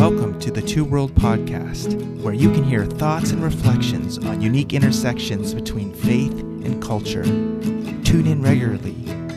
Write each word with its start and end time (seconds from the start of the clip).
Welcome 0.00 0.40
to 0.40 0.50
the 0.50 0.62
Two 0.62 0.82
World 0.86 1.14
Podcast, 1.14 2.22
where 2.22 2.32
you 2.32 2.50
can 2.54 2.64
hear 2.64 2.86
thoughts 2.86 3.32
and 3.32 3.44
reflections 3.44 4.16
on 4.16 4.40
unique 4.40 4.72
intersections 4.72 5.52
between 5.52 5.92
faith 5.92 6.32
and 6.32 6.82
culture. 6.82 7.22
Tune 7.22 8.26
in 8.26 8.40
regularly 8.40 8.94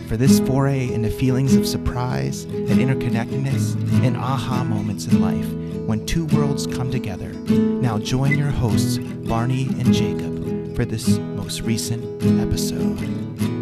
for 0.07 0.15
this 0.15 0.39
foray 0.39 0.89
into 0.89 1.10
feelings 1.10 1.57
of 1.57 1.68
surprise 1.68 2.46
and 2.46 2.70
interconnectedness 2.70 3.76
and 4.05 4.15
aha 4.15 4.63
moments 4.63 5.05
in 5.07 5.20
life 5.20 5.52
when 5.86 6.05
two 6.05 6.28
worlds 6.28 6.66
come 6.66 6.89
together. 6.89 7.34
Now 7.34 8.00
join 8.00 8.39
your 8.39 8.52
hosts, 8.52 9.00
Barney 9.00 9.66
and 9.66 9.93
Jacob, 9.93 10.77
for 10.77 10.86
this 10.86 11.18
most 11.18 11.59
recent 11.64 12.05
episode. 12.39 13.53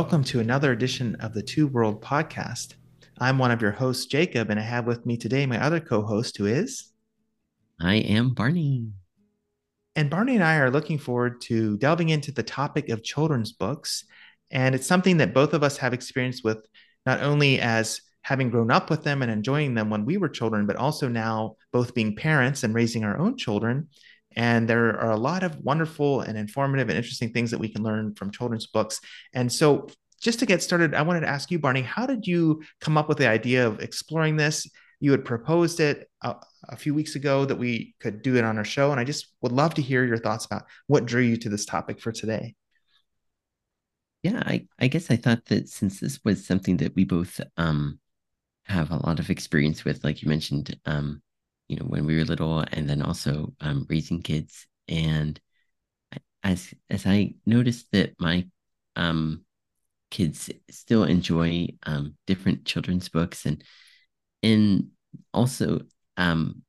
Welcome 0.00 0.24
to 0.24 0.40
another 0.40 0.72
edition 0.72 1.14
of 1.16 1.34
the 1.34 1.42
Two 1.42 1.66
World 1.66 2.02
Podcast. 2.02 2.72
I'm 3.18 3.36
one 3.36 3.50
of 3.50 3.60
your 3.60 3.70
hosts, 3.70 4.06
Jacob, 4.06 4.48
and 4.48 4.58
I 4.58 4.62
have 4.62 4.86
with 4.86 5.04
me 5.04 5.18
today 5.18 5.44
my 5.44 5.62
other 5.62 5.78
co 5.78 6.00
host, 6.00 6.38
who 6.38 6.46
is. 6.46 6.90
I 7.78 7.96
am 7.96 8.32
Barney. 8.32 8.92
And 9.94 10.08
Barney 10.08 10.36
and 10.36 10.42
I 10.42 10.56
are 10.56 10.70
looking 10.70 10.96
forward 10.96 11.42
to 11.42 11.76
delving 11.76 12.08
into 12.08 12.32
the 12.32 12.42
topic 12.42 12.88
of 12.88 13.02
children's 13.02 13.52
books. 13.52 14.06
And 14.50 14.74
it's 14.74 14.86
something 14.86 15.18
that 15.18 15.34
both 15.34 15.52
of 15.52 15.62
us 15.62 15.76
have 15.76 15.92
experience 15.92 16.42
with, 16.42 16.66
not 17.04 17.20
only 17.20 17.60
as 17.60 18.00
having 18.22 18.48
grown 18.48 18.70
up 18.70 18.88
with 18.88 19.04
them 19.04 19.20
and 19.20 19.30
enjoying 19.30 19.74
them 19.74 19.90
when 19.90 20.06
we 20.06 20.16
were 20.16 20.30
children, 20.30 20.64
but 20.64 20.76
also 20.76 21.08
now 21.08 21.56
both 21.74 21.94
being 21.94 22.16
parents 22.16 22.62
and 22.62 22.74
raising 22.74 23.04
our 23.04 23.18
own 23.18 23.36
children. 23.36 23.88
And 24.36 24.68
there 24.68 25.00
are 25.00 25.10
a 25.10 25.16
lot 25.16 25.42
of 25.42 25.56
wonderful 25.58 26.20
and 26.20 26.38
informative 26.38 26.88
and 26.88 26.96
interesting 26.96 27.32
things 27.32 27.50
that 27.50 27.58
we 27.58 27.68
can 27.68 27.82
learn 27.82 28.14
from 28.14 28.30
children's 28.30 28.66
books. 28.66 29.00
And 29.32 29.52
so, 29.52 29.88
just 30.20 30.38
to 30.40 30.46
get 30.46 30.62
started, 30.62 30.94
I 30.94 31.02
wanted 31.02 31.20
to 31.20 31.28
ask 31.28 31.50
you, 31.50 31.58
Barney, 31.58 31.80
how 31.80 32.06
did 32.06 32.26
you 32.26 32.62
come 32.80 32.98
up 32.98 33.08
with 33.08 33.16
the 33.16 33.28
idea 33.28 33.66
of 33.66 33.80
exploring 33.80 34.36
this? 34.36 34.68
You 35.00 35.12
had 35.12 35.24
proposed 35.24 35.80
it 35.80 36.10
a, 36.22 36.36
a, 36.68 36.76
few 36.76 36.92
weeks 36.92 37.16
ago 37.16 37.46
that 37.46 37.56
we 37.56 37.94
could 38.00 38.20
do 38.20 38.36
it 38.36 38.44
on 38.44 38.58
our 38.58 38.64
show. 38.64 38.90
And 38.90 39.00
I 39.00 39.04
just 39.04 39.32
would 39.40 39.50
love 39.50 39.72
to 39.74 39.82
hear 39.82 40.04
your 40.04 40.18
thoughts 40.18 40.44
about 40.44 40.64
what 40.88 41.06
drew 41.06 41.22
you 41.22 41.38
to 41.38 41.48
this 41.48 41.64
topic 41.64 42.00
for 42.00 42.12
today. 42.12 42.54
Yeah, 44.22 44.42
I, 44.44 44.66
I 44.78 44.88
guess 44.88 45.10
I 45.10 45.16
thought 45.16 45.46
that 45.46 45.70
since 45.70 46.00
this 46.00 46.20
was 46.22 46.46
something 46.46 46.76
that 46.78 46.94
we 46.94 47.04
both 47.04 47.40
um, 47.56 47.98
have 48.66 48.90
a 48.90 49.06
lot 49.06 49.18
of 49.18 49.30
experience 49.30 49.86
with, 49.86 50.04
like 50.04 50.22
you 50.22 50.28
mentioned, 50.28 50.78
um, 50.84 51.22
you 51.70 51.76
know, 51.76 51.84
when 51.84 52.04
we 52.04 52.16
were 52.16 52.24
little, 52.24 52.64
and 52.72 52.90
then 52.90 53.00
also 53.00 53.54
um, 53.60 53.86
raising 53.88 54.22
kids. 54.22 54.66
And 54.88 55.40
as 56.42 56.74
as 56.90 57.06
I 57.06 57.34
noticed 57.46 57.92
that 57.92 58.14
my 58.18 58.48
um, 58.96 59.44
kids 60.10 60.50
still 60.68 61.04
enjoy 61.04 61.68
um, 61.84 62.16
different 62.26 62.64
children's 62.64 63.08
books, 63.08 63.46
and 63.46 63.62
and 64.42 64.88
also 65.32 65.82
um, 66.16 66.62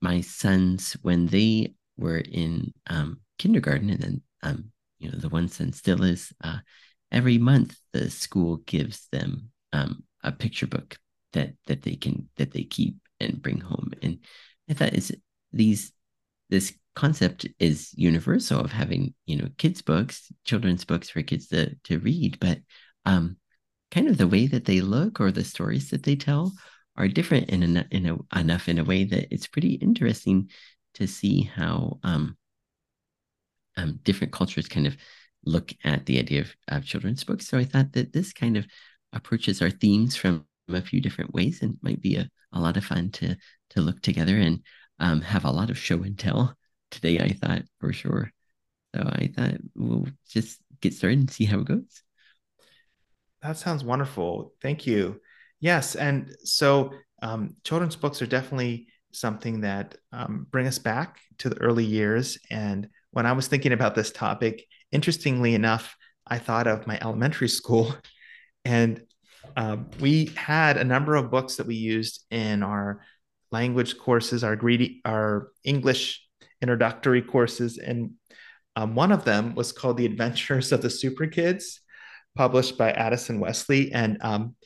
my 0.00 0.20
sons 0.20 0.92
when 1.02 1.26
they 1.26 1.74
were 1.96 2.18
in 2.18 2.72
um, 2.86 3.18
kindergarten, 3.38 3.90
and 3.90 4.00
then 4.00 4.22
um, 4.44 4.70
you 5.00 5.10
know 5.10 5.18
the 5.18 5.28
one 5.28 5.48
son 5.48 5.72
still 5.72 6.04
is. 6.04 6.32
Uh, 6.44 6.58
every 7.10 7.36
month, 7.36 7.76
the 7.92 8.08
school 8.10 8.58
gives 8.58 9.08
them 9.10 9.50
a 10.22 10.32
picture 10.32 10.66
book 10.66 10.98
that 11.32 11.54
that 11.66 11.82
they 11.82 11.96
can 11.96 12.28
that 12.36 12.52
they 12.52 12.64
keep 12.64 12.96
and 13.20 13.42
bring 13.42 13.60
home. 13.60 13.92
And 14.02 14.18
I 14.68 14.74
thought 14.74 14.94
is 14.94 15.14
these 15.52 15.92
this 16.48 16.72
concept 16.94 17.46
is 17.58 17.92
universal 17.94 18.60
of 18.60 18.72
having 18.72 19.14
you 19.26 19.36
know 19.36 19.48
kids 19.58 19.82
books, 19.82 20.30
children's 20.44 20.84
books 20.84 21.10
for 21.10 21.22
kids 21.22 21.48
to 21.48 21.74
to 21.84 21.98
read, 21.98 22.38
but 22.40 22.58
um, 23.04 23.36
kind 23.90 24.08
of 24.08 24.18
the 24.18 24.28
way 24.28 24.46
that 24.46 24.64
they 24.64 24.80
look 24.80 25.20
or 25.20 25.30
the 25.30 25.44
stories 25.44 25.90
that 25.90 26.02
they 26.02 26.16
tell 26.16 26.52
are 26.96 27.08
different 27.08 27.50
in 27.50 27.76
a, 27.76 27.86
in 27.90 28.06
a, 28.06 28.38
enough 28.38 28.68
in 28.68 28.78
a 28.78 28.84
way 28.84 29.04
that 29.04 29.32
it's 29.32 29.46
pretty 29.46 29.74
interesting 29.74 30.50
to 30.94 31.06
see 31.06 31.42
how 31.42 31.98
um, 32.02 32.36
um, 33.76 34.00
different 34.02 34.32
cultures 34.32 34.66
kind 34.66 34.86
of 34.86 34.96
look 35.44 35.72
at 35.84 36.06
the 36.06 36.18
idea 36.18 36.40
of, 36.40 36.56
of 36.68 36.84
children's 36.84 37.22
books. 37.22 37.46
So 37.46 37.58
I 37.58 37.64
thought 37.64 37.92
that 37.92 38.12
this 38.12 38.32
kind 38.32 38.56
of 38.56 38.66
approaches 39.12 39.62
our 39.62 39.70
themes 39.70 40.16
from 40.16 40.46
a 40.68 40.80
few 40.82 41.00
different 41.00 41.32
ways 41.32 41.62
and 41.62 41.76
might 41.82 42.00
be 42.00 42.16
a, 42.16 42.28
a 42.52 42.60
lot 42.60 42.76
of 42.76 42.84
fun 42.84 43.10
to 43.10 43.36
to 43.70 43.80
look 43.80 44.00
together 44.02 44.36
and 44.36 44.60
um, 44.98 45.20
have 45.20 45.44
a 45.44 45.50
lot 45.50 45.70
of 45.70 45.78
show 45.78 46.02
and 46.02 46.18
tell 46.18 46.56
today. 46.90 47.18
I 47.18 47.32
thought 47.32 47.62
for 47.80 47.92
sure. 47.92 48.32
So 48.94 49.02
I 49.02 49.30
thought 49.36 49.56
we'll 49.74 50.08
just 50.28 50.60
get 50.80 50.94
started 50.94 51.18
and 51.18 51.30
see 51.30 51.44
how 51.44 51.60
it 51.60 51.66
goes. 51.66 52.02
That 53.42 53.58
sounds 53.58 53.84
wonderful. 53.84 54.52
Thank 54.62 54.86
you. 54.86 55.20
Yes, 55.60 55.94
and 55.94 56.34
so 56.44 56.92
um, 57.22 57.56
children's 57.64 57.96
books 57.96 58.20
are 58.20 58.26
definitely 58.26 58.88
something 59.12 59.60
that 59.62 59.96
um, 60.12 60.46
bring 60.50 60.66
us 60.66 60.78
back 60.78 61.18
to 61.38 61.48
the 61.48 61.56
early 61.58 61.84
years. 61.84 62.38
And 62.50 62.88
when 63.10 63.26
I 63.26 63.32
was 63.32 63.48
thinking 63.48 63.72
about 63.72 63.94
this 63.94 64.10
topic, 64.10 64.66
interestingly 64.92 65.54
enough, 65.54 65.96
I 66.26 66.38
thought 66.38 66.66
of 66.66 66.86
my 66.86 66.98
elementary 67.00 67.48
school, 67.48 67.94
and 68.64 69.02
um, 69.56 69.88
we 70.00 70.26
had 70.36 70.76
a 70.76 70.84
number 70.84 71.14
of 71.14 71.30
books 71.30 71.56
that 71.56 71.66
we 71.66 71.74
used 71.74 72.24
in 72.30 72.62
our 72.62 73.02
language 73.52 73.98
courses, 73.98 74.44
our 74.44 74.56
greedy, 74.56 75.00
our 75.04 75.50
English 75.64 76.26
introductory 76.60 77.22
courses, 77.22 77.78
and 77.78 78.12
um, 78.74 78.94
one 78.94 79.12
of 79.12 79.24
them 79.24 79.54
was 79.54 79.72
called 79.72 79.96
"The 79.96 80.06
Adventures 80.06 80.72
of 80.72 80.82
the 80.82 80.90
Super 80.90 81.26
Kids," 81.26 81.80
published 82.36 82.76
by 82.76 82.92
Addison 82.92 83.40
Wesley, 83.40 83.92
and 83.92 84.18
um, 84.20 84.56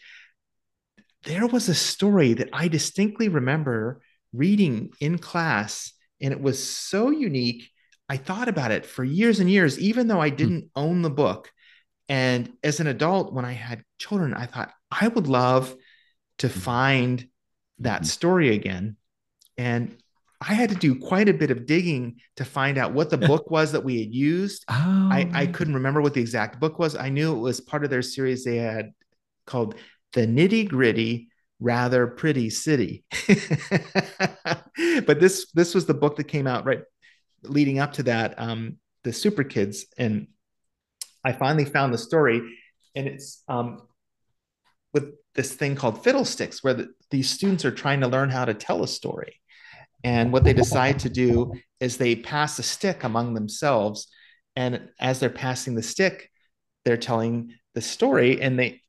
there 1.25 1.47
was 1.47 1.69
a 1.69 1.75
story 1.75 2.33
that 2.35 2.49
I 2.53 2.69
distinctly 2.69 3.29
remember 3.29 4.01
reading 4.33 4.93
in 5.01 5.19
class, 5.19 5.93
and 6.21 6.33
it 6.33 6.41
was 6.41 6.63
so 6.63 7.11
unique. 7.11 7.69
I 8.09 8.17
thought 8.17 8.49
about 8.49 8.73
it 8.73 8.87
for 8.87 9.05
years 9.05 9.41
and 9.41 9.51
years, 9.51 9.79
even 9.79 10.09
though 10.09 10.21
I 10.21 10.31
hmm. 10.31 10.37
didn't 10.37 10.65
mm. 10.65 10.71
own 10.75 11.03
the 11.03 11.11
book. 11.11 11.51
And 12.11 12.53
as 12.65 12.81
an 12.81 12.89
adult, 12.89 13.33
when 13.33 13.45
I 13.45 13.53
had 13.53 13.85
children, 13.99 14.35
I 14.35 14.47
thought 14.47 14.73
I 14.91 15.07
would 15.07 15.29
love 15.29 15.75
to 16.39 16.49
mm-hmm. 16.49 16.61
find 16.61 17.29
that 17.79 18.03
mm-hmm. 18.03 18.07
story 18.07 18.55
again. 18.55 18.97
And 19.57 19.97
I 20.41 20.55
had 20.55 20.71
to 20.71 20.75
do 20.75 20.97
quite 20.97 21.29
a 21.29 21.35
bit 21.35 21.53
of 21.53 21.67
digging 21.67 22.17
to 22.37 22.45
find 22.45 22.79
out 22.79 22.93
what 22.93 23.11
the 23.11 23.19
book 23.29 23.49
was 23.49 23.71
that 23.73 23.85
we 23.85 24.01
had 24.01 24.13
used. 24.13 24.65
Oh. 24.69 24.75
I, 24.75 25.31
I 25.33 25.47
couldn't 25.47 25.75
remember 25.75 26.03
what 26.03 26.15
the 26.15 26.21
exact 26.21 26.59
book 26.59 26.81
was. 26.81 26.97
I 26.97 27.11
knew 27.11 27.33
it 27.37 27.41
was 27.41 27.61
part 27.61 27.85
of 27.85 27.91
their 27.91 28.03
series 28.03 28.45
they 28.45 28.57
had 28.57 28.93
called 29.47 29.77
The 30.13 30.27
Nitty 30.27 30.69
Gritty 30.69 31.29
Rather 31.61 32.09
Pretty 32.09 32.51
City. 32.51 33.05
but 35.07 35.21
this 35.21 35.49
this 35.53 35.75
was 35.75 35.87
the 35.87 35.95
book 35.95 36.17
that 36.17 36.25
came 36.25 36.49
out 36.49 36.65
right 36.65 36.83
leading 37.45 37.79
up 37.79 37.93
to 37.95 38.03
that, 38.05 38.35
um, 38.39 38.79
the 39.05 39.13
Super 39.13 39.45
Kids. 39.45 39.87
And 39.97 40.27
I 41.25 41.33
finally 41.33 41.65
found 41.65 41.93
the 41.93 41.99
story, 41.99 42.41
and 42.95 43.07
it's 43.07 43.43
um, 43.49 43.83
with 44.93 45.15
this 45.35 45.55
thing 45.55 45.77
called 45.77 46.03
Fiddlesticks, 46.03 46.65
where 46.65 46.75
the, 46.75 46.89
these 47.11 47.31
students 47.31 47.65
are 47.65 47.71
trying 47.71 48.01
to 48.01 48.09
learn 48.09 48.31
how 48.31 48.45
to 48.45 48.55
tell 48.55 48.83
a 48.83 48.89
story. 48.89 49.41
And 50.03 50.33
what 50.33 50.45
they 50.45 50.55
decide 50.55 50.99
to 51.01 51.11
do 51.11 51.53
is 51.79 51.97
they 51.97 52.17
pass 52.17 52.59
a 52.59 52.63
stick 52.63 53.05
among 53.05 53.35
themselves. 53.35 54.09
And 54.57 54.89
as 54.99 55.21
they're 55.21 55.31
passing 55.31 55.75
the 55.75 55.83
stick, 55.83 56.31
they're 56.85 56.97
telling 56.97 57.55
the 57.75 57.83
story. 57.83 58.41
And 58.41 58.59
they, 58.59 58.81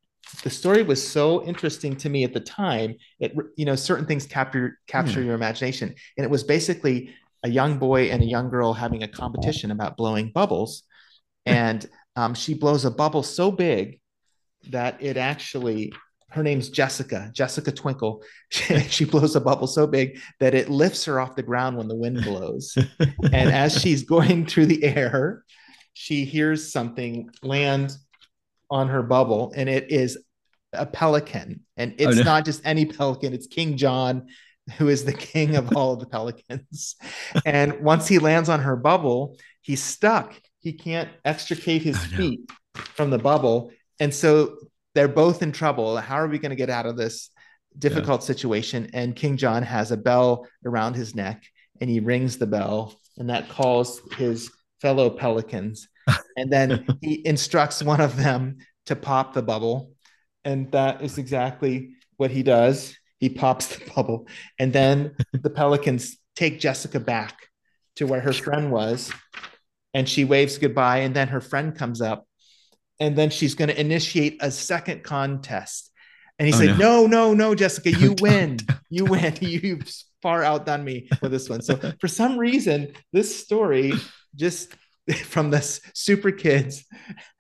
the 0.44 0.50
story 0.50 0.84
was 0.84 1.06
so 1.06 1.44
interesting 1.44 1.97
to 1.97 2.09
me 2.09 2.24
at 2.24 2.34
the 2.34 2.40
time. 2.40 2.96
It, 3.20 3.36
you 3.58 3.66
know, 3.66 3.75
certain 3.75 4.06
things 4.06 4.25
capture 4.25 4.80
capture 4.88 5.20
hmm. 5.20 5.28
your 5.28 5.36
imagination. 5.36 5.94
And 6.18 6.24
it 6.24 6.30
was 6.30 6.44
basically 6.44 7.14
a 7.44 7.50
young 7.50 7.78
boy 7.78 8.06
and 8.06 8.22
a 8.22 8.25
young 8.25 8.50
girl 8.50 8.74
having 8.74 9.03
a 9.03 9.08
competition 9.08 9.72
about 9.72 9.97
blowing 9.97 10.31
bubbles. 10.31 10.84
And 11.46 11.86
um, 12.16 12.34
she 12.34 12.54
blows 12.54 12.86
a 12.86 12.92
bubble 12.92 13.24
so 13.24 13.52
big 13.52 14.00
that 14.70 15.02
it 15.02 15.18
actually 15.18 15.91
her 16.32 16.44
name's 16.44 16.70
Jessica, 16.70 17.30
Jessica 17.34 17.72
Twinkle. 17.72 18.24
She, 18.50 18.80
she, 18.80 19.06
blows 19.06 19.35
a 19.35 19.41
bubble 19.41 19.68
so 19.68 19.88
big 19.88 20.20
that 20.40 20.53
it 20.53 20.70
lifts 20.70 21.06
her 21.06 21.22
off 21.22 21.35
the 21.35 21.44
ground 21.44 21.78
when 21.78 21.88
the 21.88 21.96
wind 21.96 22.24
blows. 22.24 22.78
and 23.00 23.50
as 23.50 23.80
she's 23.80 24.03
going 24.03 24.46
through 24.46 24.66
the 24.66 24.84
air, 24.84 25.44
she 25.94 26.26
hears 26.26 26.72
something 26.72 27.30
land 27.44 27.96
on 28.70 28.90
her 28.90 29.03
bubble, 29.03 29.53
and 29.56 29.70
it 29.70 29.90
is 29.91 30.18
a 30.74 30.85
pelican. 30.85 31.62
And 31.78 31.96
it's 31.97 32.18
oh, 32.18 32.20
no. 32.20 32.24
not 32.24 32.46
just 32.46 32.62
any 32.66 32.85
pelican, 32.85 33.34
it's 33.34 33.47
King 33.47 33.78
John, 33.78 34.28
who 34.78 34.90
is 34.90 35.06
the 35.06 35.14
king 35.14 35.56
of 35.56 35.76
all 35.76 35.94
of 35.94 36.00
the 36.00 36.08
pelicans. 36.08 36.96
and 37.46 37.82
once 37.82 38.08
he 38.08 38.20
lands 38.20 38.50
on 38.50 38.62
her 38.62 38.76
bubble, 38.76 39.38
he's 39.62 39.84
stuck 39.84 40.34
he 40.61 40.73
can't 40.73 41.09
extricate 41.25 41.81
his 41.81 41.97
oh, 41.97 42.17
feet 42.17 42.40
no. 42.47 42.81
from 42.81 43.09
the 43.09 43.17
bubble. 43.17 43.72
And 43.99 44.13
so 44.13 44.58
they're 44.96 45.08
both 45.08 45.41
in 45.41 45.52
trouble. 45.52 45.97
How 45.97 46.16
are 46.16 46.28
we 46.28 46.40
going 46.40 46.52
to 46.52 46.55
get 46.55 46.69
out 46.69 46.85
of 46.85 46.97
this 46.97 47.29
difficult 47.78 48.22
yeah. 48.22 48.28
situation? 48.28 48.90
And 48.93 49.16
King 49.16 49.37
John 49.37 49.63
has 49.63 49.91
a 49.91 49.97
bell 49.97 50.47
around 50.66 50.96
his 50.96 51.16
neck 51.16 51.43
and 51.79 51.90
he 51.90 51.99
rings 51.99 52.37
the 52.37 52.46
bell, 52.46 52.96
and 53.17 53.31
that 53.31 53.49
calls 53.49 54.02
his 54.16 54.52
fellow 54.81 55.09
pelicans. 55.09 55.87
and 56.37 56.52
then 56.52 56.85
he 57.02 57.25
instructs 57.25 57.81
one 57.81 57.99
of 57.99 58.16
them 58.17 58.58
to 58.59 58.66
to 58.91 58.96
pop 58.96 59.34
the 59.34 59.41
bubble. 59.41 59.93
And 60.43 60.72
that 60.72 61.02
is 61.02 61.17
exactly 61.17 61.93
what 62.17 62.31
he 62.31 62.43
does. 62.43 62.96
He 63.19 63.29
pops 63.29 63.67
the 63.67 63.90
bubble. 63.96 64.28
And 64.59 64.73
then 64.73 65.16
the 65.34 65.49
Pelicans 65.49 66.17
take 66.35 66.59
Jessica 66.59 66.99
back 66.99 67.37
to 67.97 68.05
where 68.05 68.22
her 68.22 68.34
friend 68.34 68.72
was. 68.72 69.11
And 69.93 70.08
she 70.08 70.26
waves 70.26 70.58
goodbye. 70.58 70.99
And 70.99 71.16
then 71.16 71.29
her 71.29 71.41
friend 71.41 71.76
comes 71.76 72.02
up. 72.02 72.28
And 72.99 73.17
then 73.17 73.29
she's 73.29 73.55
going 73.55 73.70
to 73.70 73.79
initiate 73.79 74.38
a 74.41 74.52
second 74.52 75.03
contest. 75.03 75.91
And 76.38 76.47
he 76.47 76.53
oh, 76.53 76.58
said, 76.58 76.79
no. 76.79 77.05
no, 77.05 77.08
no, 77.08 77.34
no, 77.34 77.55
Jessica, 77.55 77.91
you 77.99 78.16
win. 78.20 78.59
You 78.90 79.05
win. 79.05 79.35
You've 79.41 79.91
far 80.22 80.43
outdone 80.43 80.84
me 80.84 81.09
with 81.22 81.32
this 81.32 81.49
one. 81.49 81.61
So 81.61 81.79
for 81.99 82.08
some 82.08 82.38
reason, 82.38 82.93
this 83.11 83.43
story 83.43 83.93
just 84.35 84.73
from 85.26 85.49
this 85.49 85.82
Super 85.94 86.32
Kids, 86.32 86.85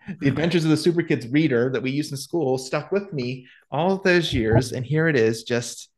the 0.07 0.13
hmm. 0.13 0.27
Adventures 0.27 0.63
of 0.63 0.71
the 0.71 0.77
Super 0.77 1.03
Kids 1.03 1.27
reader 1.27 1.69
that 1.71 1.81
we 1.81 1.91
used 1.91 2.11
in 2.11 2.17
school, 2.17 2.57
stuck 2.57 2.91
with 2.91 3.13
me 3.13 3.47
all 3.69 3.97
those 3.97 4.33
years. 4.33 4.71
And 4.71 4.85
here 4.85 5.07
it 5.07 5.15
is, 5.15 5.43
just 5.43 5.89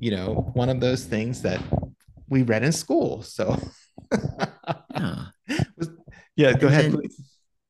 you 0.00 0.10
know, 0.10 0.50
one 0.54 0.68
of 0.68 0.80
those 0.80 1.04
things 1.04 1.42
that 1.42 1.60
we 2.28 2.42
read 2.42 2.62
in 2.62 2.72
school. 2.72 3.22
So 3.22 3.58
yeah, 4.94 5.24
yeah 6.36 6.52
go 6.54 6.66
ahead. 6.66 6.94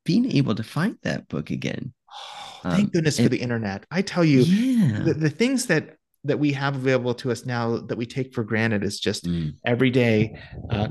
Being 0.05 0.31
able 0.33 0.55
to 0.55 0.63
find 0.63 0.97
that 1.03 1.29
book 1.29 1.51
again. 1.51 1.93
Oh, 2.11 2.61
thank 2.63 2.85
um, 2.85 2.91
goodness 2.91 3.19
for 3.19 3.29
the 3.29 3.39
internet. 3.39 3.87
I 3.91 4.03
tell 4.03 4.25
you, 4.25 4.41
yeah. 4.41 5.01
the, 5.01 5.15
the 5.15 5.31
things 5.31 5.67
that 5.67 5.97
that 6.25 6.39
we 6.39 6.53
have 6.53 6.77
available 6.77 7.15
to 7.15 7.31
us 7.31 7.47
now 7.47 7.79
that 7.79 7.97
we 7.97 8.05
take 8.05 8.35
for 8.35 8.45
granted 8.45 8.85
is 8.85 9.01
just 9.01 9.25
mm. 9.25 9.55
everyday, 9.65 10.39
uh, 10.69 10.89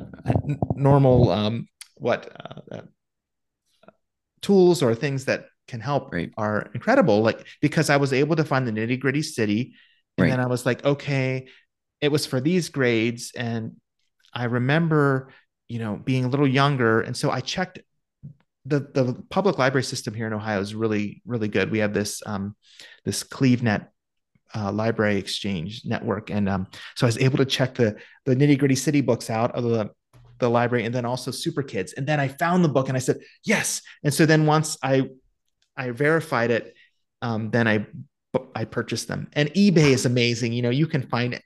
normal, 0.74 1.30
um, 1.30 1.68
what 1.98 2.32
uh, 2.72 2.78
uh, 2.78 2.82
tools 4.42 4.82
or 4.82 4.96
things 4.96 5.26
that 5.26 5.46
can 5.68 5.80
help 5.80 6.12
right. 6.12 6.32
are 6.38 6.70
incredible. 6.74 7.22
Like 7.22 7.46
because 7.62 7.90
I 7.90 7.98
was 7.98 8.12
able 8.12 8.36
to 8.38 8.44
find 8.44 8.68
the 8.68 8.72
nitty 8.72 9.00
gritty 9.00 9.22
city, 9.22 9.76
and 10.18 10.26
right. 10.26 10.30
then 10.32 10.40
I 10.40 10.48
was 10.48 10.66
like, 10.66 10.84
okay, 10.84 11.48
it 12.02 12.12
was 12.12 12.26
for 12.26 12.42
these 12.42 12.70
grades, 12.70 13.32
and 13.36 13.76
I 14.34 14.46
remember, 14.46 15.34
you 15.68 15.80
know, 15.80 15.96
being 15.96 16.26
a 16.26 16.30
little 16.30 16.48
younger, 16.48 17.02
and 17.02 17.16
so 17.16 17.32
I 17.32 17.42
checked. 17.42 17.80
The, 18.66 18.82
the 18.82 19.24
public 19.30 19.58
library 19.58 19.84
system 19.84 20.14
here 20.14 20.28
in 20.28 20.34
Ohio 20.34 20.60
is 20.60 20.76
really 20.76 21.24
really 21.26 21.48
good. 21.48 21.72
We 21.72 21.80
have 21.80 21.94
this 21.94 22.22
um, 22.26 22.56
this 23.04 23.24
CLEVNET 23.24 23.88
uh, 24.56 24.72
library 24.72 25.18
exchange 25.18 25.84
network. 25.86 26.30
And 26.30 26.50
um, 26.50 26.68
so 26.96 27.06
I 27.06 27.10
was 27.10 27.18
able 27.18 27.38
to 27.38 27.46
check 27.46 27.76
the 27.76 27.98
the 28.26 28.36
nitty 28.36 28.58
gritty 28.58 28.76
city 28.76 29.02
books 29.02 29.30
out 29.30 29.56
of 29.56 29.64
the 29.64 29.92
the 30.40 30.50
library, 30.50 30.86
and 30.86 30.96
then 30.96 31.06
also 31.06 31.32
Super 31.32 31.64
Kids. 31.64 31.94
And 31.94 32.08
then 32.08 32.20
I 32.20 32.28
found 32.28 32.64
the 32.64 32.70
book, 32.70 32.88
and 32.88 32.96
I 32.96 33.02
said 33.02 33.20
yes. 33.44 33.82
And 34.04 34.14
so 34.14 34.26
then 34.26 34.46
once 34.46 34.78
I 34.82 35.10
I 35.76 35.92
verified 35.92 36.52
it, 36.52 36.76
um, 37.22 37.52
then 37.52 37.68
I 37.68 37.88
I 38.56 38.66
purchased 38.66 39.08
them. 39.08 39.30
And 39.34 39.50
eBay 39.54 39.92
is 39.92 40.06
amazing. 40.06 40.54
You 40.54 40.62
know, 40.62 40.70
you 40.70 40.88
can 40.88 41.04
find 41.04 41.42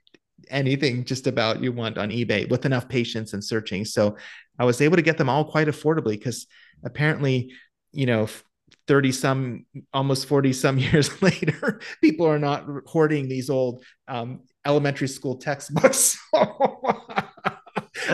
anything 0.50 1.06
just 1.06 1.28
about 1.28 1.62
you 1.62 1.72
want 1.72 1.98
on 1.98 2.10
eBay 2.10 2.50
with 2.50 2.66
enough 2.66 2.88
patience 2.88 3.34
and 3.34 3.44
searching. 3.44 3.86
So 3.86 4.18
I 4.60 4.66
was 4.66 4.82
able 4.82 4.98
to 4.98 5.02
get 5.02 5.18
them 5.18 5.30
all 5.30 5.46
quite 5.46 5.68
affordably 5.68 6.18
because 6.18 6.48
apparently, 6.84 7.54
you 7.92 8.06
know, 8.06 8.28
30 8.88 9.12
some 9.12 9.66
almost 9.94 10.28
40 10.28 10.54
some 10.54 10.78
years 10.80 11.22
later 11.22 11.80
people 12.02 12.28
are 12.28 12.40
not 12.40 12.66
hoarding 12.86 13.28
these 13.28 13.50
old 13.50 13.84
um, 14.08 14.42
elementary 14.66 15.08
school 15.08 15.36
textbooks 15.38 16.18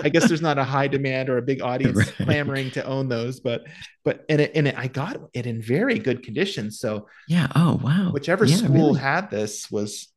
i 0.04 0.10
guess 0.12 0.28
there's 0.28 0.42
not 0.42 0.58
a 0.58 0.64
high 0.64 0.88
demand 0.88 1.30
or 1.30 1.38
a 1.38 1.42
big 1.42 1.62
audience 1.62 1.98
right. 1.98 2.16
clamoring 2.18 2.70
to 2.72 2.84
own 2.86 3.08
those 3.08 3.40
but 3.40 3.62
but 4.04 4.26
and 4.30 4.42
it, 4.42 4.54
in 4.54 4.68
it 4.68 4.78
i 4.78 4.88
got 4.88 5.18
it 5.34 5.48
in 5.48 5.62
very 5.62 5.98
good 5.98 6.24
condition 6.24 6.70
so 6.70 7.08
yeah 7.28 7.48
oh 7.56 7.80
wow 7.84 8.12
whichever 8.12 8.46
yeah, 8.46 8.58
school 8.58 8.90
really. 8.90 9.00
had 9.00 9.32
this 9.32 9.72
was 9.72 10.10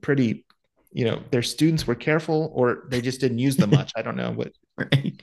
pretty 0.00 0.44
you 0.92 1.04
know 1.04 1.22
their 1.30 1.42
students 1.42 1.86
were 1.86 1.94
careful 1.94 2.52
or 2.54 2.84
they 2.88 3.00
just 3.00 3.20
didn't 3.20 3.38
use 3.38 3.56
them 3.56 3.70
much 3.70 3.92
i 3.96 4.02
don't 4.02 4.16
know 4.16 4.30
what 4.30 4.52
right 4.76 5.20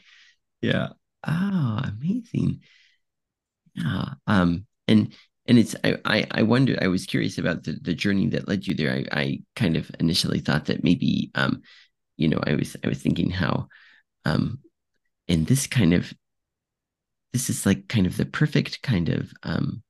yeah 0.61 0.89
oh 1.27 1.81
amazing 1.83 2.59
yeah. 3.75 4.13
Um, 4.27 4.65
and 4.87 5.13
and 5.47 5.57
it's 5.57 5.75
I, 5.83 5.97
I 6.05 6.27
I 6.31 6.43
wonder 6.43 6.77
I 6.81 6.87
was 6.87 7.05
curious 7.05 7.37
about 7.37 7.63
the 7.63 7.73
the 7.81 7.93
journey 7.93 8.27
that 8.29 8.47
led 8.47 8.67
you 8.67 8.75
there. 8.75 8.91
I 8.91 9.05
I 9.11 9.43
kind 9.55 9.77
of 9.77 9.89
initially 9.99 10.39
thought 10.39 10.65
that 10.65 10.83
maybe 10.83 11.31
um, 11.35 11.61
you 12.17 12.27
know, 12.27 12.39
I 12.45 12.55
was 12.55 12.75
I 12.83 12.87
was 12.87 13.01
thinking 13.01 13.29
how 13.29 13.67
um 14.25 14.59
in 15.27 15.45
this 15.45 15.67
kind 15.67 15.93
of 15.93 16.13
this 17.33 17.49
is 17.49 17.65
like 17.65 17.87
kind 17.87 18.07
of 18.07 18.17
the 18.17 18.25
perfect 18.25 18.81
kind 18.81 19.09
of 19.09 19.31
um 19.43 19.83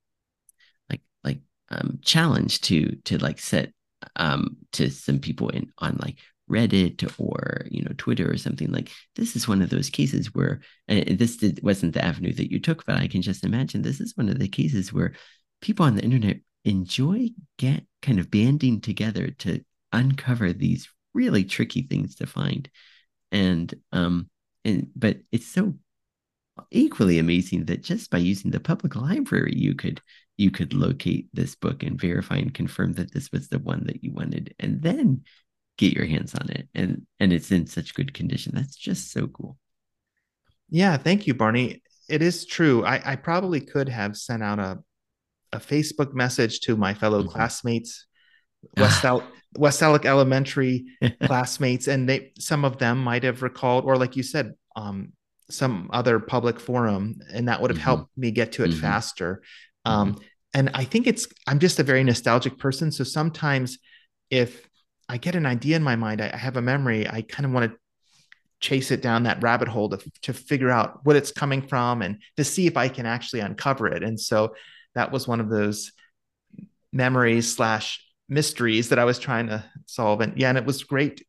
like 0.90 1.00
like 1.24 1.40
um 1.70 1.98
challenge 2.02 2.60
to 2.62 2.96
to 3.04 3.18
like 3.18 3.38
set 3.38 3.72
um 4.16 4.56
to 4.72 4.90
some 4.90 5.18
people 5.18 5.48
in 5.50 5.70
on 5.78 5.98
like 6.02 6.18
Reddit 6.50 7.08
or 7.18 7.66
you 7.70 7.82
know 7.82 7.92
Twitter 7.96 8.30
or 8.30 8.36
something 8.36 8.72
like 8.72 8.90
this 9.14 9.36
is 9.36 9.46
one 9.46 9.62
of 9.62 9.70
those 9.70 9.88
cases 9.88 10.34
where 10.34 10.60
this 10.88 11.36
did, 11.36 11.62
wasn't 11.62 11.94
the 11.94 12.04
avenue 12.04 12.32
that 12.32 12.50
you 12.50 12.58
took, 12.58 12.84
but 12.86 12.96
I 12.96 13.06
can 13.06 13.22
just 13.22 13.44
imagine 13.44 13.82
this 13.82 14.00
is 14.00 14.16
one 14.16 14.28
of 14.28 14.38
the 14.38 14.48
cases 14.48 14.92
where 14.92 15.12
people 15.60 15.86
on 15.86 15.94
the 15.94 16.02
internet 16.02 16.38
enjoy 16.64 17.28
get 17.56 17.84
kind 18.02 18.18
of 18.18 18.30
banding 18.30 18.80
together 18.80 19.30
to 19.30 19.64
uncover 19.92 20.52
these 20.52 20.88
really 21.14 21.44
tricky 21.44 21.82
things 21.82 22.16
to 22.16 22.26
find, 22.26 22.68
and 23.30 23.72
um 23.92 24.28
and 24.64 24.88
but 24.96 25.18
it's 25.30 25.46
so 25.46 25.74
equally 26.70 27.18
amazing 27.18 27.64
that 27.66 27.82
just 27.82 28.10
by 28.10 28.18
using 28.18 28.50
the 28.50 28.60
public 28.60 28.96
library 28.96 29.54
you 29.56 29.74
could 29.74 30.00
you 30.40 30.50
could 30.50 30.72
locate 30.72 31.28
this 31.34 31.54
book 31.54 31.82
and 31.82 32.00
verify 32.00 32.36
and 32.36 32.54
confirm 32.54 32.94
that 32.94 33.12
this 33.12 33.30
was 33.30 33.48
the 33.48 33.58
one 33.58 33.84
that 33.84 34.02
you 34.02 34.10
wanted 34.10 34.54
and 34.58 34.80
then 34.80 35.22
get 35.76 35.92
your 35.92 36.06
hands 36.06 36.34
on 36.34 36.48
it 36.48 36.66
and 36.74 37.06
and 37.20 37.30
it's 37.32 37.50
in 37.50 37.66
such 37.66 37.94
good 37.94 38.14
condition 38.14 38.52
that's 38.54 38.74
just 38.74 39.12
so 39.12 39.26
cool 39.26 39.58
yeah 40.70 40.96
thank 40.96 41.26
you 41.26 41.34
barney 41.34 41.82
it 42.08 42.22
is 42.22 42.46
true 42.46 42.82
i 42.86 43.12
i 43.12 43.16
probably 43.16 43.60
could 43.60 43.88
have 43.88 44.16
sent 44.16 44.42
out 44.42 44.58
a 44.58 44.78
a 45.52 45.58
facebook 45.58 46.14
message 46.14 46.60
to 46.60 46.74
my 46.74 46.94
fellow 46.94 47.20
mm-hmm. 47.20 47.30
classmates 47.30 48.06
west 48.78 49.04
out 49.04 49.24
west 49.56 49.82
alec 49.82 50.06
elementary 50.06 50.86
classmates 51.22 51.86
and 51.86 52.08
they 52.08 52.32
some 52.38 52.64
of 52.64 52.78
them 52.78 53.02
might 53.02 53.24
have 53.24 53.42
recalled 53.42 53.84
or 53.84 53.96
like 53.96 54.16
you 54.16 54.22
said 54.22 54.54
um 54.74 55.12
some 55.50 55.90
other 55.92 56.18
public 56.18 56.58
forum 56.60 57.16
and 57.30 57.48
that 57.48 57.60
would 57.60 57.70
have 57.70 57.76
mm-hmm. 57.76 57.84
helped 57.84 58.16
me 58.16 58.30
get 58.30 58.52
to 58.52 58.64
it 58.64 58.70
mm-hmm. 58.70 58.80
faster 58.80 59.42
um 59.84 60.14
mm-hmm. 60.14 60.22
And 60.54 60.70
i 60.74 60.84
think 60.84 61.06
it's 61.06 61.26
i'm 61.46 61.58
just 61.58 61.78
a 61.78 61.82
very 61.82 62.04
nostalgic 62.04 62.58
person 62.58 62.90
so 62.92 63.04
sometimes 63.04 63.78
if 64.30 64.68
I 65.10 65.16
get 65.16 65.34
an 65.34 65.44
idea 65.44 65.74
in 65.74 65.82
my 65.82 65.96
mind, 65.96 66.20
I, 66.20 66.30
I 66.32 66.36
have 66.36 66.56
a 66.56 66.62
memory, 66.62 67.08
I 67.08 67.22
kind 67.22 67.44
of 67.44 67.50
want 67.50 67.72
to 67.72 67.76
chase 68.60 68.92
it 68.92 69.02
down 69.02 69.24
that 69.24 69.42
rabbit 69.42 69.66
hole 69.66 69.88
to, 69.88 69.98
to 70.22 70.32
figure 70.32 70.70
out 70.70 71.00
what 71.04 71.16
it's 71.16 71.32
coming 71.32 71.62
from 71.62 72.00
and 72.00 72.22
to 72.36 72.44
see 72.44 72.68
if 72.68 72.76
I 72.76 72.88
can 72.88 73.06
actually 73.06 73.40
uncover 73.40 73.88
it. 73.88 74.04
And 74.04 74.20
so 74.20 74.54
that 74.94 75.10
was 75.10 75.26
one 75.26 75.40
of 75.40 75.50
those 75.50 75.90
memories 76.92 77.56
slash 77.56 78.04
mysteries 78.28 78.90
that 78.90 79.00
I 79.00 79.04
was 79.04 79.18
trying 79.18 79.48
to 79.48 79.64
solve. 79.86 80.20
And 80.20 80.38
yeah, 80.40 80.50
and 80.50 80.58
it 80.58 80.64
was 80.64 80.84
great 80.84 81.26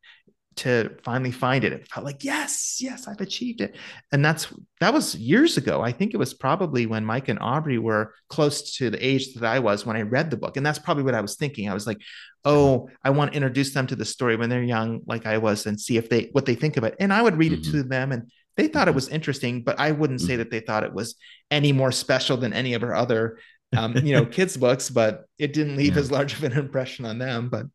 to 0.61 0.91
finally 1.03 1.31
find 1.31 1.63
it. 1.63 1.73
It 1.73 1.87
felt 1.87 2.05
like, 2.05 2.23
yes, 2.23 2.77
yes, 2.79 3.07
I've 3.07 3.19
achieved 3.19 3.61
it. 3.61 3.75
And 4.11 4.23
that's 4.23 4.53
that 4.79 4.93
was 4.93 5.15
years 5.15 5.57
ago. 5.57 5.81
I 5.81 5.91
think 5.91 6.13
it 6.13 6.17
was 6.17 6.33
probably 6.33 6.85
when 6.85 7.05
Mike 7.05 7.29
and 7.29 7.39
Aubrey 7.39 7.79
were 7.79 8.13
close 8.29 8.75
to 8.77 8.89
the 8.89 9.03
age 9.05 9.33
that 9.33 9.43
I 9.43 9.59
was 9.59 9.85
when 9.85 9.97
I 9.97 10.03
read 10.03 10.29
the 10.29 10.37
book. 10.37 10.57
And 10.57 10.65
that's 10.65 10.77
probably 10.77 11.03
what 11.03 11.15
I 11.15 11.21
was 11.21 11.35
thinking. 11.35 11.67
I 11.67 11.73
was 11.73 11.87
like, 11.87 11.99
oh, 12.45 12.89
I 13.03 13.09
want 13.09 13.31
to 13.31 13.35
introduce 13.35 13.73
them 13.73 13.87
to 13.87 13.95
the 13.95 14.05
story 14.05 14.35
when 14.35 14.49
they're 14.49 14.61
young, 14.61 15.01
like 15.07 15.25
I 15.25 15.39
was, 15.39 15.65
and 15.65 15.79
see 15.79 15.97
if 15.97 16.09
they 16.09 16.29
what 16.31 16.45
they 16.45 16.55
think 16.55 16.77
of 16.77 16.83
it. 16.83 16.95
And 16.99 17.11
I 17.11 17.21
would 17.21 17.37
read 17.37 17.53
mm-hmm. 17.53 17.67
it 17.67 17.71
to 17.71 17.83
them 17.83 18.11
and 18.11 18.31
they 18.55 18.67
thought 18.67 18.87
it 18.87 18.91
mm-hmm. 18.91 18.95
was 18.95 19.09
interesting, 19.09 19.63
but 19.63 19.79
I 19.79 19.91
wouldn't 19.91 20.19
mm-hmm. 20.19 20.27
say 20.27 20.35
that 20.35 20.51
they 20.51 20.59
thought 20.59 20.83
it 20.83 20.93
was 20.93 21.15
any 21.49 21.71
more 21.71 21.91
special 21.91 22.37
than 22.37 22.53
any 22.53 22.75
of 22.75 22.81
her 22.81 22.95
other 22.95 23.39
um, 23.75 23.95
you 23.97 24.13
know, 24.13 24.25
kids' 24.25 24.57
books, 24.57 24.89
but 24.89 25.25
it 25.39 25.53
didn't 25.53 25.77
leave 25.77 25.95
yeah. 25.95 26.01
as 26.01 26.11
large 26.11 26.33
of 26.33 26.43
an 26.43 26.53
impression 26.53 27.05
on 27.05 27.17
them. 27.17 27.49
But 27.49 27.67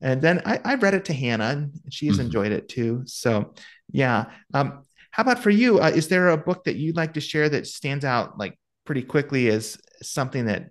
and 0.00 0.20
then 0.20 0.42
I, 0.44 0.60
I 0.64 0.74
read 0.74 0.94
it 0.94 1.06
to 1.06 1.12
Hannah, 1.12 1.44
and 1.44 1.80
she's 1.90 2.14
mm-hmm. 2.14 2.22
enjoyed 2.22 2.52
it 2.52 2.68
too. 2.68 3.02
So, 3.06 3.54
yeah. 3.90 4.26
Um, 4.52 4.84
how 5.10 5.22
about 5.22 5.42
for 5.42 5.50
you? 5.50 5.80
Uh, 5.80 5.92
is 5.94 6.08
there 6.08 6.28
a 6.28 6.36
book 6.36 6.64
that 6.64 6.76
you'd 6.76 6.96
like 6.96 7.14
to 7.14 7.20
share 7.20 7.48
that 7.48 7.66
stands 7.66 8.04
out 8.04 8.38
like 8.38 8.58
pretty 8.84 9.02
quickly 9.02 9.48
as 9.48 9.78
something 10.02 10.46
that 10.46 10.70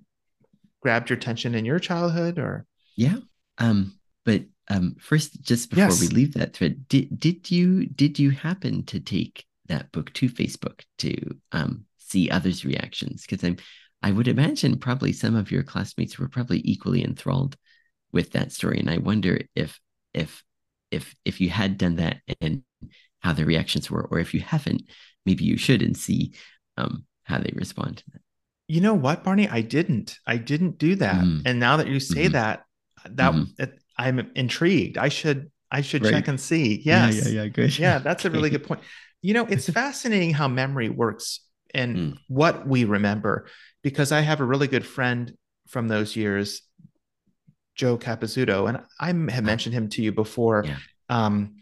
grabbed 0.82 1.10
your 1.10 1.17
attention 1.17 1.55
in 1.55 1.65
your 1.65 1.79
childhood, 1.79 2.38
or? 2.38 2.65
Yeah. 2.96 3.17
Um, 3.58 3.98
but 4.24 4.44
um, 4.70 4.96
first, 5.00 5.41
just 5.41 5.70
before 5.70 5.86
yes. 5.86 6.01
we 6.01 6.08
leave 6.08 6.34
that 6.36 6.53
thread, 6.53 6.88
did 6.88 7.20
did 7.20 7.50
you 7.50 7.88
did 7.88 8.20
you 8.20 8.32
happen 8.32 8.84
to 8.86 9.00
take 9.00 9.46
that 9.67 9.91
book 9.91 10.13
to 10.13 10.29
Facebook 10.29 10.82
to 11.00 11.15
um, 11.51 11.86
see 11.98 12.29
others' 12.29 12.65
reactions? 12.65 13.25
Because 13.25 13.44
I'm 13.44 13.58
I 14.03 14.12
would 14.12 14.27
imagine 14.27 14.77
probably 14.77 15.13
some 15.13 15.36
of 15.36 15.50
your 15.50 15.63
classmates 15.63 16.20
were 16.20 16.29
probably 16.29 16.62
equally 16.63 17.03
enthralled 17.03 17.58
with 18.15 18.31
that 18.34 18.53
story. 18.53 18.79
And 18.79 18.89
I 18.91 19.00
wonder 19.00 19.41
if 19.55 19.81
if 20.15 20.43
if 20.91 21.15
if 21.25 21.41
you 21.41 21.51
had 21.51 21.77
done 21.77 21.98
that 21.98 22.22
and 22.41 22.63
how 23.22 23.34
the 23.34 23.45
reactions 23.45 23.91
were, 23.91 24.05
or 24.12 24.19
if 24.19 24.34
you 24.34 24.41
haven't, 24.41 24.84
maybe 25.27 25.45
you 25.45 25.57
should 25.57 25.84
and 25.84 25.98
see 25.98 26.34
um, 26.77 27.05
how 27.25 27.39
they 27.39 27.53
respond 27.55 27.98
to 28.00 28.05
that. 28.13 28.24
You 28.67 28.81
know 28.81 28.93
what, 28.95 29.24
Barney? 29.24 29.48
I 29.48 29.62
didn't. 29.62 30.17
I 30.25 30.38
didn't 30.38 30.77
do 30.79 30.95
that. 30.95 31.29
Mm, 31.29 31.41
And 31.45 31.60
now 31.60 31.77
that 31.77 31.88
you 31.88 32.00
say 32.00 32.27
mhm, 32.27 32.29
that, 32.29 32.63
that 33.12 33.36
mhm. 33.36 33.55
it, 33.60 33.79
I'm 33.98 34.31
intrigued. 34.36 34.98
I 34.98 35.10
should 35.10 35.51
I 35.72 35.81
should 35.81 36.03
Right. 36.03 36.12
check 36.12 36.27
and 36.27 36.39
see. 36.39 36.81
Yeah, 36.84 37.10
yeah, 37.10 37.27
yeah. 37.27 37.48
Good. 37.48 37.77
Yeah, 37.77 38.00
that's 38.00 38.25
a 38.25 38.29
really 38.31 38.50
good 38.50 38.63
point. 38.63 38.81
You 39.22 39.34
know, 39.34 39.45
it's 39.45 39.67
fascinating 39.69 40.34
how 40.34 40.48
memory 40.48 40.89
works 40.89 41.41
and 41.74 42.01
Mm, 42.01 42.17
what 42.27 42.67
we 42.67 42.86
remember 42.86 43.48
because 43.84 44.12
I 44.12 44.22
have 44.22 44.39
a 44.41 44.45
really 44.45 44.67
good 44.67 44.86
friend 44.86 45.36
from 45.67 45.88
those 45.88 46.15
years, 46.15 46.62
Joe 47.75 47.98
Capizzuto, 47.98 48.67
and 48.70 48.79
I 49.00 49.08
have 49.34 49.44
mentioned 49.44 49.75
him 49.75 49.89
to 49.89 50.01
you 50.01 50.12
before. 50.12 50.63
yeah. 50.65 50.77
Um, 51.10 51.58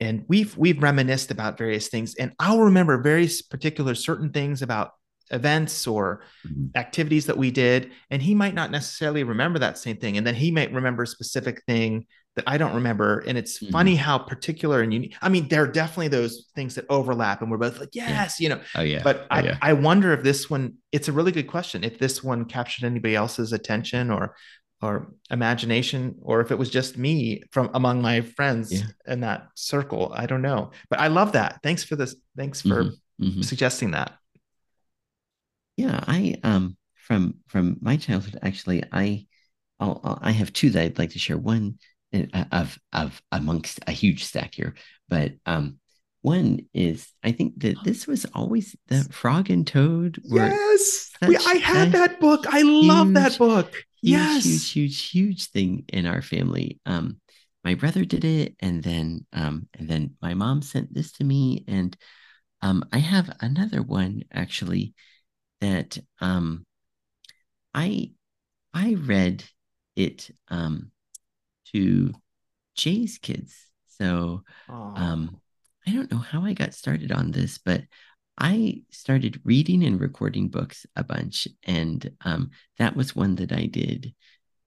and 0.00 0.24
we've 0.28 0.56
we've 0.56 0.82
reminisced 0.82 1.30
about 1.30 1.58
various 1.58 1.88
things 1.88 2.14
and 2.14 2.32
i'll 2.38 2.60
remember 2.60 2.96
very 3.02 3.28
particular 3.50 3.94
certain 3.94 4.30
things 4.30 4.62
about 4.62 4.92
events 5.30 5.86
or 5.86 6.22
Mhm, 6.46 6.70
activities 6.74 7.26
that 7.26 7.36
we 7.36 7.50
did 7.50 7.92
and 8.10 8.20
he 8.22 8.34
might 8.34 8.54
not 8.54 8.70
necessarily 8.70 9.24
remember 9.24 9.58
that 9.58 9.76
same 9.78 9.96
thing 9.98 10.16
and 10.16 10.26
then 10.26 10.34
he 10.34 10.50
might 10.50 10.72
remember 10.72 11.02
a 11.02 11.06
specific 11.06 11.62
thing 11.66 12.06
that 12.36 12.44
i 12.46 12.56
don't 12.56 12.74
remember 12.74 13.18
and 13.26 13.36
it's 13.36 13.58
funny 13.58 13.94
mhm. 13.94 13.98
how 13.98 14.18
particular 14.18 14.80
and 14.80 14.92
unique 14.94 15.14
i 15.20 15.28
mean 15.28 15.46
there 15.48 15.64
are 15.64 15.70
definitely 15.70 16.08
those 16.08 16.46
things 16.54 16.74
that 16.76 16.86
overlap 16.88 17.42
and 17.42 17.50
we're 17.50 17.58
both 17.58 17.78
like 17.78 17.90
Yeah. 17.92 18.08
yes 18.08 18.40
you 18.40 18.48
know 18.48 18.60
Oh, 18.74 18.80
yeah. 18.82 19.02
but 19.04 19.22
Oh, 19.30 19.36
i 19.36 19.42
yeah. 19.42 19.58
i 19.60 19.72
wonder 19.74 20.12
if 20.14 20.22
this 20.22 20.48
one 20.48 20.74
it's 20.92 21.08
a 21.08 21.12
really 21.12 21.32
good 21.32 21.46
question 21.46 21.84
if 21.84 21.98
this 21.98 22.24
one 22.24 22.46
captured 22.46 22.86
anybody 22.86 23.14
else's 23.14 23.52
attention 23.52 24.10
or 24.10 24.34
or 24.82 25.12
imagination 25.30 26.16
or 26.22 26.40
if 26.40 26.50
it 26.50 26.58
was 26.58 26.70
just 26.70 26.96
me 26.96 27.42
from 27.50 27.70
among 27.74 28.00
my 28.02 28.20
friends 28.22 28.72
Yeah. 28.72 28.86
in 29.06 29.20
that 29.20 29.48
circle 29.54 30.12
i 30.14 30.26
don't 30.26 30.42
know 30.42 30.70
but 30.88 30.98
i 31.00 31.08
love 31.08 31.32
that 31.32 31.60
thanks 31.62 31.84
for 31.84 31.96
this 31.96 32.14
thanks 32.36 32.62
for 32.62 32.92
hmm 33.18 33.42
suggesting 33.42 33.90
that 33.92 34.12
Yeah. 35.76 36.02
I 36.06 36.36
um 36.42 36.76
from 36.94 37.36
from 37.48 37.76
my 37.80 37.96
childhood, 37.96 38.38
actually, 38.42 38.82
I 38.92 39.26
I'll, 39.78 40.00
I'll- 40.04 40.18
I 40.22 40.30
have 40.32 40.52
two 40.52 40.70
that 40.70 40.82
I'd 40.82 40.98
like 40.98 41.10
to 41.10 41.18
share. 41.18 41.38
One 41.38 41.78
uh, 42.12 42.44
of 42.52 42.78
of 42.92 43.22
amongst 43.32 43.80
a 43.86 43.92
huge 43.92 44.24
stack 44.24 44.54
here, 44.54 44.74
but 45.08 45.32
um, 45.46 45.78
one 46.22 46.66
is 46.74 47.08
I 47.22 47.32
think 47.32 47.60
that 47.60 47.76
this 47.84 48.06
was 48.06 48.26
always 48.34 48.76
the 48.88 49.04
Frog 49.10 49.48
and 49.50 49.66
Toad 49.66 50.20
were 50.28 50.48
yes 50.48 51.10
we, 51.26 51.36
i 51.36 51.54
had 51.54 51.92
that 51.92 52.20
book 52.20 52.44
i 52.48 52.62
love 52.62 53.14
that 53.14 53.38
book 53.38 53.72
huge, 54.02 54.42
huge, 54.42 54.70
yes 54.70 54.72
huge, 54.72 55.02
huge 55.10 55.46
thing 55.50 55.84
in 55.88 56.06
our 56.06 56.22
family. 56.22 56.80
Um, 56.86 57.20
my 57.64 57.74
brother 57.74 58.04
did 58.04 58.24
it, 58.24 58.56
and 58.60 58.82
then 58.82 59.26
um, 59.32 59.68
and 59.74 59.88
then 59.88 60.16
my 60.22 60.34
mom 60.34 60.62
sent 60.62 60.92
this 60.94 61.12
to 61.12 61.24
me, 61.24 61.64
and 61.68 61.96
um, 62.62 62.84
I 62.92 62.98
have 62.98 63.36
another 63.40 63.82
one 63.82 64.22
actually 64.32 64.94
that 65.60 65.98
um 66.20 66.64
I 67.74 68.12
I 68.74 68.94
read 68.94 69.44
it 69.96 70.30
um 70.48 70.92
to 71.72 72.14
Jay's 72.76 73.18
kids. 73.18 73.54
So 73.86 74.44
um 74.96 75.40
I 75.86 75.92
don't 75.92 76.10
know 76.10 76.18
how 76.18 76.44
I 76.44 76.52
got 76.54 76.74
started 76.74 77.12
on 77.12 77.30
this, 77.32 77.58
but 77.58 77.82
I 78.40 78.82
started 78.90 79.40
reading 79.44 79.84
and 79.84 80.00
recording 80.00 80.48
books 80.48 80.86
a 80.96 81.04
bunch, 81.04 81.46
and 81.64 82.10
um, 82.24 82.50
that 82.78 82.96
was 82.96 83.14
one 83.14 83.34
that 83.36 83.52
I 83.52 83.66
did, 83.66 84.14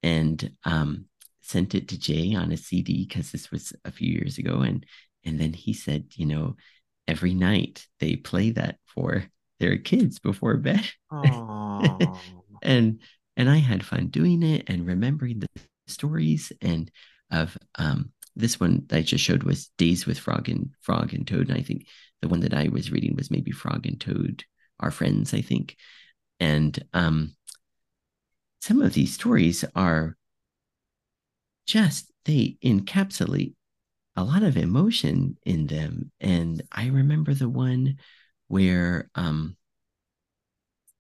and 0.03 0.51
um, 0.63 1.05
sent 1.41 1.73
it 1.73 1.87
to 1.89 1.99
Jay 1.99 2.35
on 2.35 2.51
a 2.51 2.57
CD 2.57 3.05
because 3.07 3.31
this 3.31 3.51
was 3.51 3.73
a 3.83 3.91
few 3.91 4.11
years 4.13 4.37
ago, 4.37 4.61
and 4.61 4.85
and 5.25 5.39
then 5.39 5.53
he 5.53 5.73
said, 5.73 6.05
you 6.15 6.25
know, 6.27 6.55
every 7.07 7.33
night 7.33 7.87
they 7.99 8.15
play 8.15 8.51
that 8.51 8.77
for 8.85 9.25
their 9.59 9.77
kids 9.77 10.19
before 10.19 10.57
bed, 10.57 10.87
and 12.61 12.99
and 13.35 13.49
I 13.49 13.57
had 13.57 13.83
fun 13.85 14.07
doing 14.07 14.43
it 14.43 14.65
and 14.67 14.85
remembering 14.85 15.39
the 15.39 15.49
stories 15.87 16.51
and 16.61 16.91
of 17.31 17.57
um 17.79 18.11
this 18.35 18.59
one 18.59 18.83
that 18.87 18.97
I 18.97 19.01
just 19.01 19.23
showed 19.23 19.43
was 19.43 19.69
Days 19.77 20.05
with 20.05 20.19
Frog 20.19 20.49
and 20.49 20.71
Frog 20.81 21.13
and 21.13 21.25
Toad, 21.27 21.49
and 21.49 21.57
I 21.57 21.61
think 21.61 21.87
the 22.23 22.29
one 22.29 22.39
that 22.39 22.53
I 22.53 22.69
was 22.69 22.89
reading 22.89 23.15
was 23.17 23.29
maybe 23.29 23.51
Frog 23.51 23.85
and 23.85 23.99
Toad 23.99 24.45
are 24.79 24.91
friends, 24.91 25.33
I 25.33 25.41
think. 25.41 25.75
And 26.39 26.81
um 26.93 27.35
some 28.61 28.81
of 28.81 28.93
these 28.93 29.13
stories 29.13 29.65
are 29.75 30.15
just 31.67 32.11
they 32.23 32.57
encapsulate 32.63 33.55
a 34.15 34.23
lot 34.23 34.41
of 34.41 34.55
emotion 34.55 35.37
in 35.45 35.67
them. 35.67 36.11
And 36.21 36.63
I 36.71 36.87
remember 36.87 37.33
the 37.33 37.49
one 37.49 37.97
where 38.47 39.09
um 39.15 39.57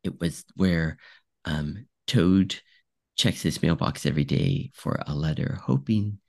it 0.03 0.19
was 0.19 0.43
where 0.57 0.97
um, 1.45 1.85
Toad 2.05 2.59
checks 3.15 3.41
his 3.43 3.61
mailbox 3.61 4.05
every 4.05 4.25
day 4.25 4.71
for 4.73 4.99
a 5.07 5.15
letter, 5.15 5.57
hoping 5.63 6.19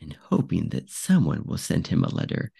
and 0.00 0.16
hoping 0.28 0.68
that 0.68 0.90
someone 0.90 1.42
will 1.44 1.58
send 1.58 1.88
him 1.88 2.04
a 2.04 2.14
letter. 2.14 2.52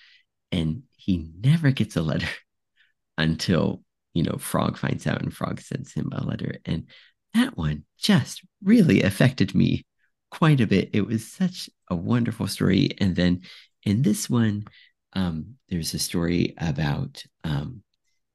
And 0.51 0.83
he 1.05 1.29
never 1.41 1.71
gets 1.71 1.97
a 1.97 2.03
letter 2.03 2.29
until, 3.19 3.83
you 4.13 4.23
know, 4.23 4.37
Frog 4.39 4.79
finds 4.79 5.07
out 5.07 5.23
and 5.23 5.35
Frog 5.35 5.61
sends 5.61 5.93
him 5.93 6.11
a 6.13 6.25
letter. 6.25 6.57
And 6.65 6.87
that 7.35 7.57
one 7.57 7.85
just 7.99 8.43
really 8.63 9.03
affected 9.03 9.55
me 9.55 9.85
quite 10.31 10.61
a 10.61 10.67
bit. 10.67 10.91
It 10.93 11.07
was 11.07 11.31
such 11.31 11.69
a 11.91 11.97
wonderful 11.97 12.47
story. 12.47 12.91
And 12.99 13.15
then 13.15 13.43
in 13.83 14.03
this 14.03 14.31
one, 14.31 14.65
um, 15.13 15.57
there's 15.69 15.95
a 15.95 15.99
story 15.99 16.55
about 16.59 17.23
um, 17.45 17.83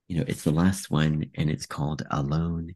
you 0.10 0.18
know, 0.18 0.26
it's 0.28 0.44
the 0.44 0.52
last 0.52 0.90
one 0.90 1.30
and 1.36 1.50
it's 1.50 1.68
called 1.68 2.02
Alone, 2.10 2.76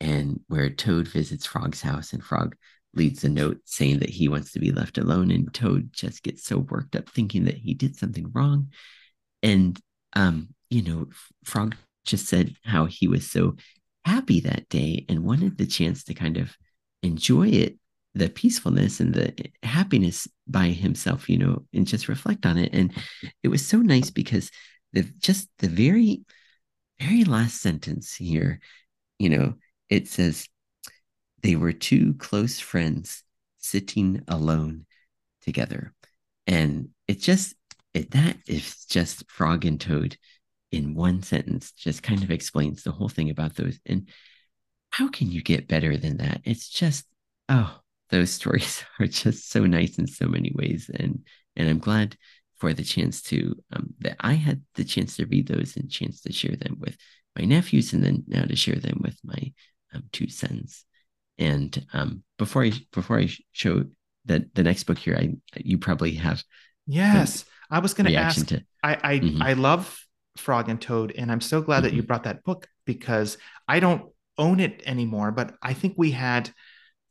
and 0.00 0.40
where 0.48 0.68
Toad 0.68 1.06
visits 1.08 1.46
Frog's 1.46 1.80
house 1.80 2.12
and 2.12 2.22
Frog 2.22 2.56
leaves 2.92 3.24
a 3.24 3.28
note 3.28 3.60
saying 3.64 4.00
that 4.00 4.10
he 4.10 4.28
wants 4.28 4.52
to 4.52 4.58
be 4.58 4.72
left 4.72 4.98
alone, 4.98 5.30
and 5.30 5.52
Toad 5.54 5.90
just 5.92 6.24
gets 6.24 6.44
so 6.44 6.58
worked 6.58 6.96
up 6.96 7.08
thinking 7.08 7.44
that 7.44 7.56
he 7.56 7.72
did 7.72 7.96
something 7.96 8.30
wrong. 8.32 8.70
And 9.42 9.78
um, 10.14 10.48
you 10.70 10.82
know, 10.82 11.08
Frog 11.44 11.76
just 12.04 12.26
said 12.26 12.54
how 12.64 12.86
he 12.86 13.08
was 13.08 13.30
so 13.30 13.56
happy 14.04 14.40
that 14.40 14.68
day 14.68 15.04
and 15.08 15.24
wanted 15.24 15.56
the 15.56 15.66
chance 15.66 16.04
to 16.04 16.14
kind 16.14 16.36
of 16.36 16.56
enjoy 17.02 17.48
it, 17.48 17.78
the 18.14 18.28
peacefulness 18.28 19.00
and 19.00 19.14
the 19.14 19.34
happiness 19.62 20.28
by 20.46 20.68
himself, 20.68 21.28
you 21.28 21.38
know, 21.38 21.64
and 21.72 21.86
just 21.86 22.08
reflect 22.08 22.44
on 22.46 22.58
it. 22.58 22.72
And 22.72 22.92
it 23.42 23.48
was 23.48 23.66
so 23.66 23.78
nice 23.78 24.10
because 24.10 24.50
the 24.92 25.02
just 25.18 25.48
the 25.58 25.68
very 25.68 26.22
very 27.00 27.24
last 27.24 27.60
sentence 27.60 28.14
here, 28.14 28.60
you 29.18 29.28
know, 29.28 29.54
it 29.88 30.08
says 30.08 30.48
they 31.42 31.56
were 31.56 31.72
two 31.72 32.14
close 32.14 32.60
friends 32.60 33.24
sitting 33.58 34.22
alone 34.28 34.86
together. 35.42 35.94
And 36.46 36.90
it 37.08 37.20
just, 37.20 37.54
it, 37.94 38.10
that 38.12 38.38
is 38.46 38.84
just 38.86 39.30
Frog 39.30 39.64
and 39.64 39.80
Toad 39.80 40.16
in 40.70 40.94
one 40.94 41.22
sentence, 41.22 41.72
just 41.72 42.02
kind 42.02 42.22
of 42.22 42.30
explains 42.30 42.82
the 42.82 42.92
whole 42.92 43.08
thing 43.08 43.30
about 43.30 43.56
those. 43.56 43.78
And 43.86 44.08
how 44.90 45.08
can 45.08 45.30
you 45.30 45.42
get 45.42 45.68
better 45.68 45.96
than 45.96 46.18
that? 46.18 46.40
It's 46.44 46.68
just, 46.68 47.04
oh, 47.48 47.78
those 48.10 48.30
stories 48.32 48.84
are 48.98 49.06
just 49.06 49.50
so 49.50 49.66
nice 49.66 49.98
in 49.98 50.06
so 50.06 50.26
many 50.26 50.52
ways. 50.54 50.90
And, 50.92 51.24
and 51.56 51.68
I'm 51.68 51.78
glad 51.78 52.16
for 52.62 52.72
the 52.72 52.84
chance 52.84 53.20
to 53.22 53.56
um, 53.72 53.92
that 53.98 54.16
I 54.20 54.34
had 54.34 54.62
the 54.76 54.84
chance 54.84 55.16
to 55.16 55.26
read 55.26 55.48
those 55.48 55.76
and 55.76 55.90
chance 55.90 56.20
to 56.20 56.32
share 56.32 56.54
them 56.54 56.76
with 56.78 56.96
my 57.36 57.44
nephews, 57.44 57.92
and 57.92 58.04
then 58.04 58.22
now 58.28 58.44
to 58.44 58.54
share 58.54 58.76
them 58.76 59.00
with 59.02 59.18
my 59.24 59.52
um, 59.92 60.04
two 60.12 60.28
sons. 60.28 60.84
And 61.38 61.84
um, 61.92 62.22
before 62.38 62.62
I 62.62 62.70
before 62.92 63.18
I 63.18 63.28
show 63.50 63.86
the 64.26 64.48
the 64.54 64.62
next 64.62 64.84
book 64.84 64.98
here, 64.98 65.16
I 65.16 65.34
you 65.56 65.76
probably 65.76 66.14
have 66.14 66.44
yes 66.86 67.44
i 67.72 67.80
was 67.80 67.94
going 67.94 68.06
to 68.06 68.16
ask 68.16 68.48
to. 68.48 68.64
i 68.84 68.94
i 69.04 69.22
Mhm, 69.22 69.50
i 69.50 69.54
love 69.54 70.00
frog 70.38 70.70
and 70.70 70.82
toad 70.82 71.12
and 71.18 71.32
i'm 71.32 71.42
so 71.42 71.62
glad 71.62 71.82
that 71.82 71.94
you 71.94 72.02
mhm, 72.02 72.04
brought 72.04 72.24
that 72.24 72.44
book 72.44 72.68
because 72.86 73.38
i 73.68 73.80
don't 73.80 74.10
own 74.38 74.60
it 74.60 74.82
anymore 74.86 75.32
but 75.32 75.54
i 75.62 75.74
think 75.74 75.94
we 75.98 76.12
had 76.12 76.50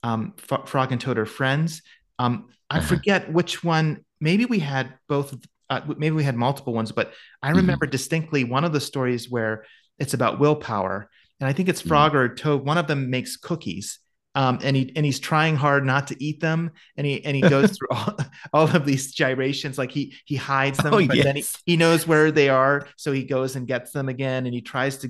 um, 0.04 0.34
F- 0.52 0.70
Frog 0.70 0.92
and 0.92 1.02
Toad 1.02 1.18
are 1.18 1.26
friends. 1.26 1.82
Um, 2.20 2.50
I 2.70 2.80
uh-huh, 2.80 2.82
forget 2.82 3.32
which 3.34 3.64
one. 3.64 4.06
Maybe 4.22 4.46
we 4.46 4.60
had 4.60 4.96
both. 5.10 5.36
Uh, 5.70 5.82
maybe 5.98 6.16
we 6.16 6.24
had 6.24 6.36
multiple 6.36 6.74
ones, 6.74 6.92
but 6.92 7.14
I 7.42 7.52
remember 7.52 7.86
mhm, 7.86 7.88
distinctly 7.88 8.44
one 8.44 8.64
of 8.66 8.74
the 8.74 8.82
stories 8.82 9.30
where 9.30 9.66
it's 10.00 10.14
about 10.14 10.40
willpower, 10.40 11.10
and 11.40 11.48
I 11.50 11.54
think 11.54 11.70
it's 11.70 11.82
mhm. 11.84 12.12
Frog 12.12 12.16
or 12.16 12.34
Toad. 12.36 12.66
One 12.66 12.78
of 12.78 12.88
them 12.88 13.10
makes 13.10 13.38
cookies, 13.38 14.00
um, 14.36 14.60
and 14.64 14.76
he 14.76 14.92
and 14.96 15.06
he's 15.06 15.20
trying 15.20 15.56
hard 15.56 15.86
not 15.86 16.08
to 16.08 16.24
eat 16.24 16.40
them, 16.40 16.72
and 16.98 17.06
he 17.06 17.24
and 17.26 17.36
he 17.36 17.44
goes 17.44 17.72
through 17.78 17.90
all, 17.92 18.18
all 18.54 18.76
of 18.76 18.86
these 18.86 19.14
gyrations. 19.14 19.78
Like 19.78 19.92
he 19.92 20.16
he 20.26 20.36
hides 20.36 20.82
Oh 20.92 20.98
them, 20.98 21.06
but 21.08 21.22
then 21.22 21.36
he 21.38 21.50
he 21.66 21.78
knows 21.78 22.08
where 22.08 22.32
they 22.32 22.50
are, 22.50 22.88
so 22.98 23.12
he 23.12 23.24
goes 23.24 23.56
and 23.56 23.68
gets 23.68 23.92
them 23.92 24.10
again, 24.10 24.46
and 24.46 24.54
he 24.54 24.62
tries 24.62 24.98
to 25.00 25.10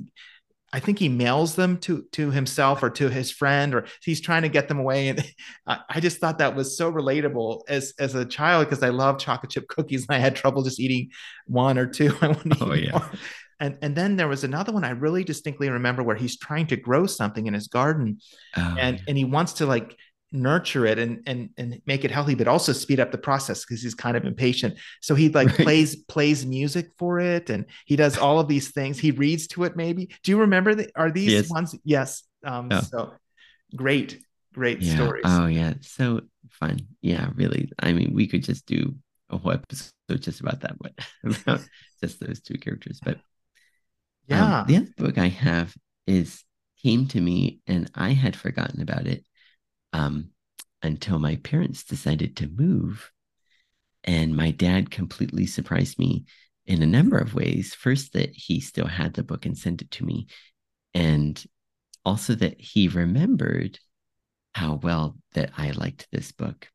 I 0.73 0.79
think 0.79 0.99
he 0.99 1.09
mails 1.09 1.55
them 1.55 1.77
to 1.79 2.03
to 2.13 2.31
himself 2.31 2.81
or 2.81 2.89
to 2.91 3.09
his 3.09 3.29
friend, 3.29 3.75
or 3.75 3.85
he's 4.03 4.21
trying 4.21 4.43
to 4.43 4.49
get 4.49 4.69
them 4.69 4.79
away. 4.79 5.09
And 5.09 5.21
I, 5.67 5.79
I 5.89 5.99
just 5.99 6.19
thought 6.19 6.37
that 6.37 6.55
was 6.55 6.77
so 6.77 6.91
relatable 6.91 7.63
as 7.67 7.93
as 7.99 8.15
a 8.15 8.25
child 8.25 8.67
because 8.67 8.81
I 8.83 8.89
love 8.89 9.19
chocolate 9.19 9.51
chip 9.51 9.67
cookies 9.67 10.05
and 10.07 10.15
I 10.15 10.19
had 10.19 10.35
trouble 10.35 10.63
just 10.63 10.79
eating 10.79 11.09
one 11.45 11.77
or 11.77 11.87
two. 11.87 12.13
I 12.21 12.27
wanted 12.27 12.59
to 12.59 12.61
Oh 12.61 12.73
eat 12.73 12.73
yeah. 12.73 12.91
more. 12.91 13.11
And 13.61 13.77
and 13.81 13.95
then 13.95 14.17
there 14.17 14.27
was 14.27 14.43
another 14.43 14.73
one 14.73 14.83
I 14.83 14.89
really 14.91 15.23
distinctly 15.23 15.69
remember 15.69 16.03
where 16.03 16.17
he's 16.17 16.37
trying 16.37 16.67
to 16.67 16.75
grow 16.75 17.05
something 17.07 17.47
in 17.47 17.53
his 17.53 17.67
garden, 17.69 18.19
Oh, 18.57 18.75
and 18.81 18.97
yeah. 18.97 19.03
and 19.07 19.17
he 19.17 19.23
wants 19.25 19.53
to 19.53 19.65
like 19.65 19.95
nurture 20.33 20.85
it 20.85 20.97
and 20.97 21.23
and 21.27 21.49
and 21.57 21.81
make 21.85 22.03
it 22.05 22.11
healthy, 22.11 22.35
but 22.35 22.47
also 22.47 22.73
speed 22.73 22.99
up 22.99 23.11
the 23.11 23.17
process 23.17 23.63
because 23.65 23.81
he's 23.83 23.95
kind 23.95 24.17
of 24.17 24.25
impatient. 24.25 24.77
So 25.01 25.15
he 25.15 25.29
like 25.29 25.47
Right. 25.49 25.65
plays 25.67 25.95
plays 25.95 26.45
music 26.45 26.89
for 26.97 27.19
it, 27.19 27.49
and 27.49 27.65
he 27.85 27.95
does 27.95 28.17
all 28.17 28.39
of 28.39 28.47
these 28.47 28.71
things. 28.71 28.97
He 28.99 29.11
reads 29.11 29.47
to 29.47 29.63
it. 29.65 29.75
Maybe 29.75 30.09
do 30.23 30.31
you 30.31 30.39
remember 30.39 30.75
the, 30.75 30.89
Are 30.95 31.11
these 31.11 31.31
Yes. 31.33 31.49
ones? 31.49 31.75
Yes. 31.83 32.23
Um. 32.45 32.69
Oh, 32.71 32.81
So 32.81 33.13
great, 33.75 34.23
great 34.53 34.81
yeah. 34.81 34.95
stories. 34.95 35.23
Oh, 35.25 35.45
yeah. 35.47 35.73
So 35.81 36.21
fun. 36.49 36.79
Yeah, 37.01 37.29
really. 37.35 37.71
I 37.79 37.93
mean, 37.93 38.13
we 38.13 38.27
could 38.27 38.43
just 38.43 38.65
do 38.65 38.95
a 39.29 39.37
whole 39.37 39.51
episode 39.53 39.91
just 40.19 40.41
about 40.41 40.61
that, 40.61 40.75
but 40.79 40.93
about 41.23 41.61
just 42.01 42.19
those 42.19 42.41
two 42.41 42.57
characters. 42.57 42.99
But 43.03 43.19
um, 44.29 44.37
Yeah. 44.37 44.63
the 44.67 44.77
other 44.77 44.93
book 44.97 45.17
I 45.17 45.27
have 45.27 45.75
is 46.07 46.43
came 46.81 47.07
to 47.09 47.21
me 47.21 47.59
and 47.67 47.89
I 47.93 48.11
had 48.11 48.35
forgotten 48.35 48.81
about 48.81 49.07
it 49.07 49.25
um, 49.93 50.31
until 50.81 51.19
my 51.19 51.35
parents 51.37 51.83
decided 51.83 52.37
to 52.37 52.47
move. 52.47 53.11
And 54.03 54.35
my 54.35 54.51
dad 54.51 54.89
completely 54.89 55.45
surprised 55.45 55.99
me 55.99 56.25
in 56.65 56.81
a 56.81 56.87
number 56.87 57.17
of 57.17 57.35
ways. 57.35 57.75
First, 57.75 58.13
that 58.13 58.31
he 58.33 58.59
still 58.59 58.87
had 58.87 59.13
the 59.13 59.23
book 59.23 59.45
and 59.45 59.57
sent 59.57 59.81
it 59.81 59.91
to 59.91 60.05
me. 60.05 60.27
And 60.93 61.43
also 62.03 62.33
that 62.35 62.59
he 62.59 62.87
remembered 62.87 63.79
how 64.55 64.75
well 64.75 65.17
that 65.33 65.51
I 65.55 65.71
liked 65.71 66.07
this 66.11 66.31
book. 66.31 66.67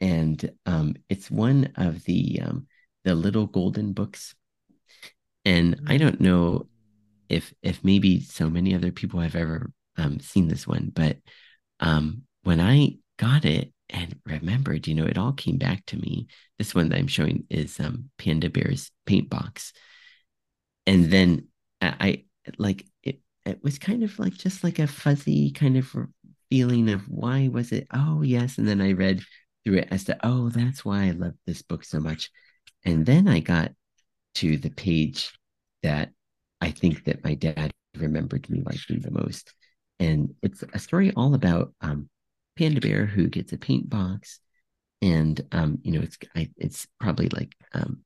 And 0.00 0.50
um, 0.66 0.96
it's 1.08 1.30
one 1.30 1.72
of 1.76 2.02
the 2.04 2.40
um, 2.42 2.66
the 3.04 3.14
little 3.14 3.46
golden 3.46 3.92
books. 3.92 4.34
And 5.44 5.82
I 5.86 5.96
don't 5.96 6.20
know 6.20 6.66
if 7.28 7.52
if 7.62 7.82
maybe 7.84 8.20
so 8.20 8.48
many 8.50 8.74
other 8.74 8.92
people 8.92 9.20
have 9.20 9.34
ever 9.34 9.72
um, 9.96 10.20
seen 10.20 10.48
this 10.48 10.66
one, 10.66 10.90
but 10.94 11.18
um, 11.80 12.22
when 12.42 12.60
I 12.60 12.98
got 13.18 13.44
it 13.44 13.72
and 13.90 14.18
remembered, 14.24 14.86
you 14.86 14.94
know, 14.94 15.04
it 15.04 15.18
all 15.18 15.32
came 15.32 15.58
back 15.58 15.84
to 15.86 15.96
me. 15.96 16.26
This 16.58 16.74
one 16.74 16.88
that 16.88 16.98
I'm 16.98 17.06
showing 17.06 17.44
is 17.50 17.78
um, 17.80 18.10
Panda 18.18 18.50
Bear's 18.50 18.90
paint 19.06 19.30
box, 19.30 19.72
and 20.86 21.10
then 21.10 21.48
I, 21.80 21.94
I 22.00 22.24
like 22.58 22.86
it. 23.02 23.20
It 23.46 23.62
was 23.62 23.78
kind 23.78 24.02
of 24.02 24.18
like 24.18 24.34
just 24.34 24.64
like 24.64 24.78
a 24.78 24.86
fuzzy 24.86 25.50
kind 25.50 25.76
of 25.76 25.94
feeling 26.50 26.90
of 26.90 27.02
why 27.08 27.48
was 27.48 27.72
it? 27.72 27.86
Oh 27.92 28.22
yes, 28.22 28.58
and 28.58 28.66
then 28.68 28.80
I 28.80 28.92
read 28.92 29.22
through 29.64 29.78
it 29.78 29.88
as 29.90 30.04
to 30.04 30.16
oh 30.22 30.50
that's 30.50 30.84
why 30.84 31.04
I 31.04 31.10
love 31.10 31.34
this 31.46 31.62
book 31.62 31.84
so 31.84 32.00
much, 32.00 32.30
and 32.84 33.04
then 33.06 33.28
I 33.28 33.40
got 33.40 33.72
to 34.36 34.56
the 34.56 34.70
page 34.70 35.32
that 35.82 36.10
I 36.64 36.70
think 36.70 37.04
that 37.04 37.22
my 37.22 37.34
dad 37.34 37.72
remembered 37.94 38.48
me 38.48 38.62
liking 38.64 39.00
the 39.00 39.10
most. 39.10 39.52
And 40.00 40.34
it's 40.42 40.64
a 40.72 40.78
story 40.78 41.12
all 41.14 41.34
about 41.34 41.74
um, 41.82 42.08
Panda 42.58 42.80
Bear 42.80 43.04
who 43.04 43.28
gets 43.28 43.52
a 43.52 43.58
paint 43.58 43.90
box, 43.90 44.40
and 45.02 45.40
um, 45.52 45.78
you 45.82 45.92
know 45.92 46.00
it's 46.00 46.16
I, 46.34 46.48
it's 46.56 46.86
probably 46.98 47.28
like 47.28 47.54
um, 47.74 48.00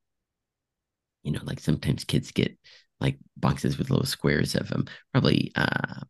you 1.22 1.30
know 1.30 1.40
like 1.44 1.60
sometimes 1.60 2.04
kids 2.04 2.32
get 2.32 2.58
like 3.00 3.16
boxes 3.36 3.78
with 3.78 3.90
little 3.90 4.04
squares 4.04 4.56
of 4.56 4.68
them, 4.68 4.86
probably 5.12 5.52
uh, 5.54 6.00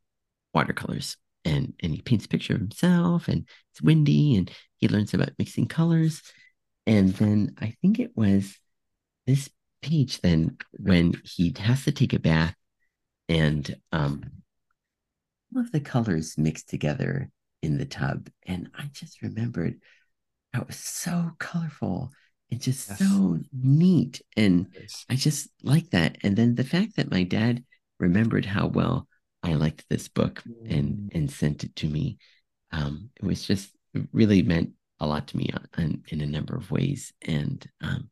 watercolors, 0.54 1.16
and 1.44 1.74
and 1.80 1.92
he 1.92 2.00
paints 2.00 2.24
a 2.24 2.28
picture 2.28 2.54
of 2.54 2.60
himself, 2.60 3.28
and 3.28 3.46
it's 3.72 3.82
windy, 3.82 4.36
and 4.36 4.50
he 4.78 4.88
learns 4.88 5.12
about 5.12 5.32
mixing 5.38 5.66
colors, 5.66 6.22
and 6.86 7.10
then 7.14 7.54
I 7.60 7.74
think 7.82 8.00
it 8.00 8.12
was 8.16 8.56
this 9.26 9.50
page 9.82 10.20
then 10.20 10.56
when 10.72 11.14
he 11.24 11.54
has 11.58 11.84
to 11.84 11.92
take 11.92 12.12
a 12.12 12.18
bath 12.18 12.54
and 13.28 13.76
um 13.92 14.24
all 15.54 15.62
of 15.62 15.72
the 15.72 15.80
colors 15.80 16.36
mixed 16.36 16.68
together 16.68 17.30
in 17.62 17.78
the 17.78 17.86
tub. 17.86 18.28
And 18.46 18.70
i 18.78 18.84
just 18.92 19.22
remembered 19.22 19.80
how 20.52 20.62
it 20.62 20.66
was 20.68 20.76
so 20.76 21.30
colorful 21.38 22.10
and 22.50 22.60
just 22.60 22.88
Yes. 22.88 22.98
so 22.98 23.38
neat. 23.52 24.22
And 24.36 24.68
Yes. 24.74 25.04
i 25.08 25.14
just 25.14 25.48
like 25.62 25.90
that. 25.90 26.18
And 26.22 26.36
then 26.36 26.54
the 26.54 26.64
fact 26.64 26.96
that 26.96 27.10
my 27.10 27.22
dad 27.22 27.64
remembered 27.98 28.44
how 28.44 28.66
well 28.66 29.08
i 29.42 29.54
liked 29.54 29.84
this 29.88 30.08
book 30.08 30.42
and 30.68 31.10
and 31.14 31.30
sent 31.30 31.64
it 31.64 31.74
to 31.76 31.86
me 31.88 32.18
um 32.72 33.10
it 33.16 33.24
was 33.24 33.44
just 33.46 33.70
it 33.94 34.06
really 34.12 34.42
meant 34.42 34.70
a 35.00 35.06
lot 35.06 35.28
to 35.28 35.36
me 35.36 35.48
on, 35.54 35.66
on, 35.78 36.02
in 36.08 36.20
a 36.20 36.26
number 36.26 36.56
of 36.56 36.70
ways. 36.70 37.12
And 37.22 37.64
um 37.80 38.10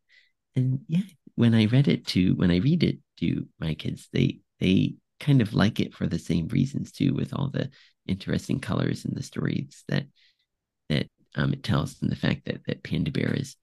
and 0.55 0.81
yeah 0.89 1.03
when 1.37 1.55
i 1.55 1.65
read 1.67 1.89
it 1.89 2.07
to 2.07 2.35
when 2.35 2.51
i 2.51 2.57
read 2.57 2.83
it 2.83 2.99
to 3.19 3.47
my 3.61 3.75
kids 3.75 4.09
they 4.13 4.41
they 4.61 4.95
kind 5.21 5.41
of 5.41 5.55
like 5.55 5.81
it 5.81 5.95
for 5.95 6.07
the 6.07 6.19
same 6.19 6.49
reasons 6.49 6.93
too 6.93 7.15
with 7.15 7.33
all 7.33 7.49
the 7.49 7.71
interesting 8.07 8.61
colors 8.61 9.05
and 9.05 9.17
the 9.17 9.23
stories 9.23 9.85
that 9.89 10.05
that 10.89 11.07
um, 11.37 11.53
it 11.53 11.63
tells 11.63 12.01
and 12.03 12.11
the 12.11 12.17
fact 12.17 12.45
that 12.47 12.61
that 12.67 12.83
panda 12.83 13.11
bear 13.11 13.33
is 13.35 13.57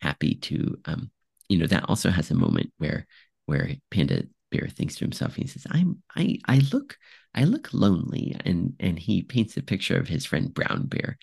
happy 0.00 0.34
to 0.34 0.78
um 0.84 1.10
you 1.48 1.58
know 1.58 1.66
that 1.66 1.88
also 1.88 2.10
has 2.10 2.30
a 2.30 2.34
moment 2.34 2.72
where 2.78 3.06
where 3.46 3.70
panda 3.90 4.22
bear 4.50 4.68
thinks 4.68 4.96
to 4.96 5.04
himself 5.04 5.34
he 5.34 5.46
says 5.46 5.66
i'm 5.70 6.02
i 6.16 6.38
i 6.46 6.60
look 6.72 6.96
i 7.34 7.44
look 7.44 7.72
lonely 7.72 8.36
and 8.44 8.74
and 8.80 8.98
he 8.98 9.22
paints 9.22 9.56
a 9.56 9.62
picture 9.62 9.98
of 9.98 10.08
his 10.08 10.24
friend 10.24 10.52
brown 10.52 10.86
bear. 10.86 11.18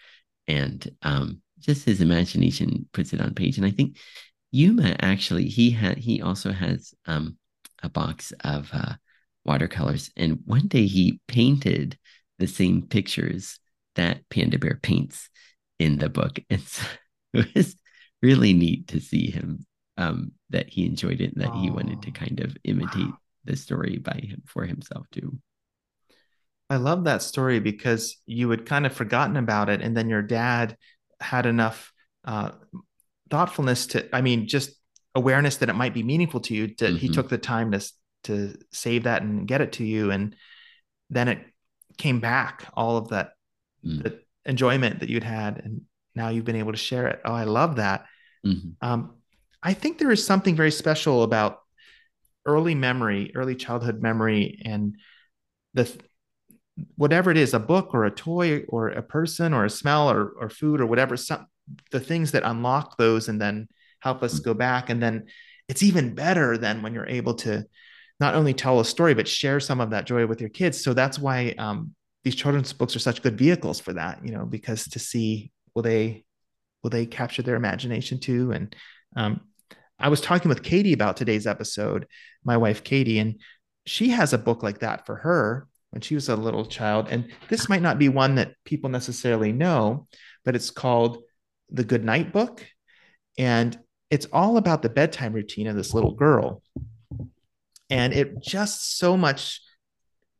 And 0.47 0.87
um 1.01 1.41
just 1.59 1.85
his 1.85 2.01
imagination 2.01 2.87
puts 2.93 3.13
it 3.13 3.21
on 3.21 3.33
page. 3.33 3.57
And 3.57 3.65
i 3.65 3.71
think 3.71 3.97
Yuma 4.51 4.95
actually 4.99 5.47
he 5.47 5.71
had 5.71 5.97
he 5.97 6.21
also 6.21 6.51
has 6.51 6.93
um 7.05 7.37
a 7.83 7.89
box 7.89 8.31
of 8.43 8.69
uh 8.73 8.93
watercolors 9.45 10.11
and 10.17 10.39
one 10.45 10.67
day 10.67 10.85
he 10.87 11.19
painted 11.27 11.97
the 12.39 12.47
same 12.47 12.81
pictures 12.87 13.59
that 13.95 14.27
Panda 14.29 14.59
Bear 14.59 14.79
paints 14.81 15.29
in 15.79 15.97
the 15.97 16.09
book. 16.09 16.39
And 16.49 16.61
so 16.61 16.85
it 17.33 17.53
was 17.55 17.75
really 18.21 18.53
neat 18.53 18.87
to 18.89 18.99
see 18.99 19.29
him 19.31 19.65
um 19.97 20.31
that 20.49 20.69
he 20.69 20.85
enjoyed 20.85 21.21
it 21.21 21.33
and 21.33 21.41
that 21.43 21.55
he 21.55 21.69
wanted 21.69 22.01
to 22.03 22.11
Oh, 22.11 22.11
kind 22.11 22.39
of 22.39 22.55
imitate 22.63 23.17
wow. 23.17 23.19
the 23.45 23.55
story 23.55 23.97
by 23.97 24.19
him 24.23 24.41
for 24.45 24.65
himself 24.65 25.07
too. 25.11 25.39
I 26.69 26.77
love 26.77 27.05
that 27.05 27.21
story 27.21 27.59
because 27.59 28.17
you 28.25 28.49
had 28.49 28.65
kind 28.65 28.85
of 28.85 28.93
forgotten 28.93 29.37
about 29.37 29.69
it, 29.69 29.81
and 29.81 29.95
then 29.95 30.09
your 30.09 30.21
dad 30.21 30.77
had 31.21 31.45
enough 31.45 31.93
uh, 32.25 32.51
thoughtfulness 33.29 33.87
to, 33.87 34.15
I 34.15 34.21
mean, 34.21 34.47
just 34.47 34.71
awareness 35.15 35.57
that 35.57 35.69
it 35.69 35.75
might 35.75 35.93
be 35.93 36.03
meaningful 36.03 36.41
to 36.41 36.53
you. 36.53 36.75
That 36.79 36.97
he 36.97 37.07
hmm 37.07 37.13
took 37.13 37.29
the 37.29 37.37
time 37.37 37.71
to 37.71 37.91
to 38.23 38.55
save 38.71 39.03
that 39.03 39.21
and 39.21 39.47
get 39.47 39.61
it 39.61 39.73
to 39.73 39.83
you, 39.85 40.11
and 40.11 40.35
then 41.09 41.27
it 41.27 41.39
came 41.97 42.19
back. 42.19 42.67
All 42.73 42.97
of 42.97 43.09
that, 43.09 43.31
Mm-hmm. 43.85 44.01
the 44.03 44.19
enjoyment 44.45 44.99
that 44.99 45.09
you'd 45.09 45.23
had, 45.23 45.61
and 45.63 45.81
now 46.15 46.29
you've 46.29 46.45
been 46.45 46.55
able 46.55 46.71
to 46.71 46.77
share 46.77 47.07
it. 47.07 47.21
Oh, 47.23 47.33
I 47.33 47.43
love 47.43 47.75
that. 47.77 48.05
hmm 48.43 48.71
Um, 48.81 49.15
I 49.61 49.73
think 49.73 49.97
there 49.97 50.11
is 50.11 50.25
something 50.25 50.55
very 50.55 50.71
special 50.71 51.23
about 51.23 51.59
early 52.45 52.75
memory, 52.75 53.31
early 53.35 53.55
childhood 53.55 54.01
memory, 54.01 54.61
and 54.65 54.97
the 55.73 55.91
whatever 56.95 57.31
it 57.31 57.37
is 57.37 57.53
a 57.53 57.59
book 57.59 57.93
or 57.93 58.05
a 58.05 58.11
toy 58.11 58.63
or 58.69 58.89
a 58.89 59.01
person 59.01 59.53
or 59.53 59.65
a 59.65 59.69
smell 59.69 60.09
or, 60.09 60.29
or 60.39 60.49
food 60.49 60.79
or 60.79 60.85
whatever 60.85 61.17
some 61.17 61.47
the 61.91 61.99
things 61.99 62.31
that 62.31 62.43
unlock 62.43 62.97
those 62.97 63.27
and 63.29 63.39
then 63.39 63.67
help 63.99 64.23
us 64.23 64.39
go 64.39 64.53
back. 64.53 64.89
And 64.89 65.01
then 65.01 65.25
it's 65.67 65.83
even 65.83 66.15
better 66.15 66.57
than 66.57 66.81
when 66.81 66.93
you're 66.93 67.07
able 67.07 67.35
to 67.35 67.65
not 68.19 68.35
only 68.35 68.53
tell 68.53 68.79
a 68.79 68.85
story 68.85 69.13
but 69.13 69.27
share 69.27 69.59
some 69.59 69.79
of 69.79 69.91
that 69.91 70.05
joy 70.05 70.25
with 70.25 70.41
your 70.41 70.49
kids. 70.49 70.83
So 70.83 70.93
that's 70.93 71.19
why 71.19 71.53
um, 71.57 71.93
these 72.23 72.35
children's 72.35 72.73
books 72.73 72.95
are 72.95 72.99
such 72.99 73.21
good 73.21 73.37
vehicles 73.37 73.79
for 73.79 73.93
that 73.93 74.19
you 74.21 74.31
know 74.31 74.45
because 74.45 74.83
to 74.89 74.99
see 74.99 75.51
will 75.73 75.81
they 75.81 76.25
will 76.83 76.89
they 76.89 77.05
capture 77.05 77.41
their 77.41 77.55
imagination 77.55 78.19
too? 78.19 78.51
And 78.51 78.75
um, 79.15 79.41
i 79.99 80.09
was 80.09 80.21
talking 80.21 80.49
with 80.49 80.61
katie 80.61 80.93
about 80.93 81.17
today's 81.17 81.47
episode 81.47 82.05
my 82.43 82.55
wife 82.57 82.83
katie 82.83 83.17
and 83.17 83.41
she 83.87 84.09
has 84.09 84.33
a 84.33 84.37
book 84.37 84.61
like 84.61 84.79
that 84.79 85.05
for 85.05 85.15
her 85.15 85.67
when 85.91 86.01
she 86.01 86.13
was 86.13 86.27
a 86.27 86.35
little 86.35 86.65
child. 86.65 87.07
And 87.09 87.29
this 87.47 87.69
might 87.69 87.81
not 87.81 87.97
be 87.97 88.09
one 88.09 88.35
that 88.35 88.51
people 88.65 88.89
necessarily 88.89 89.53
know 89.53 90.07
but 90.43 90.55
it's 90.55 90.69
called 90.69 91.23
the 91.69 91.83
good 91.83 92.03
night 92.03 92.31
book 92.31 92.65
and 93.37 93.77
it's 94.09 94.27
all 94.31 94.57
about 94.57 94.81
the 94.81 94.89
bedtime 94.89 95.33
routine 95.33 95.67
of 95.67 95.75
this 95.75 95.93
little 95.93 96.13
girl 96.13 96.61
and 97.89 98.13
it 98.13 98.41
just 98.41 98.97
so 98.97 99.15
much 99.15 99.61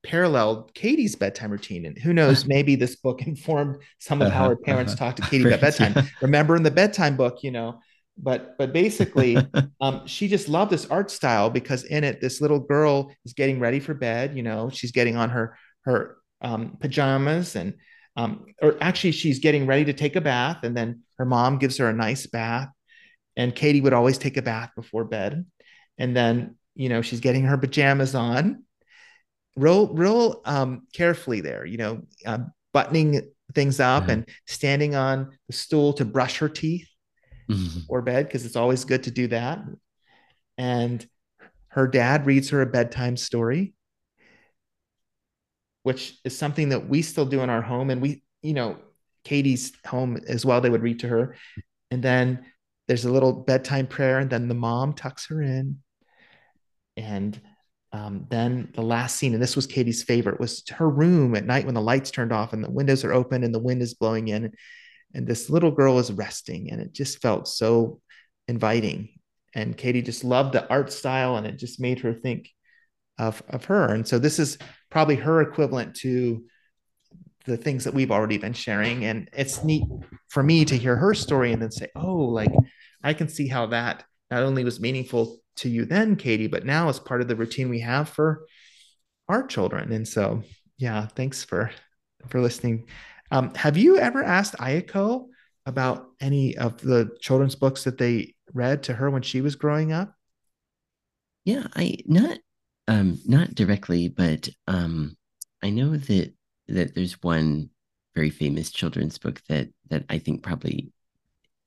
paralleled 0.04 0.74
Katie's 0.74 1.16
bedtime 1.16 1.52
routine. 1.52 1.86
And 1.86 1.98
who 1.98 2.14
knows, 2.14 2.46
maybe 2.48 2.76
this 2.76 2.96
book 2.96 3.22
informed 3.22 3.78
some 4.00 4.22
of 4.22 4.32
how 4.32 4.46
Uh-huh, 4.46 4.50
her 4.50 4.56
parents 4.56 4.94
uh-huh. 4.94 5.06
talked 5.06 5.22
to 5.22 5.30
Katie 5.30 5.46
about 5.46 5.62
bedtime. 5.62 5.94
Yeah. 5.96 6.04
Remember 6.22 6.56
in 6.56 6.64
the 6.64 6.72
bedtime 6.72 7.18
book, 7.18 7.44
you 7.44 7.52
know, 7.52 7.80
but 8.18 8.58
but 8.58 8.74
basically, 8.74 9.38
um, 9.82 10.08
she 10.08 10.28
just 10.28 10.50
loved 10.50 10.72
this 10.72 10.86
art 10.88 11.12
style 11.12 11.50
because 11.50 11.84
in 11.84 12.04
it, 12.04 12.22
this 12.22 12.42
little 12.42 12.60
girl 12.60 13.12
is 13.26 13.34
getting 13.34 13.60
ready 13.60 13.80
for 13.80 13.94
bed. 13.94 14.36
You 14.36 14.44
know, 14.44 14.70
she's 14.70 14.92
getting 14.92 15.16
on 15.18 15.30
her 15.30 15.58
her 15.86 16.18
um, 16.42 16.78
pajamas 16.80 17.56
and 17.56 17.76
um, 18.16 18.46
or 18.62 18.76
actually 18.82 19.12
she's 19.12 19.40
getting 19.40 19.68
ready 19.68 19.86
to 19.86 19.94
take 19.94 20.16
a 20.16 20.22
bath, 20.22 20.64
and 20.64 20.76
then 20.76 21.04
her 21.18 21.26
mom 21.26 21.58
gives 21.58 21.78
her 21.78 21.90
a 21.90 21.94
nice 21.94 22.28
bath, 22.28 22.70
and 23.36 23.56
Katie 23.56 23.82
would 23.82 23.94
always 23.94 24.18
take 24.18 24.38
a 24.38 24.42
bath 24.42 24.72
before 24.76 25.06
bed, 25.06 25.46
and 25.98 26.16
then 26.16 26.56
you 26.78 26.90
know, 26.90 27.02
she's 27.02 27.20
getting 27.20 27.44
her 27.44 27.58
pajamas 27.58 28.14
on, 28.16 28.64
real, 29.56 29.88
real 29.88 30.42
um, 30.46 30.88
carefully 30.94 31.42
there, 31.42 31.66
you 31.66 31.78
know, 31.78 32.04
uh, 32.26 32.38
buttoning 32.72 33.20
things 33.54 33.80
up 33.80 34.04
mm-hmm. 34.04 34.12
and 34.12 34.30
standing 34.46 34.96
on 34.96 35.32
the 35.48 35.54
stool 35.54 35.94
to 35.94 36.06
brush 36.06 36.38
her 36.38 36.48
teeth 36.48 36.88
mm-hmm. 37.50 37.80
or 37.90 38.04
bed 38.04 38.28
because 38.28 38.46
it's 38.46 38.56
always 38.56 38.86
good 38.86 39.04
to 39.04 39.12
do 39.12 39.28
that. 39.28 39.60
And 40.60 41.06
her 41.70 41.88
dad 41.88 42.28
reads 42.28 42.52
her 42.52 42.62
a 42.62 42.68
bedtime 42.68 43.18
story, 43.18 43.74
which 45.82 46.16
is 46.24 46.38
something 46.38 46.70
that 46.70 46.88
we 46.88 47.02
still 47.02 47.26
do 47.26 47.42
in 47.42 47.50
our 47.50 47.64
home. 47.64 47.90
And 47.90 48.02
we, 48.02 48.22
you 48.44 48.54
know, 48.54 48.78
Katie's 49.28 49.74
home 49.86 50.18
as 50.26 50.46
well, 50.46 50.62
they 50.62 50.70
would 50.70 50.82
read 50.82 51.02
to 51.02 51.10
her. 51.10 51.36
And 51.92 52.02
then 52.02 52.46
there's 52.88 53.04
a 53.04 53.12
little 53.12 53.34
bedtime 53.34 53.86
prayer, 53.86 54.20
and 54.20 54.30
then 54.30 54.48
the 54.48 54.56
mom 54.56 54.94
tucks 54.94 55.28
her 55.28 55.42
in. 55.42 55.80
And 56.96 57.40
um, 57.92 58.26
then 58.30 58.72
the 58.74 58.82
last 58.82 59.18
scene, 59.18 59.34
and 59.34 59.44
this 59.44 59.58
was 59.58 59.68
Katie's 59.68 60.04
favorite, 60.04 60.40
was 60.40 60.64
her 60.70 60.90
room 60.90 61.36
at 61.36 61.46
night 61.46 61.66
when 61.66 61.76
the 61.76 61.82
lights 61.82 62.10
turned 62.10 62.32
off 62.32 62.54
and 62.54 62.64
the 62.64 62.72
windows 62.72 63.04
are 63.04 63.14
open 63.14 63.44
and 63.44 63.54
the 63.54 63.60
wind 63.60 63.82
is 63.82 63.94
blowing 63.96 64.30
in. 64.30 64.54
And 65.14 65.28
this 65.28 65.50
little 65.50 65.72
girl 65.72 66.00
is 66.00 66.12
resting, 66.12 66.72
and 66.72 66.80
it 66.80 66.94
just 66.94 67.22
felt 67.22 67.50
so 67.50 68.00
inviting. 68.48 69.10
And 69.54 69.76
Katie 69.76 70.02
just 70.02 70.24
loved 70.24 70.54
the 70.54 70.70
art 70.70 70.92
style, 70.94 71.36
and 71.36 71.46
it 71.46 71.58
just 71.58 71.82
made 71.82 72.00
her 72.00 72.14
think 72.14 72.50
of, 73.20 73.44
of 73.50 73.66
her. 73.66 73.94
And 73.94 74.08
so 74.08 74.20
this 74.20 74.40
is 74.40 74.58
probably 74.90 75.16
her 75.16 75.42
equivalent 75.42 75.96
to 75.98 76.46
the 77.48 77.58
things 77.58 77.84
that 77.84 77.94
we've 77.94 78.12
already 78.12 78.38
been 78.38 78.54
sharing. 78.54 79.06
And 79.06 79.30
it's 79.34 79.64
neat 79.64 79.84
for 80.30 80.44
me 80.44 80.66
to 80.66 80.78
hear 80.78 80.96
her 80.96 81.14
story 81.14 81.52
and 81.54 81.62
then 81.62 81.72
say, 81.72 81.88
oh, 81.96 82.16
like 82.16 82.52
I 83.04 83.14
can 83.14 83.30
see 83.30 83.48
how 83.48 83.68
that 83.68 84.04
not 84.30 84.44
only 84.44 84.64
was 84.64 84.80
meaningful 84.80 85.40
to 85.58 85.70
you 85.70 85.86
then, 85.86 86.16
Katie, 86.16 86.48
but 86.48 86.66
now 86.66 86.90
as 86.90 87.00
part 87.00 87.22
of 87.22 87.28
the 87.28 87.36
routine 87.36 87.70
we 87.70 87.80
have 87.80 88.10
for 88.10 88.46
our 89.30 89.46
children. 89.46 89.92
And 89.92 90.08
so, 90.08 90.44
yeah, 90.78 91.08
thanks 91.08 91.44
for 91.44 91.72
for 92.30 92.42
listening. 92.42 92.88
Um, 93.32 93.54
have 93.56 93.78
you 93.78 93.98
ever 93.98 94.24
asked 94.24 94.56
Ayako 94.56 95.28
about 95.66 96.08
any 96.22 96.58
of 96.58 96.82
the 96.82 97.10
children's 97.22 97.56
books 97.56 97.84
that 97.84 97.98
they 97.98 98.36
read 98.54 98.84
to 98.84 98.94
her 98.94 99.10
when 99.10 99.22
she 99.22 99.42
was 99.42 99.56
growing 99.56 99.92
up? 99.92 100.14
Yeah, 101.46 101.68
I 101.76 101.98
not 102.06 102.40
um 102.88 103.20
not 103.26 103.56
directly, 103.56 104.10
but 104.10 104.50
um 104.68 105.16
I 105.62 105.70
know 105.70 105.98
that 105.98 106.34
that 106.68 106.96
there's 106.96 107.22
one 107.24 107.70
very 108.16 108.30
famous 108.30 108.72
children's 108.72 109.18
book 109.18 109.42
that 109.48 109.70
that 109.90 110.04
I 110.10 110.18
think 110.20 110.44
probably 110.44 110.92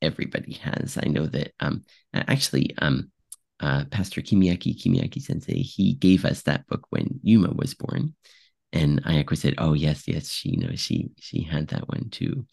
everybody 0.03 0.55
has. 0.55 0.99
I 1.03 1.09
know 1.09 1.27
that 1.27 1.53
um 1.61 1.85
actually 2.15 2.75
um 2.79 3.11
uh, 3.61 3.85
Pastor 3.91 4.23
Kimiaki 4.23 4.75
Kimiaki 4.75 5.21
Sensei 5.21 5.61
he 5.63 5.93
gave 5.95 6.25
us 6.25 6.43
that 6.43 6.67
book 6.67 6.87
when 6.91 7.21
Yuma 7.23 7.53
was 7.55 7.75
born, 7.75 8.15
and 8.73 9.03
Ayako 9.05 9.37
said, 9.37 9.55
"Oh 9.59 9.75
yes, 9.75 10.05
yes, 10.09 10.31
she 10.31 10.53
knows 10.57 10.81
she 10.81 11.11
she 11.19 11.43
had 11.43 11.69
that 11.69 11.89
one 11.89 12.09
too," 12.11 12.47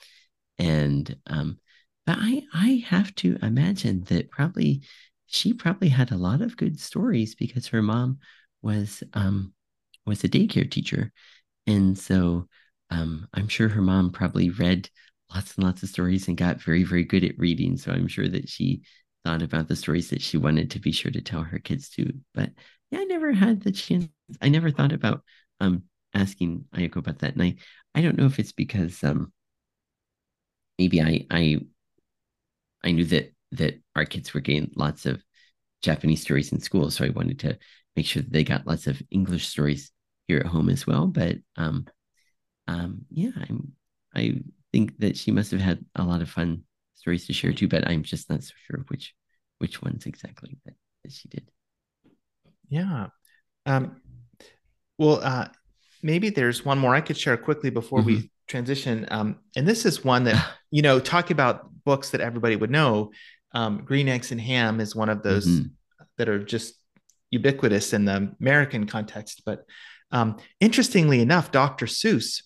and 0.59 1.15
um, 1.27 1.59
but 2.05 2.17
I 2.19 2.43
I 2.53 2.83
have 2.87 3.13
to 3.15 3.37
imagine 3.41 4.03
that 4.05 4.31
probably 4.31 4.83
she 5.27 5.53
probably 5.53 5.89
had 5.89 6.11
a 6.11 6.17
lot 6.17 6.41
of 6.41 6.57
good 6.57 6.79
stories 6.79 7.35
because 7.35 7.67
her 7.67 7.81
mom 7.81 8.19
was 8.61 9.03
um 9.13 9.53
was 10.05 10.23
a 10.23 10.29
daycare 10.29 10.69
teacher 10.69 11.11
and 11.67 11.97
so 11.97 12.47
um, 12.89 13.27
I'm 13.33 13.47
sure 13.47 13.69
her 13.69 13.81
mom 13.81 14.11
probably 14.11 14.49
read 14.49 14.89
lots 15.33 15.55
and 15.55 15.65
lots 15.65 15.83
of 15.83 15.89
stories 15.89 16.27
and 16.27 16.37
got 16.37 16.61
very, 16.61 16.83
very 16.83 17.03
good 17.03 17.23
at 17.23 17.37
reading. 17.37 17.77
So 17.77 17.91
I'm 17.91 18.07
sure 18.07 18.27
that 18.27 18.49
she 18.49 18.81
thought 19.25 19.41
about 19.41 19.67
the 19.67 19.75
stories 19.75 20.09
that 20.09 20.21
she 20.21 20.37
wanted 20.37 20.71
to 20.71 20.79
be 20.79 20.91
sure 20.91 21.11
to 21.11 21.21
tell 21.21 21.43
her 21.43 21.59
kids 21.59 21.89
too. 21.89 22.13
But 22.33 22.51
yeah, 22.91 22.99
I 22.99 23.03
never 23.03 23.33
had 23.33 23.61
the 23.61 23.71
chance. 23.71 24.07
I 24.41 24.49
never 24.49 24.71
thought 24.71 24.93
about 24.93 25.23
um, 25.59 25.83
asking 26.13 26.65
Ayako 26.73 26.97
about 26.97 27.19
that. 27.19 27.33
And 27.33 27.43
I, 27.43 27.55
I 27.93 28.01
don't 28.01 28.17
know 28.17 28.25
if 28.25 28.39
it's 28.39 28.53
because 28.53 29.03
um, 29.03 29.33
maybe 30.77 31.01
I, 31.01 31.25
I, 31.29 31.59
I 32.83 32.91
knew 32.91 33.05
that 33.05 33.33
that 33.53 33.79
our 33.95 34.05
kids 34.05 34.33
were 34.33 34.41
getting 34.41 34.71
lots 34.75 35.05
of 35.05 35.23
Japanese 35.81 36.21
stories 36.21 36.51
in 36.51 36.59
school, 36.59 36.91
so 36.91 37.05
I 37.05 37.09
wanted 37.09 37.39
to 37.39 37.57
make 37.95 38.05
sure 38.05 38.21
that 38.21 38.31
they 38.31 38.43
got 38.43 38.67
lots 38.67 38.87
of 38.87 39.01
English 39.09 39.47
stories 39.47 39.91
here 40.27 40.39
at 40.39 40.45
home 40.45 40.69
as 40.69 40.85
well. 40.85 41.07
But 41.07 41.37
um, 41.55 41.87
um, 42.67 43.05
yeah, 43.09 43.31
I'm, 43.35 43.73
I 44.15 44.41
think 44.71 44.99
that 44.99 45.17
she 45.17 45.31
must 45.31 45.51
have 45.51 45.61
had 45.61 45.83
a 45.95 46.03
lot 46.03 46.21
of 46.21 46.29
fun 46.29 46.63
stories 46.95 47.27
to 47.27 47.33
share 47.33 47.53
too. 47.53 47.67
But 47.67 47.87
I'm 47.87 48.03
just 48.03 48.29
not 48.29 48.43
so 48.43 48.53
sure 48.67 48.85
which 48.87 49.13
which 49.59 49.81
ones 49.81 50.05
exactly 50.05 50.57
that, 50.65 50.75
that 51.03 51.11
she 51.11 51.29
did. 51.29 51.49
Yeah. 52.69 53.07
Um, 53.65 54.01
well, 54.97 55.19
uh, 55.23 55.47
maybe 56.03 56.29
there's 56.29 56.65
one 56.65 56.79
more 56.79 56.95
I 56.95 57.01
could 57.01 57.17
share 57.17 57.37
quickly 57.37 57.69
before 57.69 57.99
mm-hmm. 57.99 58.07
we 58.07 58.31
transition. 58.47 59.07
Um, 59.09 59.39
and 59.55 59.67
this 59.67 59.85
is 59.85 60.03
one 60.03 60.23
that 60.25 60.45
you 60.71 60.81
know, 60.81 60.99
talk 60.99 61.31
about 61.31 61.69
books 61.83 62.11
that 62.11 62.21
everybody 62.21 62.55
would 62.55 62.71
know. 62.71 63.11
Um, 63.53 63.83
Green 63.85 64.09
Eggs 64.09 64.31
and 64.31 64.41
Ham 64.41 64.79
is 64.79 64.95
one 64.95 65.09
of 65.09 65.23
those 65.23 65.47
mm-hmm. 65.47 65.67
that 66.17 66.29
are 66.29 66.43
just 66.43 66.75
ubiquitous 67.31 67.93
in 67.93 68.05
the 68.05 68.33
American 68.39 68.85
context, 68.85 69.43
but 69.45 69.65
um, 70.11 70.37
interestingly 70.59 71.21
enough, 71.21 71.51
Dr. 71.51 71.85
Seuss 71.85 72.43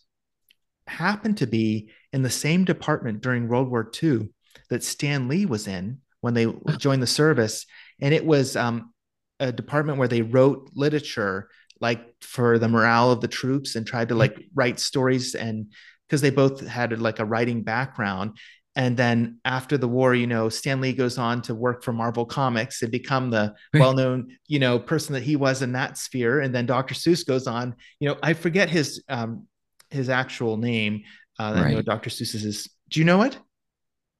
happened 0.87 1.37
to 1.37 1.47
be 1.47 1.89
in 2.11 2.21
the 2.21 2.29
same 2.29 2.65
department 2.65 3.21
during 3.21 3.47
World 3.47 3.69
War 3.69 3.89
II 4.01 4.29
that 4.69 4.83
Stan 4.83 5.27
Lee 5.27 5.45
was 5.45 5.67
in 5.67 5.99
when 6.21 6.33
they 6.33 6.47
joined 6.77 7.01
the 7.01 7.07
service. 7.07 7.65
And 7.99 8.13
it 8.13 8.25
was 8.25 8.55
um, 8.55 8.93
a 9.39 9.51
department 9.51 9.97
where 9.97 10.07
they 10.07 10.21
wrote 10.21 10.69
literature 10.73 11.49
like 11.79 12.01
for 12.21 12.59
the 12.59 12.69
morale 12.69 13.11
of 13.11 13.21
the 13.21 13.27
troops 13.27 13.75
and 13.75 13.85
tried 13.85 14.09
to 14.09 14.15
like 14.15 14.37
write 14.53 14.79
stories 14.79 15.33
and 15.33 15.71
because 16.07 16.21
they 16.21 16.29
both 16.29 16.65
had 16.65 16.99
like 16.99 17.19
a 17.19 17.25
writing 17.25 17.63
background 17.63 18.37
and 18.75 18.95
then 18.95 19.39
after 19.43 19.77
the 19.77 19.87
war 19.87 20.15
you 20.15 20.27
know 20.27 20.47
stan 20.49 20.79
lee 20.79 20.93
goes 20.93 21.17
on 21.17 21.41
to 21.41 21.53
work 21.53 21.83
for 21.83 21.91
marvel 21.91 22.25
comics 22.25 22.81
and 22.81 22.91
become 22.91 23.29
the 23.29 23.53
well-known 23.73 24.29
you 24.47 24.59
know 24.59 24.79
person 24.79 25.13
that 25.13 25.23
he 25.23 25.35
was 25.35 25.61
in 25.61 25.73
that 25.73 25.97
sphere. 25.97 26.39
And 26.39 26.53
then 26.53 26.65
dr 26.65 26.93
seuss 26.93 27.25
goes 27.25 27.47
on 27.47 27.75
you 27.99 28.07
know 28.07 28.17
i 28.23 28.33
forget 28.33 28.69
his 28.69 29.03
um 29.09 29.47
his 29.89 30.09
actual 30.09 30.57
name 30.57 31.03
uh 31.39 31.53
right. 31.55 31.65
i 31.65 31.73
know 31.73 31.81
dr 31.81 32.09
seuss 32.09 32.35
is 32.35 32.69
do 32.89 32.99
you 32.99 33.05
know 33.05 33.23
it? 33.23 33.37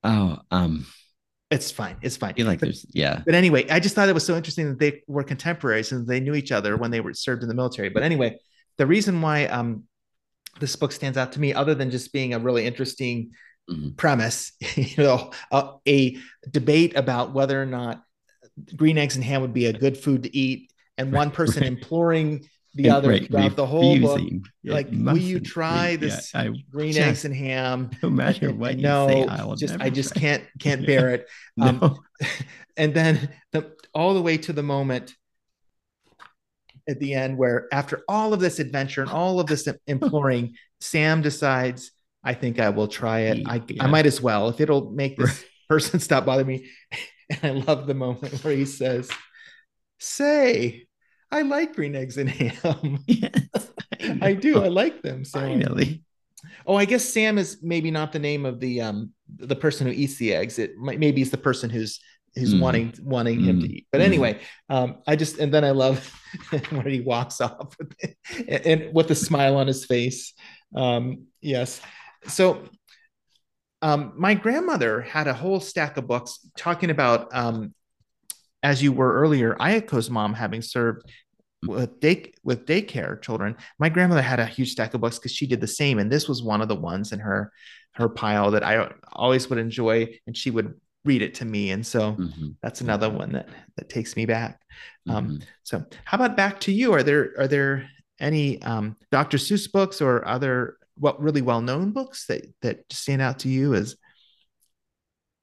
Oh 0.03 0.39
um 0.49 0.85
it's 1.49 1.69
fine 1.71 1.97
it's 2.01 2.17
fine. 2.17 2.33
You 2.37 2.45
like 2.45 2.59
but, 2.59 2.67
there's 2.67 2.85
yeah. 2.93 3.21
but 3.25 3.35
anyway 3.35 3.67
i 3.69 3.79
just 3.79 3.95
thought 3.95 4.09
it 4.09 4.13
was 4.13 4.25
so 4.25 4.35
interesting 4.35 4.69
that 4.69 4.79
they 4.79 5.03
were 5.07 5.23
contemporaries 5.23 5.91
and 5.91 6.07
they 6.07 6.19
knew 6.19 6.33
each 6.33 6.51
other 6.51 6.77
when 6.77 6.91
they 6.91 7.01
were 7.01 7.13
served 7.13 7.43
in 7.43 7.49
the 7.49 7.55
military. 7.55 7.89
But 7.89 8.03
anyway 8.03 8.37
the 8.77 8.87
reason 8.87 9.21
why 9.21 9.45
um 9.45 9.83
this 10.59 10.75
book 10.75 10.91
stands 10.91 11.17
out 11.17 11.31
to 11.33 11.39
me 11.39 11.53
other 11.53 11.73
than 11.75 11.89
just 11.91 12.11
being 12.11 12.33
a 12.33 12.39
really 12.39 12.65
interesting 12.65 13.31
mm-hmm. 13.69 13.91
premise, 13.91 14.51
you 14.75 15.03
know, 15.03 15.31
a, 15.51 15.69
a, 15.87 16.17
debate 16.49 16.95
about 16.95 17.33
whether 17.33 17.61
or 17.61 17.65
not 17.65 18.03
green 18.75 18.97
eggs 18.97 19.15
and 19.15 19.23
ham 19.23 19.41
would 19.41 19.53
be 19.53 19.65
a 19.65 19.73
good 19.73 19.97
food 19.97 20.23
to 20.23 20.35
eat, 20.35 20.71
and 20.97 21.11
one 21.11 21.31
person 21.31 21.63
right. 21.63 21.71
imploring 21.71 22.47
the 22.75 22.85
and, 22.85 22.93
other 22.93 23.09
right, 23.09 23.27
throughout 23.27 23.55
the 23.55 23.65
whole 23.65 23.99
book, 23.99 24.21
yeah, 24.63 24.73
like, 24.73 24.87
will 24.91 25.17
you 25.17 25.39
try 25.39 25.97
this 25.97 26.31
yeah, 26.33 26.49
green 26.69 26.93
just, 26.93 27.07
eggs 27.07 27.25
and 27.25 27.35
ham? 27.35 27.89
No 28.03 28.09
matter 28.09 28.53
what 28.53 28.77
no, 28.77 29.07
say, 29.07 29.25
I 29.27 29.55
just 29.55 29.79
I 29.79 29.89
just 29.89 30.13
try. 30.13 30.21
can't 30.21 30.43
can't 30.59 30.85
bear 30.85 31.09
it. 31.09 31.27
no. 31.57 31.67
Um, 31.67 31.99
and 32.77 32.93
then 32.93 33.29
the, 33.51 33.73
all 33.93 34.13
the 34.13 34.21
way 34.21 34.37
to 34.37 34.53
the 34.53 34.63
moment 34.63 35.13
at 36.87 36.99
the 36.99 37.13
end 37.13 37.37
where 37.37 37.67
after 37.71 38.03
all 38.07 38.33
of 38.33 38.39
this 38.39 38.59
adventure 38.59 39.01
and 39.01 39.11
all 39.11 39.39
of 39.39 39.47
this 39.47 39.67
imploring, 39.87 40.55
Sam 40.79 41.21
decides 41.21 41.91
I 42.23 42.33
think 42.33 42.59
I 42.59 42.69
will 42.69 42.87
try 42.87 43.21
it. 43.21 43.43
I, 43.47 43.61
yeah. 43.67 43.83
I 43.83 43.87
might 43.87 44.05
as 44.05 44.21
well 44.21 44.49
if 44.49 44.59
it'll 44.59 44.91
make 44.91 45.17
this 45.17 45.43
person 45.69 45.99
stop 45.99 46.25
bothering 46.25 46.47
me. 46.47 46.69
And 47.41 47.61
I 47.61 47.63
love 47.63 47.87
the 47.87 47.93
moment 47.93 48.43
where 48.43 48.53
he 48.53 48.65
says, 48.65 49.09
Say, 49.99 50.85
I 51.31 51.43
like 51.43 51.73
green 51.73 51.95
eggs 51.95 52.17
and 52.17 52.29
ham. 52.29 52.99
Yes, 53.07 53.31
I, 54.01 54.17
I 54.21 54.33
do. 54.33 54.61
I 54.61 54.67
like 54.67 55.01
them. 55.01 55.23
So. 55.23 55.39
Finally. 55.39 56.03
Oh, 56.67 56.75
I 56.75 56.83
guess 56.83 57.05
Sam 57.05 57.37
is 57.37 57.59
maybe 57.61 57.89
not 57.89 58.11
the 58.11 58.19
name 58.19 58.45
of 58.45 58.59
the 58.59 58.81
um 58.81 59.13
the 59.37 59.55
person 59.55 59.87
who 59.87 59.93
eats 59.93 60.17
the 60.17 60.33
eggs. 60.33 60.59
It 60.59 60.75
might 60.75 60.99
maybe 60.99 61.21
it's 61.21 61.31
the 61.31 61.37
person 61.37 61.69
who's 61.69 62.01
who's 62.35 62.53
mm. 62.53 62.59
wanting 62.59 62.93
wanting 63.01 63.39
mm. 63.39 63.45
him 63.45 63.61
to 63.61 63.67
mm. 63.67 63.71
eat. 63.71 63.87
But 63.93 64.01
mm. 64.01 64.05
anyway, 64.05 64.41
um, 64.67 64.97
I 65.07 65.15
just 65.15 65.37
and 65.37 65.53
then 65.53 65.63
I 65.63 65.71
love 65.71 66.13
when 66.69 66.85
he 66.85 66.99
walks 66.99 67.39
off 67.39 67.77
with 67.79 67.93
and, 68.45 68.65
and 68.65 68.93
with 68.93 69.09
a 69.09 69.15
smile 69.15 69.55
on 69.55 69.67
his 69.67 69.85
face. 69.85 70.33
Um, 70.75 71.27
yes 71.39 71.79
so 72.27 72.63
um, 73.81 74.13
my 74.15 74.33
grandmother 74.33 75.01
had 75.01 75.27
a 75.27 75.33
whole 75.33 75.59
stack 75.59 75.97
of 75.97 76.07
books 76.07 76.39
talking 76.55 76.89
about 76.89 77.35
um, 77.35 77.73
as 78.63 78.81
you 78.81 78.91
were 78.91 79.13
earlier 79.13 79.55
ayako's 79.55 80.09
mom 80.09 80.33
having 80.33 80.61
served 80.61 81.03
with 81.65 81.99
day 81.99 82.31
with 82.43 82.65
daycare 82.65 83.21
children 83.21 83.55
my 83.79 83.89
grandmother 83.89 84.21
had 84.21 84.39
a 84.39 84.45
huge 84.45 84.71
stack 84.71 84.93
of 84.93 85.01
books 85.01 85.19
because 85.19 85.31
she 85.31 85.45
did 85.45 85.61
the 85.61 85.67
same 85.67 85.99
and 85.99 86.11
this 86.11 86.27
was 86.27 86.41
one 86.41 86.61
of 86.61 86.67
the 86.67 86.75
ones 86.75 87.11
in 87.11 87.19
her 87.19 87.51
her 87.93 88.09
pile 88.09 88.51
that 88.51 88.63
i 88.63 88.89
always 89.13 89.49
would 89.49 89.59
enjoy 89.59 90.07
and 90.25 90.35
she 90.35 90.49
would 90.49 90.73
read 91.05 91.21
it 91.21 91.35
to 91.35 91.45
me 91.45 91.71
and 91.71 91.85
so 91.85 92.13
mm-hmm. 92.13 92.49
that's 92.61 92.81
another 92.81 93.07
mm-hmm. 93.07 93.17
one 93.17 93.31
that 93.31 93.49
that 93.77 93.89
takes 93.89 94.15
me 94.15 94.25
back 94.25 94.59
um, 95.09 95.27
mm-hmm. 95.27 95.37
so 95.63 95.83
how 96.05 96.15
about 96.15 96.37
back 96.37 96.59
to 96.59 96.71
you 96.71 96.93
are 96.93 97.03
there 97.03 97.33
are 97.37 97.47
there 97.47 97.89
any 98.19 98.61
um, 98.61 98.95
dr 99.11 99.37
seuss 99.37 99.71
books 99.71 100.01
or 100.01 100.27
other 100.27 100.77
what 100.95 101.21
really 101.21 101.41
well-known 101.41 101.91
books 101.91 102.25
that 102.27 102.45
that 102.61 102.83
stand 102.91 103.21
out 103.21 103.39
to 103.39 103.49
you 103.49 103.73
as 103.73 103.95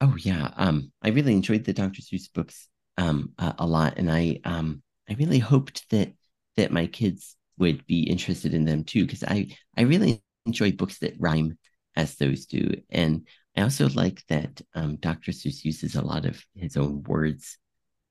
oh 0.00 0.14
yeah 0.18 0.50
um 0.56 0.92
i 1.02 1.08
really 1.08 1.32
enjoyed 1.32 1.64
the 1.64 1.72
dr 1.72 2.00
seuss 2.00 2.32
books 2.32 2.68
um 2.96 3.32
uh, 3.38 3.52
a 3.58 3.66
lot 3.66 3.94
and 3.96 4.10
i 4.10 4.38
um 4.44 4.82
i 5.08 5.14
really 5.14 5.38
hoped 5.38 5.88
that 5.90 6.12
that 6.56 6.70
my 6.70 6.86
kids 6.86 7.36
would 7.58 7.84
be 7.86 8.02
interested 8.02 8.54
in 8.54 8.64
them 8.64 8.84
too 8.84 9.04
because 9.04 9.24
i 9.24 9.46
i 9.76 9.82
really 9.82 10.22
enjoy 10.46 10.70
books 10.72 10.98
that 10.98 11.14
rhyme 11.18 11.58
as 11.96 12.14
those 12.16 12.46
do 12.46 12.70
and 12.90 13.26
I 13.58 13.62
also 13.62 13.88
like 13.88 14.24
that 14.28 14.60
um, 14.74 14.96
Dr. 14.96 15.32
Seuss 15.32 15.64
uses 15.64 15.96
a 15.96 16.02
lot 16.02 16.26
of 16.26 16.40
his 16.54 16.76
own 16.76 17.02
words. 17.02 17.58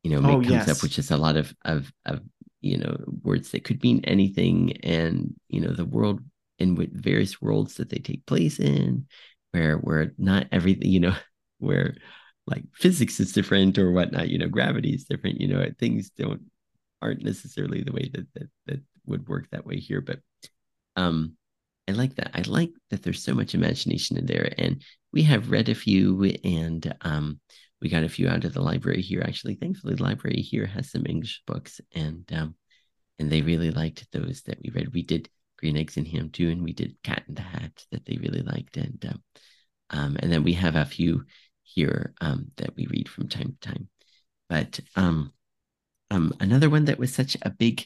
You 0.03 0.11
know, 0.11 0.29
oh, 0.29 0.41
comes 0.41 0.49
yes. 0.49 0.69
up 0.69 0.81
with 0.81 0.91
just 0.91 1.09
a 1.09 1.17
lot 1.17 1.37
of, 1.37 1.53
of 1.63 1.91
of 2.05 2.19
you 2.59 2.77
know 2.77 2.97
words 3.23 3.51
that 3.51 3.63
could 3.63 3.81
mean 3.81 4.01
anything, 4.03 4.73
and 4.83 5.33
you 5.47 5.61
know 5.61 5.71
the 5.71 5.85
world 5.85 6.19
in 6.59 6.75
with 6.75 6.93
various 6.93 7.41
worlds 7.41 7.75
that 7.75 7.89
they 7.89 7.99
take 7.99 8.25
place 8.25 8.59
in, 8.59 9.07
where 9.51 9.77
where 9.77 10.13
not 10.17 10.47
everything 10.51 10.89
you 10.91 10.99
know 10.99 11.15
where 11.59 11.95
like 12.45 12.63
physics 12.73 13.19
is 13.19 13.33
different 13.33 13.77
or 13.77 13.91
whatnot. 13.91 14.29
You 14.29 14.39
know, 14.39 14.47
gravity 14.47 14.93
is 14.93 15.05
different. 15.05 15.41
You 15.41 15.49
know, 15.49 15.65
things 15.79 16.11
don't 16.11 16.41
aren't 17.01 17.23
necessarily 17.23 17.83
the 17.83 17.91
way 17.91 18.09
that 18.13 18.27
that 18.35 18.49
that 18.67 18.81
would 19.05 19.27
work 19.27 19.49
that 19.51 19.65
way 19.65 19.77
here, 19.77 20.01
but 20.01 20.19
um 20.95 21.37
I 21.87 21.93
like 21.93 22.15
that. 22.15 22.31
I 22.33 22.41
like 22.41 22.71
that 22.89 23.03
there's 23.03 23.23
so 23.23 23.33
much 23.33 23.55
imagination 23.55 24.17
in 24.17 24.25
there. 24.25 24.53
And 24.57 24.83
we 25.13 25.23
have 25.23 25.51
read 25.51 25.69
a 25.69 25.75
few 25.75 26.21
and 26.43 26.93
um, 27.01 27.39
we 27.81 27.89
got 27.89 28.03
a 28.03 28.09
few 28.09 28.27
out 28.27 28.43
of 28.43 28.53
the 28.53 28.61
library 28.61 29.01
here. 29.01 29.21
Actually, 29.25 29.55
thankfully, 29.55 29.95
the 29.95 30.03
library 30.03 30.41
here 30.41 30.65
has 30.65 30.91
some 30.91 31.05
English 31.07 31.41
books 31.47 31.79
and 31.93 32.29
um, 32.33 32.55
and 33.19 33.31
they 33.31 33.41
really 33.41 33.71
liked 33.71 34.05
those 34.11 34.41
that 34.43 34.59
we 34.61 34.69
read. 34.69 34.93
We 34.93 35.01
did 35.01 35.29
Green 35.57 35.77
Eggs 35.77 35.97
and 35.97 36.07
Ham 36.07 36.29
too, 36.29 36.49
and 36.49 36.63
we 36.63 36.73
did 36.73 37.01
Cat 37.03 37.23
in 37.27 37.35
the 37.35 37.41
Hat 37.41 37.85
that 37.91 38.05
they 38.05 38.17
really 38.17 38.41
liked. 38.41 38.77
And 38.77 39.03
um, 39.09 39.23
um, 39.89 40.17
and 40.19 40.31
then 40.31 40.43
we 40.43 40.53
have 40.53 40.75
a 40.75 40.85
few 40.85 41.25
here 41.63 42.13
um, 42.21 42.51
that 42.57 42.75
we 42.75 42.87
read 42.87 43.09
from 43.09 43.27
time 43.27 43.57
to 43.59 43.69
time. 43.69 43.89
But 44.49 44.79
um, 44.95 45.33
um, 46.11 46.33
another 46.39 46.69
one 46.69 46.85
that 46.85 46.99
was 46.99 47.13
such 47.13 47.37
a 47.41 47.49
big 47.49 47.85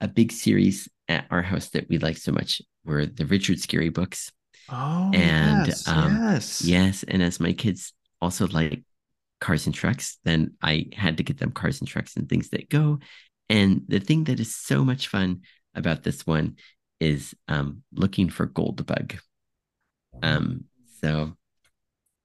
a 0.00 0.08
big 0.08 0.32
series 0.32 0.88
at 1.08 1.26
our 1.30 1.42
house 1.42 1.68
that 1.70 1.88
we 1.88 1.98
like 1.98 2.16
so 2.16 2.32
much 2.32 2.62
were 2.84 3.04
the 3.04 3.26
Richard 3.26 3.58
Scarry 3.58 3.92
books. 3.92 4.32
Oh, 4.68 5.10
and 5.12 5.66
yes, 5.66 5.86
um, 5.86 6.16
yes, 6.16 6.62
yes. 6.62 7.02
And 7.06 7.22
as 7.22 7.40
my 7.40 7.52
kids 7.52 7.92
also 8.20 8.46
like 8.46 8.82
cars 9.40 9.66
and 9.66 9.74
trucks, 9.74 10.18
then 10.24 10.54
I 10.62 10.86
had 10.94 11.18
to 11.18 11.22
get 11.22 11.38
them 11.38 11.52
cars 11.52 11.80
and 11.80 11.88
trucks 11.88 12.16
and 12.16 12.28
things 12.28 12.50
that 12.50 12.70
go. 12.70 13.00
And 13.48 13.82
the 13.88 13.98
thing 13.98 14.24
that 14.24 14.40
is 14.40 14.54
so 14.54 14.84
much 14.84 15.08
fun 15.08 15.40
about 15.74 16.02
this 16.02 16.26
one 16.26 16.56
is 17.00 17.34
um, 17.48 17.82
looking 17.92 18.28
for 18.28 18.46
Goldbug. 18.46 19.18
Um, 20.22 20.64
so 21.02 21.32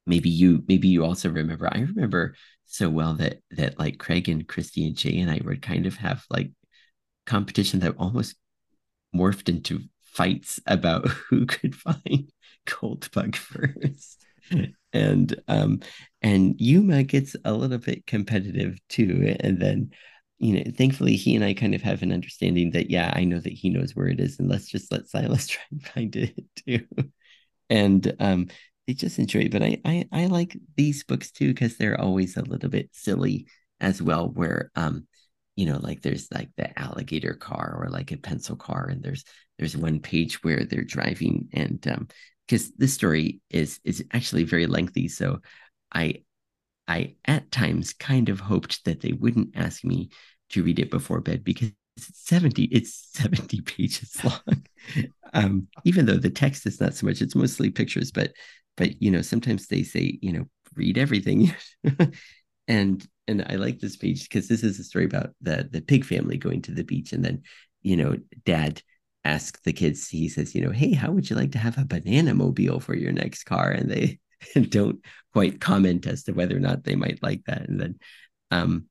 maybe 0.06 0.30
you 0.30 0.64
maybe 0.68 0.88
you 0.88 1.04
also 1.04 1.30
remember. 1.30 1.68
I 1.72 1.80
remember 1.80 2.36
so 2.66 2.90
well 2.90 3.14
that 3.16 3.40
that 3.52 3.80
like 3.80 3.98
Craig 3.98 4.30
and 4.30 4.48
Christy 4.48 4.86
and 4.86 4.96
Jay 4.96 5.20
and 5.20 5.32
I 5.32 5.40
would 5.44 5.62
kind 5.62 5.86
of 5.86 5.96
have 5.98 6.26
like 6.30 6.52
competition 7.26 7.80
that 7.80 7.96
almost 7.98 8.36
morphed 9.16 9.50
into 9.50 9.82
fights 10.02 10.60
about 10.68 11.08
who 11.30 11.46
could 11.46 11.76
find 11.76 12.32
Goldbug 12.68 13.36
first. 13.36 14.26
and 14.94 15.36
um 15.48 15.80
and 16.22 16.56
Yuma 16.60 17.04
gets 17.04 17.36
a 17.46 17.54
little 17.54 17.78
bit 17.78 18.06
competitive 18.06 18.78
too. 18.90 19.36
And 19.40 19.60
then, 19.60 19.92
you 20.40 20.54
know, 20.54 20.72
thankfully 20.78 21.16
he 21.16 21.36
and 21.36 21.46
I 21.46 21.54
kind 21.54 21.74
of 21.76 21.82
have 21.82 22.02
an 22.04 22.12
understanding 22.12 22.72
that 22.72 22.90
yeah, 22.90 23.12
I 23.16 23.24
know 23.24 23.40
that 23.40 23.54
he 23.54 23.70
knows 23.70 23.96
where 23.96 24.08
it 24.08 24.20
is, 24.20 24.40
and 24.40 24.50
let's 24.50 24.68
just 24.68 24.92
let 24.92 25.08
Silas 25.08 25.48
try 25.50 25.64
and 25.72 25.84
find 25.88 26.16
it 26.16 26.46
too. 26.56 26.86
and 27.70 28.16
um 28.20 28.48
they 28.88 28.94
just 28.94 29.20
enjoy 29.20 29.40
it. 29.42 29.52
But 29.52 29.64
I 29.64 29.82
I, 29.86 30.08
I 30.12 30.26
like 30.28 30.58
these 30.78 31.04
books 31.04 31.32
too 31.32 31.50
because 31.54 31.78
they're 31.78 32.00
always 32.00 32.38
a 32.38 32.44
little 32.44 32.70
bit 32.70 32.90
silly 32.94 33.48
as 33.80 34.02
well, 34.02 34.30
where 34.30 34.72
um 34.76 35.08
you 35.56 35.66
know 35.66 35.80
like 35.82 36.02
there's 36.02 36.28
like 36.32 36.50
the 36.58 36.78
alligator 36.80 37.34
car 37.34 37.78
or 37.82 37.90
like 37.90 38.12
a 38.12 38.18
pencil 38.18 38.56
car 38.56 38.88
and 38.90 39.04
there's 39.04 39.24
there's 39.58 39.78
one 39.78 40.00
page 40.00 40.44
where 40.44 40.66
they're 40.66 40.84
driving 40.84 41.48
and 41.54 41.88
um 41.88 42.08
because 42.48 42.72
this 42.76 42.94
story 42.94 43.42
is 43.50 43.80
is 43.84 44.04
actually 44.14 44.44
very 44.44 44.68
lengthy 44.68 45.08
so 45.08 45.40
i 45.94 46.16
i 46.88 47.16
at 47.26 47.52
times 47.52 47.94
kind 47.94 48.30
of 48.30 48.40
hoped 48.40 48.84
that 48.86 49.02
they 49.02 49.14
wouldn't 49.14 49.50
ask 49.56 49.84
me 49.84 50.10
to 50.50 50.64
read 50.64 50.80
it 50.80 50.92
before 50.92 51.22
bed 51.22 51.44
because 51.44 51.72
it's 51.98 52.12
70 52.14 52.66
it's 52.66 53.10
70 53.14 53.62
pages 53.66 54.18
long 54.24 54.66
um 55.34 55.68
even 55.84 56.06
though 56.06 56.18
the 56.18 56.30
text 56.30 56.66
is 56.66 56.80
not 56.80 56.94
so 56.94 57.06
much 57.06 57.22
it's 57.22 57.36
mostly 57.36 57.70
pictures 57.70 58.12
but 58.12 58.34
but 58.78 59.02
you 59.02 59.10
know 59.10 59.22
sometimes 59.22 59.68
they 59.68 59.84
say 59.84 60.18
you 60.22 60.32
know 60.32 60.46
read 60.76 60.98
everything 60.98 61.54
and 62.68 63.08
and 63.28 63.46
I 63.50 63.56
like 63.56 63.80
this 63.80 63.96
page 63.96 64.24
because 64.24 64.48
this 64.48 64.64
is 64.64 64.80
a 64.80 64.84
story 64.84 65.06
about 65.06 65.32
the 65.42 65.68
the 65.72 65.82
pig 65.82 66.06
family 66.06 66.38
going 66.38 66.62
to 66.64 66.72
the 66.72 66.84
beach, 66.84 67.14
and 67.14 67.24
then 67.24 67.42
you 67.82 67.96
know, 67.98 68.18
dad 68.46 68.82
asks 69.24 69.62
the 69.62 69.74
kids. 69.74 70.08
He 70.08 70.30
says, 70.30 70.56
you 70.56 70.62
know, 70.62 70.72
hey, 70.72 70.94
how 70.94 71.12
would 71.12 71.30
you 71.30 71.36
like 71.36 71.52
to 71.54 71.60
have 71.60 71.78
a 71.78 71.86
banana 71.86 72.34
mobile 72.34 72.80
for 72.80 72.96
your 72.96 73.12
next 73.12 73.44
car? 73.44 73.72
And 73.72 73.90
they 73.90 74.20
don't 74.70 75.04
quite 75.34 75.60
comment 75.60 76.08
as 76.08 76.24
to 76.24 76.34
whether 76.34 76.56
or 76.56 76.62
not 76.62 76.84
they 76.84 76.96
might 76.96 77.22
like 77.22 77.44
that. 77.46 77.68
And 77.68 77.80
then, 77.80 78.00
um, 78.52 78.86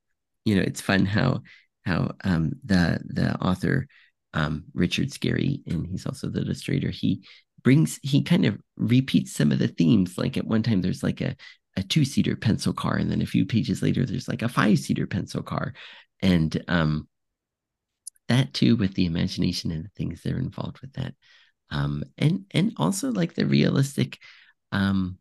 you 0.45 0.57
know, 0.57 0.63
it's 0.63 0.81
fun 0.81 1.07
how 1.07 1.43
how 1.85 2.13
um, 2.25 2.53
the 2.65 3.01
the 3.05 3.35
author 3.41 3.87
um, 4.35 4.65
Richard 4.75 5.11
Scarry, 5.11 5.63
and 5.67 5.87
he's 5.87 6.07
also 6.07 6.29
the 6.29 6.43
illustrator. 6.43 6.91
He 6.91 7.23
brings 7.63 7.99
he 8.03 8.23
kind 8.23 8.45
of 8.45 8.59
repeats 8.77 9.33
some 9.33 9.53
of 9.53 9.59
the 9.59 9.69
themes. 9.69 10.19
Like 10.19 10.37
at 10.37 10.47
one 10.47 10.63
time, 10.63 10.83
there's 10.83 11.03
like 11.03 11.21
a 11.21 11.37
a 11.77 11.83
two 11.83 12.05
seater 12.05 12.37
pencil 12.37 12.73
car, 12.73 12.97
and 12.97 13.11
then 13.11 13.23
a 13.23 13.27
few 13.27 13.47
pages 13.47 13.83
later, 13.83 14.05
there's 14.05 14.29
like 14.29 14.43
a 14.43 14.49
five 14.49 14.79
seater 14.79 15.07
pencil 15.07 15.43
car, 15.43 15.75
and 16.21 16.63
um, 16.69 17.09
that 18.29 18.53
too 18.55 18.77
with 18.77 18.95
the 18.95 19.07
imagination 19.07 19.71
and 19.71 19.85
the 19.85 19.91
things 19.97 20.23
that 20.23 20.33
are 20.33 20.39
involved 20.39 20.81
with 20.81 20.93
that, 20.95 21.15
um, 21.71 22.03
and 22.19 22.45
and 22.51 22.73
also 22.77 23.11
like 23.11 23.35
the 23.35 23.47
realistic 23.47 24.19
um, 24.73 25.19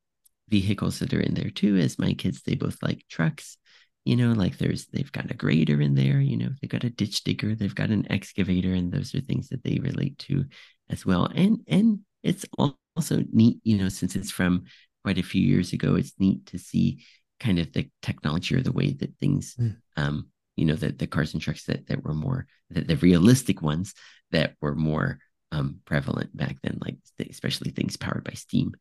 vehicles 0.54 1.00
that 1.00 1.13
are 1.13 1.26
in 1.28 1.34
there 1.34 1.50
too. 1.50 1.78
As 1.78 1.98
my 1.98 2.13
kids, 2.13 2.42
they 2.42 2.56
both 2.56 2.78
like 2.84 3.02
trucks. 3.10 3.58
You 4.06 4.16
know, 4.18 4.34
like 4.34 4.58
there's 4.58 4.86
they've 4.88 5.12
got 5.12 5.32
a 5.32 5.34
grader 5.44 5.82
in 5.82 5.96
there. 5.96 6.20
You 6.20 6.38
know, 6.38 6.50
they've 6.60 6.70
got 6.76 6.84
a 6.84 6.89
ditch 6.89 7.24
digger, 7.24 7.56
they've 7.56 7.82
got 7.82 7.89
an 7.89 8.06
excavator, 8.12 8.74
and 8.74 8.92
those 8.92 9.16
are 9.16 9.22
things 9.22 9.50
that 9.50 9.63
they 9.63 9.80
relate 9.80 10.18
to 10.28 10.46
as 10.89 11.06
well. 11.06 11.26
And 11.34 11.62
and 11.68 12.00
it's 12.22 12.46
also 12.60 13.24
neat, 13.32 13.58
you 13.63 13.78
know, 13.78 13.89
since 13.89 14.16
it's 14.16 14.30
from 14.32 14.66
quite 15.04 15.18
a 15.18 15.30
few 15.32 15.42
years 15.42 15.74
ago. 15.74 15.96
It's 15.96 16.13
neat 16.20 16.46
to 16.48 16.58
see 16.60 17.04
kind 17.39 17.60
of 17.60 17.74
the 17.74 17.89
technology 18.02 18.56
or 18.56 18.62
the 18.62 18.78
way 18.80 18.94
that 18.94 19.18
things, 19.20 19.56
mm. 19.60 19.76
um, 19.98 20.28
you 20.56 20.66
know, 20.66 20.76
that 20.76 21.00
the 21.00 21.08
cars 21.08 21.34
and 21.34 21.42
trucks 21.42 21.66
that 21.66 21.88
that 21.88 22.04
were 22.04 22.13
more 22.13 22.46
that 22.70 22.88
the 22.88 22.98
realistic 22.98 23.62
ones 23.62 23.94
that 24.32 24.54
were 24.62 24.76
more 24.76 25.20
um, 25.52 25.80
prevalent 25.86 26.36
back 26.36 26.58
then, 26.62 26.78
like 26.86 26.98
especially 27.32 27.72
things 27.72 27.98
powered 27.98 28.24
by 28.24 28.34
steam, 28.34 28.76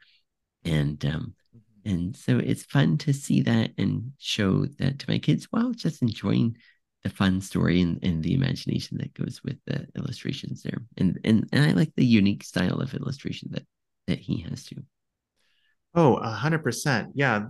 and 0.64 1.04
um. 1.06 1.35
And 1.84 2.16
so 2.16 2.38
it's 2.38 2.64
fun 2.64 2.98
to 2.98 3.12
see 3.12 3.42
that 3.42 3.70
and 3.78 4.12
show 4.18 4.66
that 4.78 4.98
to 4.98 5.10
my 5.10 5.18
kids 5.18 5.46
while 5.50 5.72
just 5.72 6.02
enjoying 6.02 6.56
the 7.02 7.10
fun 7.10 7.40
story 7.40 7.80
and, 7.80 7.98
and 8.02 8.22
the 8.22 8.34
imagination 8.34 8.98
that 8.98 9.14
goes 9.14 9.40
with 9.44 9.56
the 9.66 9.86
illustrations 9.96 10.62
there. 10.62 10.82
And 10.98 11.18
and 11.24 11.48
and 11.52 11.64
I 11.64 11.72
like 11.72 11.92
the 11.96 12.06
unique 12.06 12.44
style 12.44 12.80
of 12.80 12.94
illustration 12.94 13.50
that 13.52 13.66
that 14.06 14.18
he 14.18 14.40
has 14.42 14.64
too. 14.64 14.82
Oh, 15.94 16.16
a 16.16 16.30
hundred 16.30 16.62
percent. 16.62 17.10
Yeah, 17.14 17.48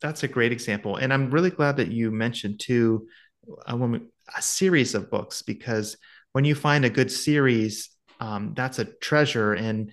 that's 0.00 0.22
a 0.22 0.28
great 0.28 0.52
example, 0.52 0.96
and 0.96 1.12
I'm 1.12 1.30
really 1.30 1.50
glad 1.50 1.76
that 1.76 1.90
you 1.90 2.10
mentioned 2.10 2.60
too 2.60 3.06
a, 3.66 3.76
woman, 3.76 4.08
a 4.36 4.42
series 4.42 4.94
of 4.94 5.10
books 5.10 5.42
because 5.42 5.96
when 6.32 6.44
you 6.44 6.54
find 6.54 6.84
a 6.84 6.90
good 6.90 7.10
series, 7.10 7.90
um, 8.20 8.54
that's 8.54 8.78
a 8.78 8.84
treasure. 8.84 9.52
And 9.52 9.90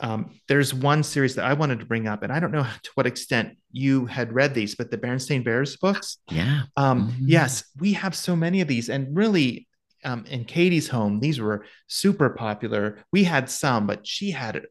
um, 0.00 0.30
there's 0.48 0.74
one 0.74 1.02
series 1.02 1.36
that 1.36 1.44
I 1.44 1.54
wanted 1.54 1.78
to 1.80 1.86
bring 1.86 2.08
up, 2.08 2.22
and 2.22 2.32
I 2.32 2.40
don't 2.40 2.52
know 2.52 2.66
to 2.82 2.90
what 2.94 3.06
extent 3.06 3.56
you 3.72 4.06
had 4.06 4.32
read 4.32 4.54
these, 4.54 4.74
but 4.74 4.90
the 4.90 4.98
Berenstain 4.98 5.44
Bears 5.44 5.76
books. 5.76 6.18
Yeah. 6.30 6.62
Um, 6.76 7.10
mm-hmm. 7.10 7.24
Yes, 7.26 7.64
we 7.78 7.92
have 7.94 8.14
so 8.14 8.34
many 8.34 8.60
of 8.60 8.68
these, 8.68 8.88
and 8.88 9.16
really, 9.16 9.68
um, 10.04 10.24
in 10.26 10.44
Katie's 10.44 10.88
home, 10.88 11.20
these 11.20 11.40
were 11.40 11.64
super 11.86 12.30
popular. 12.30 12.98
We 13.12 13.24
had 13.24 13.48
some, 13.48 13.86
but 13.86 14.06
she 14.06 14.30
had 14.30 14.66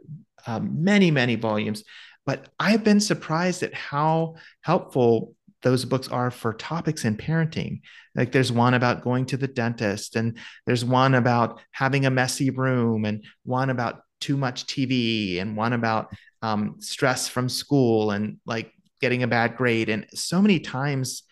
um, 0.45 0.83
many, 0.83 1.09
many 1.09 1.35
volumes. 1.35 1.83
But 2.25 2.49
I've 2.59 2.83
been 2.83 2.99
surprised 2.99 3.63
at 3.63 3.73
how 3.73 4.35
helpful 4.61 5.35
those 5.61 5.85
books 5.85 6.07
are 6.09 6.29
for 6.29 6.53
topics 6.53 7.05
in 7.05 7.17
parenting. 7.17 7.81
Like 8.15 8.31
there's 8.31 8.51
one 8.51 8.73
about 8.73 9.03
going 9.03 9.25
to 9.27 9.37
the 9.37 9.47
dentist, 9.47 10.15
and 10.15 10.37
there's 10.65 10.85
one 10.85 11.15
about 11.15 11.61
having 11.71 12.05
a 12.05 12.11
messy 12.11 12.49
room, 12.49 13.05
and 13.05 13.23
one 13.43 13.69
about 13.69 14.01
too 14.23 14.37
much 14.37 14.65
TV, 14.65 15.39
and 15.39 15.57
one 15.57 15.73
about 15.73 16.13
um, 16.41 16.75
stress 16.79 17.27
from 17.27 17.49
school, 17.49 18.11
and 18.11 18.37
like 18.45 18.71
getting 19.01 19.23
a 19.23 19.27
bad 19.27 19.57
grade. 19.57 19.89
And 19.89 20.05
so 20.13 20.41
many 20.41 20.59
times 20.59 21.23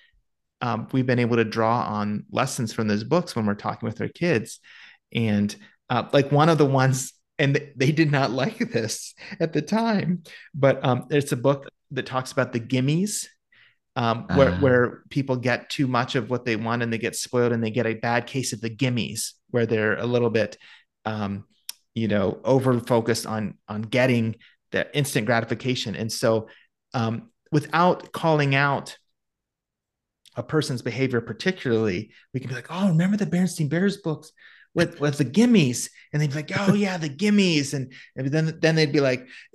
um, 0.61 0.87
we've 0.91 1.05
been 1.05 1.19
able 1.19 1.37
to 1.37 1.45
draw 1.45 1.83
on 1.83 2.25
lessons 2.31 2.73
from 2.73 2.87
those 2.87 3.03
books 3.03 3.35
when 3.35 3.45
we're 3.45 3.55
talking 3.55 3.87
with 3.87 4.01
our 4.01 4.09
kids. 4.09 4.59
And 5.13 5.55
uh, 5.89 6.07
like 6.13 6.31
one 6.31 6.49
of 6.49 6.57
the 6.57 6.65
ones 6.65 7.13
and 7.41 7.59
they 7.75 7.91
did 7.91 8.11
not 8.11 8.31
like 8.43 8.57
this 8.71 9.13
at 9.39 9.51
the 9.51 9.61
time 9.61 10.23
but 10.53 10.83
um, 10.85 11.07
it's 11.09 11.31
a 11.31 11.37
book 11.37 11.67
that 11.91 12.05
talks 12.05 12.31
about 12.31 12.53
the 12.53 12.59
gimmies 12.59 13.27
um, 13.97 14.25
where 14.35 14.49
uh, 14.49 14.59
where 14.59 15.03
people 15.09 15.35
get 15.35 15.69
too 15.69 15.85
much 15.85 16.15
of 16.15 16.29
what 16.29 16.45
they 16.45 16.55
want 16.55 16.81
and 16.81 16.93
they 16.93 16.97
get 16.97 17.15
spoiled 17.15 17.51
and 17.51 17.61
they 17.61 17.71
get 17.71 17.85
a 17.85 17.95
bad 17.95 18.25
case 18.25 18.53
of 18.53 18.61
the 18.61 18.69
gimmies 18.69 19.33
where 19.49 19.65
they're 19.65 19.97
a 19.97 20.05
little 20.05 20.29
bit 20.29 20.57
um, 21.03 21.43
you 21.93 22.07
know 22.07 22.39
over 22.43 22.79
focused 22.79 23.25
on 23.25 23.55
on 23.67 23.83
getting 23.83 24.35
the 24.71 24.95
instant 24.95 25.25
gratification. 25.25 25.95
And 25.95 26.11
so 26.11 26.47
um, 26.93 27.29
without 27.51 28.11
calling 28.11 28.55
out 28.55 28.97
a 30.37 30.43
person's 30.43 30.81
behavior 30.81 31.19
particularly 31.19 32.09
we 32.33 32.39
can 32.39 32.47
be 32.47 32.55
like 32.55 32.67
oh 32.69 32.87
remember 32.87 33.17
the 33.17 33.25
bernstein 33.25 33.67
Bears 33.67 33.97
books 33.97 34.31
with 34.73 35.01
with 35.01 35.17
the 35.17 35.25
gimmies? 35.25 35.89
And 36.13 36.21
they'd 36.21 36.29
be 36.29 36.35
like 36.35 36.51
oh 36.57 36.73
yeah 36.73 36.97
the 36.97 37.09
gimmies. 37.09 37.73
And, 37.73 37.91
and 38.15 38.27
then 38.27 38.57
then 38.61 38.75
they'd 38.75 38.93
be 38.93 39.01
like 39.01 39.27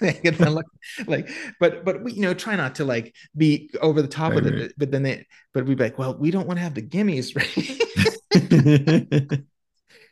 they 0.00 0.20
look 0.30 0.66
like 1.06 1.28
but 1.60 1.84
but 1.84 2.02
we 2.02 2.14
you 2.14 2.22
know 2.22 2.34
try 2.34 2.56
not 2.56 2.76
to 2.76 2.84
like 2.84 3.14
be 3.36 3.70
over 3.82 4.00
the 4.00 4.08
top 4.08 4.32
right, 4.32 4.38
of 4.38 4.46
it 4.46 4.58
right. 4.58 4.72
but 4.78 4.90
then 4.90 5.02
they 5.02 5.26
but 5.52 5.66
we'd 5.66 5.76
be 5.76 5.84
like 5.84 5.98
well 5.98 6.16
we 6.16 6.30
don't 6.30 6.46
want 6.46 6.58
to 6.58 6.62
have 6.62 6.74
the 6.74 6.82
gimmies 6.82 7.36
right 7.36 9.40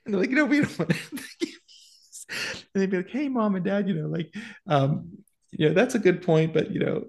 and 0.05 0.15
they're 0.15 0.21
like 0.21 0.31
you 0.31 0.37
know 0.37 0.45
we 0.45 0.61
don't 0.61 0.79
want 0.79 0.91
to 1.41 1.47
and 2.75 2.81
they'd 2.81 2.91
be 2.91 2.99
like 2.99 3.11
hey 3.11 3.29
mom 3.29 3.55
and 3.55 3.65
dad 3.65 3.89
you 3.89 3.95
know 3.95 4.09
like 4.09 4.35
um 4.69 5.11
you 5.51 5.69
know 5.69 5.75
that's 5.75 5.95
a 5.95 5.99
good 5.99 6.23
point 6.23 6.53
but 6.53 6.71
you 6.71 6.81
know 6.81 7.05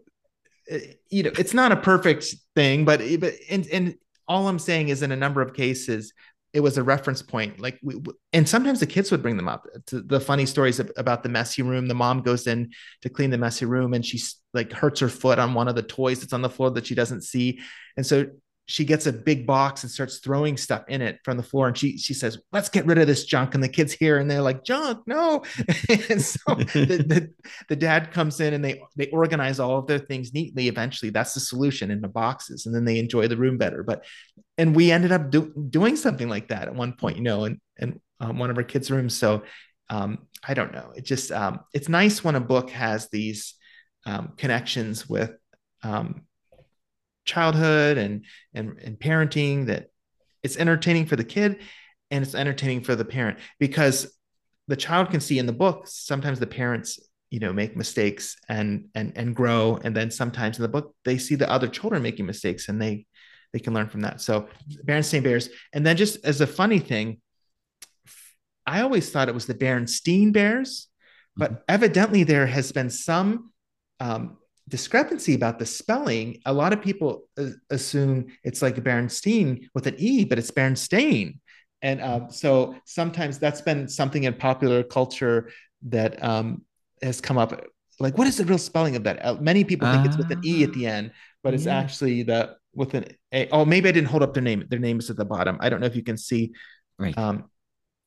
eh, 0.70 0.94
you 1.10 1.24
know 1.24 1.32
it's 1.38 1.54
not 1.54 1.72
a 1.72 1.78
perfect 1.78 2.36
thing 2.56 2.86
but 2.86 3.02
but 3.20 3.34
and 3.50 3.68
and 3.68 3.96
all 4.28 4.48
i'm 4.48 4.60
saying 4.60 4.90
is 4.90 5.02
in 5.02 5.12
a 5.12 5.16
number 5.16 5.42
of 5.42 5.54
cases 5.54 6.14
it 6.54 6.60
was 6.60 6.78
a 6.78 6.84
reference 6.84 7.22
point 7.22 7.60
like 7.60 7.80
we, 7.82 7.96
and 8.32 8.48
sometimes 8.48 8.80
the 8.80 8.86
kids 8.86 9.10
would 9.10 9.24
bring 9.24 9.38
them 9.38 9.48
up 9.48 9.68
to 9.88 10.02
the 10.02 10.20
funny 10.20 10.46
stories 10.46 10.80
about 10.80 11.24
the 11.24 11.30
messy 11.30 11.64
room. 11.64 11.88
The 11.88 11.96
mom 11.96 12.22
goes 12.22 12.46
in 12.46 12.72
to 13.02 13.10
clean 13.10 13.32
the 13.32 13.40
messy 13.40 13.66
room 13.66 13.94
and 13.94 14.06
she's 14.06 14.36
like 14.54 14.72
hurts 14.72 15.00
her 15.00 15.10
foot 15.10 15.40
on 15.40 15.56
one 15.56 15.68
of 15.68 15.76
the 15.76 15.82
toys 15.82 16.20
that's 16.20 16.34
on 16.34 16.44
the 16.44 16.50
floor 16.50 16.70
that 16.72 16.86
she 16.86 16.94
doesn't 16.94 17.24
see. 17.24 17.60
And 17.98 18.06
so 18.06 18.28
she 18.66 18.86
gets 18.86 19.08
a 19.08 19.14
big 19.14 19.46
box 19.46 19.84
and 19.84 19.92
starts 19.92 20.20
throwing 20.20 20.56
stuff 20.56 20.84
in 20.88 21.02
it 21.02 21.20
from 21.24 21.36
the 21.36 21.44
floor. 21.44 21.68
And 21.68 21.78
she 21.78 21.98
she 21.98 22.14
says 22.14 22.40
let's 22.52 22.70
get 22.70 22.86
rid 22.86 22.98
of 22.98 23.08
this 23.08 23.26
junk. 23.26 23.56
And 23.56 23.64
the 23.64 23.68
kids 23.68 23.92
here 23.92 24.20
and 24.20 24.32
they're 24.32 24.42
like 24.42 24.64
junk 24.64 25.06
no. 25.06 25.44
And 26.10 26.22
so 26.22 26.56
the, 26.56 27.04
the, 27.06 27.30
the, 27.68 27.76
dad 27.76 28.12
comes 28.12 28.40
in 28.40 28.54
and 28.54 28.64
they 28.64 28.82
they 28.96 29.08
organize 29.08 29.60
all 29.60 29.78
of 29.80 29.88
their 29.88 30.00
things 30.00 30.34
neatly. 30.34 30.68
Eventually 30.68 31.10
that's 31.10 31.34
the 31.34 31.42
solution 31.42 31.92
in 31.92 32.00
the 32.00 32.08
boxes. 32.08 32.66
And 32.66 32.74
then 32.74 32.86
they 32.86 33.00
enjoy 33.00 33.28
the 33.28 33.38
room 33.38 33.58
better. 33.58 33.84
But 33.84 34.06
and 34.58 34.76
we 34.76 34.92
ended 34.92 35.12
up 35.12 35.30
do, 35.30 35.54
doing 35.70 35.98
something 35.98 36.30
like 36.30 36.48
that 36.50 36.68
at 36.68 36.76
one 36.76 36.94
point 36.94 37.18
you 37.18 37.24
know 37.24 37.46
in, 37.46 37.60
in 37.78 38.00
um, 38.20 38.40
one 38.40 38.50
of 38.50 38.58
our 38.58 38.64
kids 38.64 38.90
rooms. 38.90 39.18
So 39.18 39.44
um, 39.90 40.20
i 40.48 40.54
don't 40.54 40.74
know. 40.74 40.94
It 40.96 41.04
just 41.04 41.32
um, 41.34 41.60
it's 41.74 41.90
nice 41.90 42.24
when 42.24 42.36
a 42.36 42.40
book 42.40 42.70
has 42.70 43.10
these 43.10 43.56
um, 44.06 44.34
connections 44.38 45.08
with 45.08 45.32
um, 45.84 46.24
childhood 47.26 47.98
and 47.98 48.26
and 48.54 48.78
and 48.80 49.00
parenting 49.00 49.68
that 49.68 49.88
it's 50.44 50.58
entertaining 50.58 51.06
for 51.06 51.16
the 51.16 51.24
kid 51.24 51.60
and 52.12 52.24
it's 52.24 52.36
entertaining 52.36 52.84
for 52.84 52.96
the 52.96 53.06
parent 53.06 53.40
because 53.60 54.18
the 54.68 54.76
child 54.76 55.10
can 55.10 55.20
see 55.20 55.40
in 55.40 55.46
the 55.46 55.54
book 55.54 55.88
sometimes 55.88 56.40
the 56.40 56.48
parents 56.48 57.00
you 57.34 57.40
know 57.40 57.52
make 57.52 57.76
mistakes 57.76 58.38
and 58.48 58.90
and 58.94 59.12
and 59.16 59.36
grow. 59.36 59.80
And 59.84 59.96
then 59.96 60.12
sometimes 60.12 60.60
in 60.60 60.62
the 60.62 60.70
book 60.70 60.96
they 61.04 61.18
see 61.18 61.34
the 61.34 61.50
other 61.50 61.68
children 61.68 62.04
making 62.04 62.28
mistakes 62.28 62.70
and 62.70 62.80
they 62.80 63.08
they 63.52 63.60
can 63.60 63.74
learn 63.74 63.90
from 63.90 64.02
that. 64.02 64.22
So 64.22 64.50
Berenstain 64.86 65.24
Bears. 65.24 65.50
And 65.74 65.84
then 65.84 65.98
just 65.98 66.24
as 66.24 66.42
a 66.42 66.48
funny 66.48 66.78
thing 66.78 67.22
I 68.68 68.82
always 68.82 69.10
thought 69.10 69.30
it 69.30 69.34
was 69.34 69.48
the 69.48 69.56
Berenstein 69.56 70.32
Bears 70.32 70.90
but 71.36 71.52
mm-hmm. 71.52 71.62
evidently 71.68 72.24
there 72.24 72.46
has 72.46 72.72
been 72.72 72.92
some 72.92 73.52
um, 74.00 74.38
discrepancy 74.70 75.34
about 75.34 75.60
the 75.60 75.66
spelling. 75.66 76.42
A 76.46 76.54
lot 76.54 76.74
of 76.74 76.82
people 76.82 77.24
uh, 77.38 77.50
assume 77.70 78.28
it's 78.44 78.62
like 78.62 78.76
Berenstein 78.76 79.68
with 79.74 79.88
an 79.88 79.96
E, 79.98 80.26
but 80.26 80.40
it's 80.40 80.52
Berenstain. 80.52 81.40
And 81.82 82.02
um, 82.02 82.32
so 82.32 82.76
sometimes 82.86 83.40
that's 83.40 83.62
been 83.62 83.88
something 83.88 84.24
in 84.24 84.34
popular 84.36 84.84
culture 84.84 85.50
that 85.90 86.24
um, 86.24 86.64
has 87.02 87.20
come 87.20 87.38
up. 87.38 87.66
Like, 88.00 88.18
what 88.18 88.26
is 88.26 88.38
the 88.38 88.46
real 88.46 88.58
spelling 88.58 88.96
of 88.96 89.04
that? 89.04 89.24
Uh, 89.24 89.36
many 89.36 89.64
people 89.64 89.92
think 89.92 90.06
uh, 90.06 90.10
it's 90.10 90.18
with 90.18 90.32
an 90.32 90.42
E 90.44 90.64
at 90.64 90.74
the 90.74 90.88
end, 90.88 91.12
but 91.44 91.54
it's 91.54 91.66
yeah. 91.66 91.78
actually 91.78 92.24
the 92.24 92.56
with 92.74 92.94
an 92.94 93.06
A. 93.34 93.50
Oh, 93.50 93.66
maybe 93.66 93.90
I 93.90 93.92
didn't 93.92 94.08
hold 94.08 94.24
up 94.24 94.34
their 94.34 94.42
name. 94.42 94.66
Their 94.70 94.80
name 94.80 95.00
is 95.00 95.10
at 95.10 95.18
the 95.18 95.26
bottom. 95.26 95.58
I 95.60 95.70
don't 95.70 95.80
know 95.80 95.88
if 95.88 95.96
you 95.96 96.04
can 96.04 96.18
see. 96.18 96.54
Right. 96.98 97.16
Um, 97.18 97.50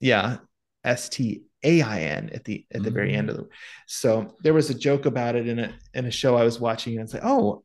yeah, 0.00 0.38
S 0.82 1.08
T 1.08 1.42
AIN 1.66 2.30
at 2.32 2.44
the 2.44 2.64
at 2.72 2.82
the 2.82 2.90
mm. 2.90 2.94
very 2.94 3.14
end 3.14 3.28
of 3.28 3.36
the 3.36 3.48
so 3.86 4.34
there 4.42 4.54
was 4.54 4.70
a 4.70 4.74
joke 4.74 5.04
about 5.04 5.34
it 5.34 5.48
in 5.48 5.58
a 5.58 5.74
in 5.94 6.06
a 6.06 6.10
show 6.10 6.36
I 6.36 6.44
was 6.44 6.60
watching 6.60 6.94
and 6.94 7.02
it's 7.02 7.12
like 7.14 7.24
oh 7.24 7.64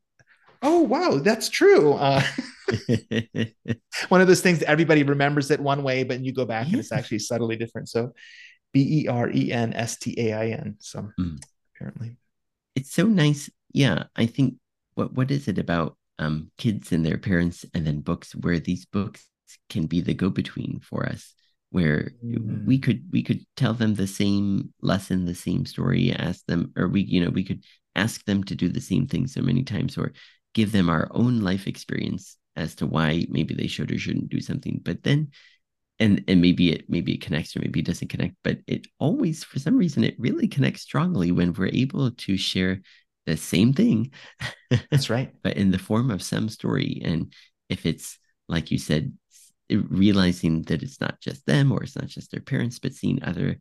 oh 0.62 0.82
wow 0.82 1.20
that's 1.20 1.50
true 1.50 1.94
uh, 1.94 2.22
one 4.10 4.22
of 4.22 4.28
those 4.28 4.42
things 4.42 4.60
that 4.60 4.70
everybody 4.70 5.04
remembers 5.04 5.50
it 5.52 5.60
one 5.60 5.84
way 5.84 6.04
but 6.04 6.20
you 6.20 6.32
go 6.34 6.46
back 6.46 6.68
yeah. 6.68 6.72
and 6.72 6.80
it's 6.80 6.92
actually 6.92 7.20
subtly 7.20 7.56
different 7.56 7.90
so 7.90 8.12
b-e-r-e-n-s-t-a-i-n 8.74 9.06
so 10.80 11.10
mm. 11.20 11.38
apparently 11.76 12.16
it's 12.76 12.92
so 12.92 13.06
nice 13.06 13.50
yeah 13.74 14.04
i 14.16 14.26
think 14.26 14.56
what 14.96 15.14
what 15.14 15.32
is 15.32 15.48
it 15.48 15.58
about 15.58 15.98
um 16.20 16.52
kids 16.58 16.92
and 16.92 17.06
their 17.06 17.18
parents 17.18 17.66
and 17.74 17.86
then 17.86 18.00
books 18.00 18.34
where 18.36 18.60
these 18.60 18.86
books 18.86 19.28
can 19.70 19.86
be 19.86 20.00
the 20.00 20.14
go-between 20.14 20.80
for 20.80 21.06
us 21.06 21.34
where 21.72 22.12
mm. 22.24 22.66
we 22.66 22.78
could 22.78 23.04
we 23.12 23.24
could 23.24 23.44
tell 23.56 23.74
them 23.74 23.96
the 23.96 24.08
same 24.08 24.74
lesson 24.82 25.26
the 25.26 25.36
same 25.36 25.66
story 25.66 26.12
ask 26.14 26.46
them 26.46 26.72
or 26.78 26.88
we 26.88 27.02
you 27.02 27.24
know 27.24 27.30
we 27.30 27.44
could 27.44 27.64
ask 27.96 28.24
them 28.26 28.44
to 28.44 28.56
do 28.56 28.70
the 28.70 28.82
same 28.82 29.08
thing 29.08 29.28
so 29.28 29.42
many 29.42 29.64
times 29.64 29.98
or 29.98 30.14
give 30.54 30.72
them 30.72 30.90
our 30.90 31.08
own 31.12 31.42
life 31.42 31.68
experience 31.68 32.38
as 32.56 32.76
to 32.76 32.86
why 32.86 33.26
maybe 33.30 33.54
they 33.54 33.68
should 33.68 33.92
or 33.92 33.98
shouldn't 33.98 34.30
do 34.30 34.42
something. 34.42 34.82
But 34.84 35.04
then 35.04 35.32
and 36.00 36.24
and 36.28 36.42
maybe 36.42 36.72
it 36.72 36.90
maybe 36.90 37.14
it 37.14 37.22
connects 37.22 37.56
or 37.56 37.60
maybe 37.60 37.80
it 37.80 37.86
doesn't 37.86 38.08
connect 38.08 38.36
but 38.44 38.58
it 38.66 38.88
always 39.00 39.44
for 39.44 39.60
some 39.60 39.78
reason 39.78 40.04
it 40.04 40.16
really 40.18 40.48
connects 40.48 40.82
strongly 40.82 41.32
when 41.32 41.54
we're 41.54 41.68
able 41.68 42.10
to 42.12 42.38
share 42.38 42.82
the 43.26 43.38
same 43.38 43.74
thing. 43.74 44.12
That's 44.90 45.10
right. 45.10 45.32
But 45.44 45.58
in 45.58 45.72
the 45.72 45.78
form 45.78 46.12
of 46.12 46.24
some 46.24 46.50
story. 46.50 47.02
And 47.04 47.34
if 47.70 47.86
it's 47.86 48.18
like 48.48 48.72
you 48.72 48.78
said 48.78 49.14
realizing 49.72 50.64
that 50.64 50.84
it's 50.84 51.00
not 51.00 51.20
just 51.22 51.46
them 51.46 51.72
or 51.72 51.84
it's 51.84 51.96
not 51.96 52.08
just 52.08 52.32
their 52.32 52.42
parents, 52.42 52.80
but 52.80 52.94
seeing 52.94 53.24
other, 53.24 53.60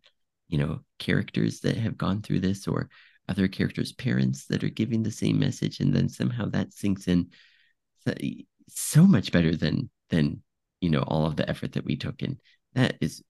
you 0.49 0.59
know, 0.59 0.81
characters 0.99 1.61
that 1.61 1.77
have 1.77 1.97
gone 1.97 2.23
through 2.23 2.41
this 2.41 2.67
or 2.67 2.89
other 3.29 3.49
characters' 3.49 3.93
parents 3.93 4.47
that 4.47 4.65
are 4.65 4.71
giving 4.71 5.03
the 5.03 5.11
same 5.11 5.39
message, 5.39 5.81
and 5.81 5.95
then 5.95 6.09
somehow 6.09 6.47
that 6.47 6.73
sinks 6.73 7.07
in 7.07 7.29
so 8.69 9.07
much 9.07 9.33
better 9.33 9.55
than 9.55 9.91
than 10.09 10.43
you 10.81 10.91
know 10.91 11.03
all 11.03 11.27
of 11.27 11.37
the 11.37 11.49
effort 11.49 11.73
that 11.73 11.85
we 11.85 11.97
took. 11.97 12.23
And 12.23 12.39
that 12.75 12.97
is 13.01 13.23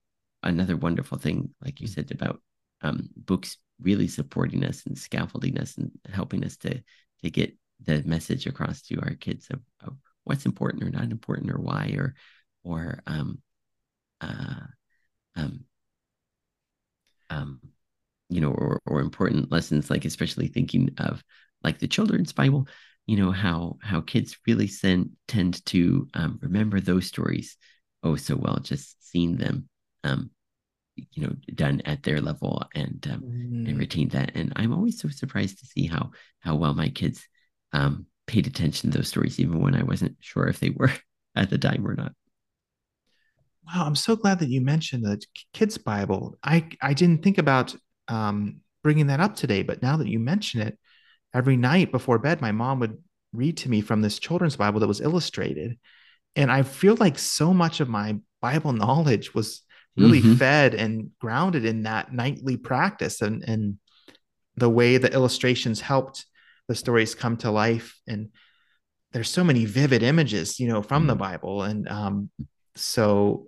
another 0.43 0.77
wonderful 0.77 1.19
thing, 1.19 1.55
like 1.63 1.81
you 1.81 1.87
said 1.87 2.11
about 2.11 2.41
um, 2.83 3.09
books 3.17 3.59
really 3.81 4.09
supporting 4.09 4.65
us 4.65 4.85
and 4.87 4.99
scaffolding 4.99 5.59
us 5.59 5.77
and 5.77 5.91
helping 6.13 6.45
us 6.45 6.57
to 6.59 6.83
to 7.23 7.31
get 7.31 7.55
the 7.85 8.03
message 8.05 8.47
across 8.47 8.83
to 8.83 9.01
our 9.03 9.15
kids 9.15 9.49
of, 9.51 9.61
of 9.83 9.97
what's 10.25 10.47
important 10.47 10.83
or 10.83 10.91
not 10.91 11.11
important 11.11 11.51
or 11.51 11.59
why 11.59 11.95
or 11.97 12.15
or 12.63 13.01
um, 13.07 13.41
uh, 14.21 14.67
um, 15.37 15.65
um, 17.31 17.61
you 18.29 18.41
know, 18.41 18.51
or, 18.51 18.81
or 18.87 19.01
important 19.01 19.51
lessons, 19.51 19.91
like 19.91 20.05
especially 20.05 20.49
thinking 20.49 20.91
of 20.99 21.23
like 21.63 21.79
the 21.79 21.89
children's 21.89 22.33
Bible, 22.33 22.69
you 23.07 23.17
know, 23.17 23.31
how 23.31 23.77
how 23.83 24.01
kids 24.01 24.37
really 24.47 24.67
send, 24.67 25.11
tend 25.29 25.65
to 25.67 26.09
um, 26.15 26.39
remember 26.43 26.81
those 26.81 27.07
stories 27.07 27.57
oh 28.03 28.17
so 28.17 28.37
well, 28.37 28.59
just 28.61 28.97
seeing 29.11 29.37
them, 29.37 29.69
um, 30.05 30.31
you 30.97 31.23
know, 31.23 31.35
done 31.55 31.83
at 31.85 32.03
their 32.03 32.21
level 32.21 32.65
and 32.75 33.07
um, 33.11 33.23
mm. 33.23 33.69
and 33.69 33.79
retain 33.79 34.09
that. 34.11 34.33
And 34.35 34.53
I'm 34.57 34.73
always 34.73 35.01
so 35.01 35.09
surprised 35.09 35.59
to 35.61 35.67
see 35.67 35.87
how 35.87 36.11
how 36.41 36.57
well 36.57 36.75
my 36.75 36.89
kids 36.89 37.27
um, 37.73 38.07
paid 38.27 38.47
attention 38.47 38.91
to 38.91 38.99
those 38.99 39.09
stories, 39.09 39.39
even 39.39 39.61
when 39.61 39.75
I 39.75 39.83
wasn't 39.83 40.17
sure 40.21 40.47
if 40.47 40.61
they 40.61 40.71
were 40.71 40.93
at 41.37 41.51
the 41.51 41.59
time 41.59 41.87
or 41.87 41.95
not. 41.95 42.13
Wow, 43.75 43.87
I'm 43.87 43.97
so 43.97 44.17
glad 44.17 44.41
that 44.41 44.49
you 44.49 44.61
mentioned 44.61 45.05
the 45.05 45.23
kids' 45.53 45.79
Bible. 45.79 46.39
I 46.43 46.69
I 46.83 46.95
didn't 46.95 47.23
think 47.23 47.39
about 47.39 47.75
um, 48.09 48.61
bringing 48.83 49.09
that 49.09 49.21
up 49.21 49.37
today, 49.37 49.63
but 49.63 49.83
now 49.83 49.97
that 49.99 50.09
you 50.09 50.19
mention 50.19 50.61
it, 50.61 50.79
every 51.35 51.57
night 51.57 51.93
before 51.93 52.19
bed, 52.19 52.41
my 52.41 52.53
mom 52.53 52.81
would 52.81 52.99
read 53.33 53.57
to 53.59 53.71
me 53.71 53.81
from 53.81 54.03
this 54.03 54.19
children's 54.19 54.57
Bible 54.57 54.81
that 54.81 54.89
was 54.89 55.01
illustrated, 55.01 55.79
and 56.35 56.51
I 56.51 56.63
feel 56.63 56.97
like 56.99 57.19
so 57.19 57.55
much 57.55 57.81
of 57.81 57.89
my 57.89 58.19
Bible 58.41 58.73
knowledge 58.85 59.35
was 59.35 59.63
really 59.97 60.21
mm-hmm. 60.21 60.35
fed 60.35 60.75
and 60.75 61.11
grounded 61.21 61.65
in 61.65 61.83
that 61.85 62.13
nightly 62.13 62.57
practice 62.57 63.21
and 63.21 63.45
and 63.45 63.79
the 64.57 64.71
way 64.71 64.97
the 64.97 65.13
illustrations 65.13 65.81
helped 65.81 66.27
the 66.69 66.75
stories 66.75 67.15
come 67.15 67.37
to 67.37 67.51
life 67.51 67.99
and 68.07 68.29
there's 69.13 69.29
so 69.29 69.43
many 69.43 69.65
vivid 69.65 70.03
images 70.03 70.61
you 70.61 70.69
know 70.69 70.81
from 70.81 71.03
mm-hmm. 71.03 71.09
the 71.09 71.17
bible 71.17 71.63
and 71.63 71.89
um 71.89 72.31
so 72.77 73.47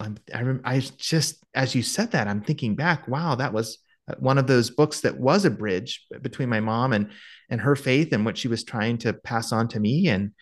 I'm, 0.00 0.18
I, 0.64 0.76
I 0.76 0.80
just 0.96 1.42
as 1.54 1.74
you 1.74 1.82
said 1.82 2.12
that 2.12 2.28
i'm 2.28 2.40
thinking 2.40 2.76
back 2.76 3.08
wow 3.08 3.34
that 3.34 3.52
was 3.52 3.78
one 4.18 4.38
of 4.38 4.46
those 4.46 4.70
books 4.70 5.02
that 5.02 5.18
was 5.18 5.44
a 5.44 5.50
bridge 5.50 6.06
between 6.22 6.48
my 6.48 6.60
mom 6.60 6.92
and 6.92 7.10
and 7.50 7.60
her 7.60 7.76
faith 7.76 8.12
and 8.12 8.24
what 8.24 8.38
she 8.38 8.48
was 8.48 8.64
trying 8.64 8.98
to 8.98 9.12
pass 9.12 9.52
on 9.52 9.68
to 9.68 9.80
me 9.80 10.08
and 10.08 10.32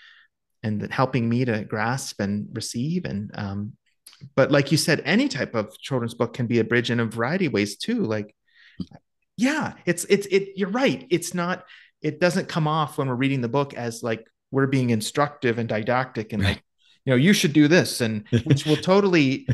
and 0.63 0.91
helping 0.93 1.29
me 1.29 1.45
to 1.45 1.65
grasp 1.65 2.21
and 2.21 2.49
receive 2.53 3.05
and 3.05 3.31
um 3.35 3.73
but 4.35 4.51
like 4.51 4.71
you 4.71 4.79
said 4.79 5.03
any 5.05 5.29
type 5.29 5.55
of 5.55 5.77
children's 5.79 6.15
book 6.15 6.33
can 6.33 6.47
be 6.47 6.59
a 6.59 6.65
bridge 6.65 6.91
in 6.91 7.01
a 7.01 7.05
variety 7.05 7.47
of 7.47 7.53
ways 7.53 7.77
too 7.77 8.03
like 8.05 8.35
yeah 9.37 9.75
it's 9.85 10.05
it's 10.09 10.27
it 10.27 10.51
you're 10.57 10.71
right 10.71 11.07
it's 11.11 11.35
not 11.35 11.65
it 12.03 12.21
doesn't 12.21 12.49
come 12.49 12.69
off 12.69 12.99
when 12.99 13.09
we're 13.09 13.15
reading 13.15 13.41
the 13.41 13.49
book 13.49 13.75
as 13.75 14.03
like 14.03 14.27
we're 14.51 14.67
being 14.67 14.91
instructive 14.91 15.59
and 15.59 15.69
didactic 15.69 16.33
and 16.33 16.43
right. 16.43 16.49
like 16.51 16.63
you 17.07 17.13
know 17.13 17.17
you 17.17 17.33
should 17.33 17.53
do 17.53 17.69
this 17.69 18.01
and 18.03 18.27
which 18.45 18.67
will 18.67 18.77
totally 18.77 19.49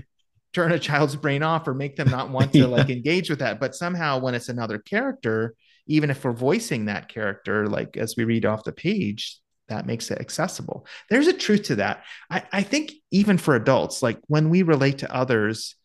turn 0.53 0.73
a 0.73 0.79
child's 0.79 1.15
brain 1.15 1.43
off 1.43 1.69
or 1.69 1.75
make 1.75 1.97
them 1.97 2.11
not 2.11 2.31
want 2.31 2.53
to 2.53 2.59
yeah. 2.61 2.67
like 2.67 2.91
engage 2.91 3.31
with 3.31 3.39
that 3.39 3.61
but 3.61 3.77
somehow 3.77 4.19
when 4.19 4.35
it's 4.35 4.49
another 4.49 4.79
character 4.79 5.55
even 5.87 6.11
if 6.11 6.25
we're 6.25 6.33
voicing 6.33 6.87
that 6.87 7.09
character 7.09 7.69
like 7.69 7.97
as 7.97 8.17
we 8.17 8.25
read 8.25 8.45
off 8.45 8.65
the 8.65 8.73
page 8.73 9.39
that 9.69 9.87
makes 9.87 10.11
it 10.11 10.21
accessible 10.21 10.87
there's 11.09 11.29
a 11.29 11.33
truth 11.33 11.63
to 11.63 11.77
that 11.77 12.03
I, 12.31 12.43
I 12.53 12.63
think 12.63 12.93
even 13.11 13.39
for 13.39 13.55
adults 13.55 14.03
like 14.03 14.19
when 14.27 14.51
we 14.51 14.63
relate 14.63 14.99
to 14.99 15.15
others 15.15 15.77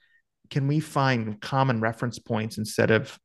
can 0.49 0.67
we 0.67 0.79
find 0.79 1.39
common 1.41 1.79
reference 1.81 2.19
points 2.19 2.57
instead 2.57 2.91
of 2.91 3.17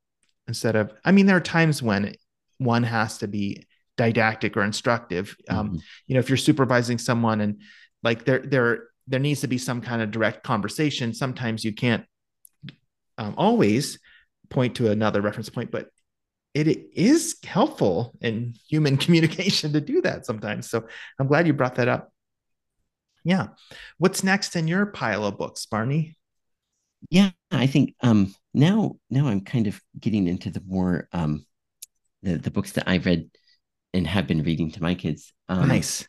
instead 0.48 0.76
of 0.76 0.92
i 1.04 1.12
mean 1.12 1.26
there 1.26 1.36
are 1.36 1.40
times 1.40 1.82
when 1.82 2.14
one 2.58 2.82
has 2.82 3.18
to 3.18 3.28
be 3.28 3.66
didactic 3.96 4.56
or 4.56 4.62
instructive 4.62 5.36
um, 5.48 5.68
mm-hmm. 5.68 5.76
you 6.06 6.14
know 6.14 6.20
if 6.20 6.28
you're 6.28 6.36
supervising 6.36 6.98
someone 6.98 7.40
and 7.40 7.60
like 8.02 8.24
there 8.24 8.40
there 8.40 8.84
there 9.06 9.20
needs 9.20 9.40
to 9.40 9.48
be 9.48 9.58
some 9.58 9.80
kind 9.80 10.02
of 10.02 10.10
direct 10.10 10.42
conversation. 10.44 11.12
Sometimes 11.12 11.64
you 11.64 11.72
can't 11.72 12.04
um, 13.18 13.34
always 13.36 13.98
point 14.48 14.76
to 14.76 14.90
another 14.90 15.22
reference 15.22 15.48
point 15.48 15.70
but 15.70 15.88
it 16.54 16.66
is 16.94 17.36
helpful 17.44 18.12
in 18.20 18.54
human 18.68 18.96
communication 19.04 19.72
to 19.72 19.80
do 19.80 20.02
that 20.02 20.26
sometimes. 20.26 20.68
So 20.68 20.86
i'm 21.18 21.26
glad 21.26 21.46
you 21.46 21.52
brought 21.52 21.76
that 21.76 21.88
up. 21.88 22.12
Yeah. 23.24 23.48
What's 23.98 24.24
next 24.24 24.56
in 24.56 24.68
your 24.68 24.86
pile 24.86 25.24
of 25.24 25.38
books 25.38 25.66
barney? 25.66 26.16
Yeah 27.10 27.30
i 27.50 27.66
think 27.66 27.96
um 28.02 28.32
now 28.54 28.94
now 29.10 29.26
i'm 29.26 29.40
kind 29.40 29.66
of 29.66 29.80
getting 29.98 30.28
into 30.28 30.50
the 30.50 30.62
more 30.64 31.08
um 31.12 31.44
the, 32.22 32.36
the 32.38 32.50
books 32.52 32.72
that 32.72 32.88
i've 32.88 33.06
read 33.06 33.28
and 33.94 34.06
have 34.06 34.26
been 34.26 34.42
reading 34.42 34.70
to 34.72 34.82
my 34.82 34.94
kids. 34.94 35.32
Um, 35.48 35.68
nice 35.68 36.06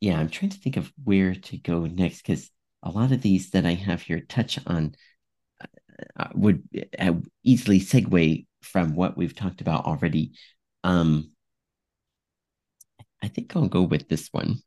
yeah 0.00 0.18
i'm 0.18 0.28
trying 0.28 0.50
to 0.50 0.58
think 0.58 0.76
of 0.76 0.92
where 1.04 1.34
to 1.34 1.56
go 1.56 1.86
next 1.86 2.22
because 2.22 2.50
a 2.82 2.90
lot 2.90 3.12
of 3.12 3.22
these 3.22 3.50
that 3.50 3.66
i 3.66 3.74
have 3.74 4.02
here 4.02 4.20
touch 4.20 4.58
on 4.66 4.94
uh, 5.60 5.66
uh 6.16 6.28
would 6.34 6.62
uh, 6.98 7.12
easily 7.42 7.80
segue 7.80 8.46
from 8.62 8.94
what 8.94 9.16
we've 9.16 9.34
talked 9.34 9.60
about 9.60 9.84
already. 9.84 10.32
Um 10.84 11.30
i 13.22 13.28
think 13.28 13.54
i'll 13.54 13.68
go 13.68 13.82
with 13.82 14.08
this 14.08 14.28
one. 14.32 14.58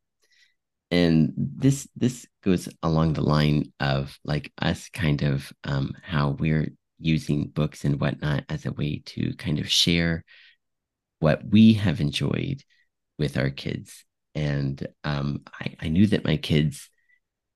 And 0.91 1.31
this 1.37 1.87
this 1.95 2.27
goes 2.43 2.67
along 2.83 3.13
the 3.13 3.21
line 3.21 3.71
of 3.79 4.19
like 4.25 4.51
us 4.61 4.89
kind 4.89 5.21
of 5.21 5.53
um, 5.63 5.93
how 6.03 6.31
we're 6.31 6.67
using 6.99 7.47
books 7.47 7.85
and 7.85 7.99
whatnot 7.99 8.43
as 8.49 8.65
a 8.65 8.73
way 8.73 9.01
to 9.05 9.33
kind 9.35 9.59
of 9.59 9.71
share 9.71 10.25
what 11.19 11.45
we 11.49 11.73
have 11.73 12.01
enjoyed 12.01 12.61
with 13.17 13.37
our 13.37 13.49
kids 13.49 14.03
and 14.35 14.87
um, 15.03 15.41
I, 15.59 15.75
I 15.81 15.87
knew 15.89 16.07
that 16.07 16.25
my 16.25 16.37
kids 16.37 16.89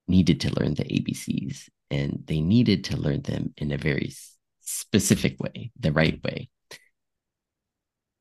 needed 0.07 0.41
to 0.41 0.59
learn 0.59 0.73
the 0.75 0.83
abcs 0.83 1.69
and 1.89 2.23
they 2.25 2.41
needed 2.41 2.85
to 2.85 2.97
learn 2.97 3.21
them 3.21 3.53
in 3.57 3.71
a 3.71 3.77
very 3.77 4.13
specific 4.61 5.39
way 5.39 5.71
the 5.79 5.91
right 5.91 6.23
way 6.23 6.49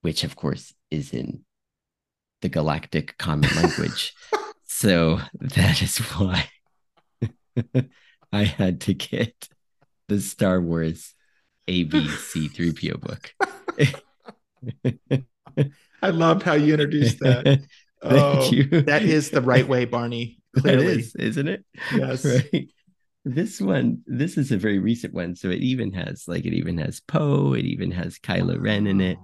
which 0.02 0.24
of 0.24 0.36
course 0.36 0.74
is 0.90 1.12
in 1.12 1.44
the 2.42 2.48
galactic 2.48 3.16
common 3.18 3.50
language 3.56 4.14
So 4.74 5.20
that 5.40 5.82
is 5.82 5.98
why 5.98 6.48
I 8.32 8.42
had 8.42 8.80
to 8.82 8.94
get 8.94 9.48
the 10.08 10.20
Star 10.20 10.60
Wars 10.60 11.14
ABC 11.68 12.50
3PO 12.50 13.00
book. 13.00 13.32
I 16.02 16.10
loved 16.10 16.42
how 16.42 16.54
you 16.54 16.74
introduced 16.74 17.20
that. 17.20 17.60
Thank 18.08 18.22
oh, 18.22 18.50
you. 18.50 18.82
That 18.82 19.02
is 19.02 19.30
the 19.30 19.40
right 19.40 19.66
way, 19.66 19.84
Barney. 19.84 20.38
Clearly. 20.58 21.00
Is, 21.00 21.14
isn't 21.16 21.48
it? 21.48 21.64
Yes. 21.92 22.24
Right. 22.52 22.68
This 23.26 23.58
one, 23.58 24.02
this 24.06 24.36
is 24.36 24.52
a 24.52 24.58
very 24.58 24.78
recent 24.78 25.14
one. 25.14 25.34
So 25.34 25.48
it 25.48 25.60
even 25.60 25.94
has 25.94 26.24
like 26.28 26.44
it 26.44 26.52
even 26.52 26.76
has 26.76 27.00
Poe, 27.00 27.54
it 27.54 27.64
even 27.64 27.90
has 27.90 28.18
Kylo 28.18 28.60
Ren 28.60 28.86
in 28.86 29.00
it. 29.00 29.16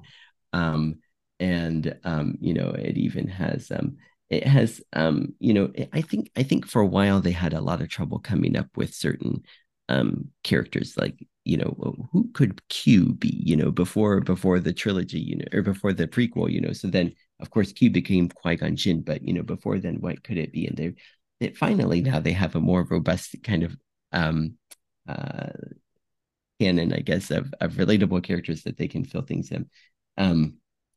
Um, 0.55 1.01
and 1.39 1.95
um, 2.05 2.37
you 2.41 2.55
know, 2.55 2.71
it 2.71 2.97
even 2.97 3.29
has 3.29 3.71
um 3.71 3.99
it 4.31 4.47
has 4.47 4.81
um 4.95 5.35
you 5.41 5.53
know 5.53 5.71
i 5.93 6.01
think 6.01 6.31
i 6.37 6.43
think 6.43 6.67
for 6.67 6.81
a 6.81 6.87
while 6.87 7.21
they 7.21 7.33
had 7.33 7.53
a 7.53 7.61
lot 7.61 7.83
of 7.83 7.89
trouble 7.89 8.19
coming 8.19 8.57
up 8.57 8.69
with 8.77 8.95
certain 8.95 9.43
um 9.89 10.29
characters 10.45 10.95
like 10.97 11.27
you 11.45 11.57
know 11.57 12.09
who 12.13 12.31
could 12.33 12.67
q 12.69 13.13
be 13.15 13.43
you 13.45 13.57
know 13.57 13.71
before 13.71 14.21
before 14.21 14.61
the 14.61 14.73
trilogy 14.73 15.19
you 15.19 15.37
know 15.37 15.45
or 15.53 15.63
before 15.63 15.93
the 15.93 16.07
prequel 16.07 16.51
you 16.51 16.61
know 16.61 16.73
so 16.73 16.89
then 16.89 17.13
of 17.41 17.51
course 17.51 17.73
q 17.73 17.91
became 17.91 18.29
qui-gon 18.29 18.77
jinn 18.77 19.01
but 19.01 19.23
you 19.23 19.33
know 19.33 19.43
before 19.43 19.79
then 19.79 19.97
what 19.97 20.23
could 20.23 20.37
it 20.37 20.53
be 20.53 20.67
and 20.67 20.77
they 20.77 20.95
it 21.41 21.57
finally 21.57 22.01
now 22.01 22.21
they 22.21 22.33
have 22.33 22.55
a 22.55 22.61
more 22.61 22.87
robust 22.91 23.35
kind 23.43 23.63
of 23.63 23.77
um 24.13 24.55
uh 25.09 25.49
canon 26.61 26.93
i 26.93 27.01
guess 27.01 27.31
of 27.31 27.53
of 27.61 27.75
relatable 27.75 28.23
characters 28.23 28.63
that 28.63 28.77
they 28.77 28.89
can 28.89 29.05
fill 29.05 29.23
things 29.23 29.51
in 29.51 29.69
um 30.19 30.55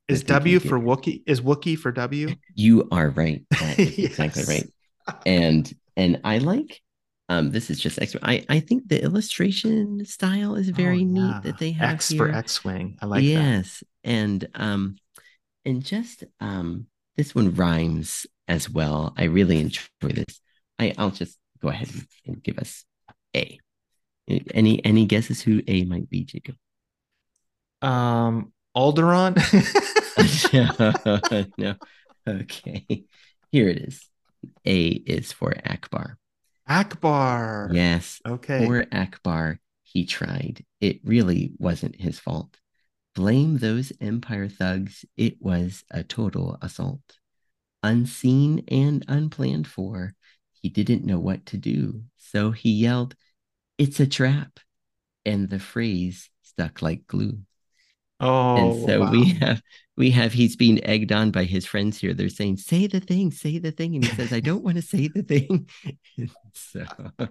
is 0.08 0.24
W 0.24 0.60
for 0.60 0.80
Wookiee? 0.80 1.24
Is 1.26 1.42
Wookiee 1.42 1.78
for 1.78 1.92
W? 1.92 2.36
You 2.56 2.88
are 2.92 3.10
right. 3.10 3.44
yes. 3.52 3.78
Exactly 3.98 4.44
right. 4.48 4.70
And 5.26 5.74
and 5.98 6.22
I 6.24 6.38
like 6.38 6.82
um 7.28 7.52
this 7.52 7.70
is 7.70 7.80
just 7.80 8.02
extra. 8.02 8.22
I 8.24 8.46
I 8.48 8.60
think 8.62 8.88
the 8.88 9.02
illustration 9.04 10.06
style 10.06 10.56
is 10.56 10.70
very 10.70 11.00
oh, 11.00 11.00
yeah. 11.00 11.06
neat 11.06 11.44
that 11.44 11.58
they 11.58 11.72
have 11.72 11.96
X 11.96 12.10
here. 12.10 12.18
for 12.20 12.32
X-wing. 12.32 12.98
I 13.02 13.06
like 13.06 13.24
yes. 13.24 13.80
That. 14.04 14.10
And 14.10 14.48
um 14.56 14.96
and 15.66 15.84
just 15.84 16.24
um 16.40 16.88
this 17.16 17.36
one 17.36 17.54
rhymes 17.56 18.26
as 18.48 18.70
well. 18.70 19.14
I 19.18 19.26
really 19.26 19.60
enjoy 19.60 19.82
this. 20.02 20.40
I 20.80 20.94
I'll 20.98 21.12
just 21.12 21.38
go 21.62 21.70
ahead 21.70 21.90
and 22.26 22.42
give 22.44 22.58
us 22.60 22.86
A. 23.36 23.60
Any 24.28 24.84
any 24.84 25.06
guesses 25.06 25.42
who 25.42 25.62
A 25.68 25.84
might 25.86 26.10
be, 26.10 26.24
Jacob? 26.24 26.56
Um 27.82 28.54
Alderaan? 28.76 29.36
no. 31.58 31.76
Okay. 32.28 33.06
Here 33.52 33.68
it 33.70 33.78
is. 33.78 34.10
A 34.66 34.88
is 34.88 35.32
for 35.32 35.52
Ackbar. 35.52 36.16
Ackbar. 36.70 37.74
Yes. 37.74 38.20
Okay. 38.26 38.66
For 38.66 38.84
Ackbar. 38.86 39.58
he 39.84 40.06
tried. 40.06 40.66
It 40.82 41.02
really 41.04 41.52
wasn't 41.60 42.00
his 42.00 42.20
fault. 42.20 42.58
Blame 43.16 43.60
those 43.60 43.94
Empire 44.02 44.50
thugs. 44.50 45.06
It 45.16 45.38
was 45.40 45.84
a 45.92 46.04
total 46.04 46.58
assault. 46.62 47.20
Unseen 47.84 48.64
and 48.70 49.06
unplanned 49.08 49.68
for, 49.68 50.16
he 50.62 50.70
didn't 50.70 51.06
know 51.06 51.20
what 51.20 51.46
to 51.48 51.58
do. 51.58 52.04
So 52.18 52.52
he 52.52 52.72
yelled, 52.72 53.16
It's 53.78 54.00
a 54.00 54.08
trap. 54.08 54.60
And 55.26 55.50
the 55.50 55.60
phrase 55.60 56.30
stuck 56.42 56.82
like 56.82 57.08
glue. 57.08 57.40
Oh, 58.24 58.56
and 58.56 58.86
so 58.86 59.02
wow. 59.02 59.12
we 59.12 59.26
have 59.34 59.62
we 59.98 60.10
have 60.12 60.32
he's 60.32 60.56
being 60.56 60.84
egged 60.86 61.12
on 61.12 61.32
by 61.32 61.44
his 61.44 61.66
friends 61.66 62.00
here. 62.00 62.14
They're 62.14 62.30
saying, 62.30 62.58
"Say 62.58 62.88
the 62.88 63.02
thing, 63.02 63.32
say 63.32 63.60
the 63.60 63.72
thing," 63.72 63.96
and 63.96 64.06
he 64.06 64.16
says, 64.16 64.32
"I 64.32 64.40
don't 64.40 64.64
want 64.64 64.78
to 64.78 64.82
say 64.82 65.10
the 65.10 65.24
thing." 65.24 65.68
so 66.54 66.86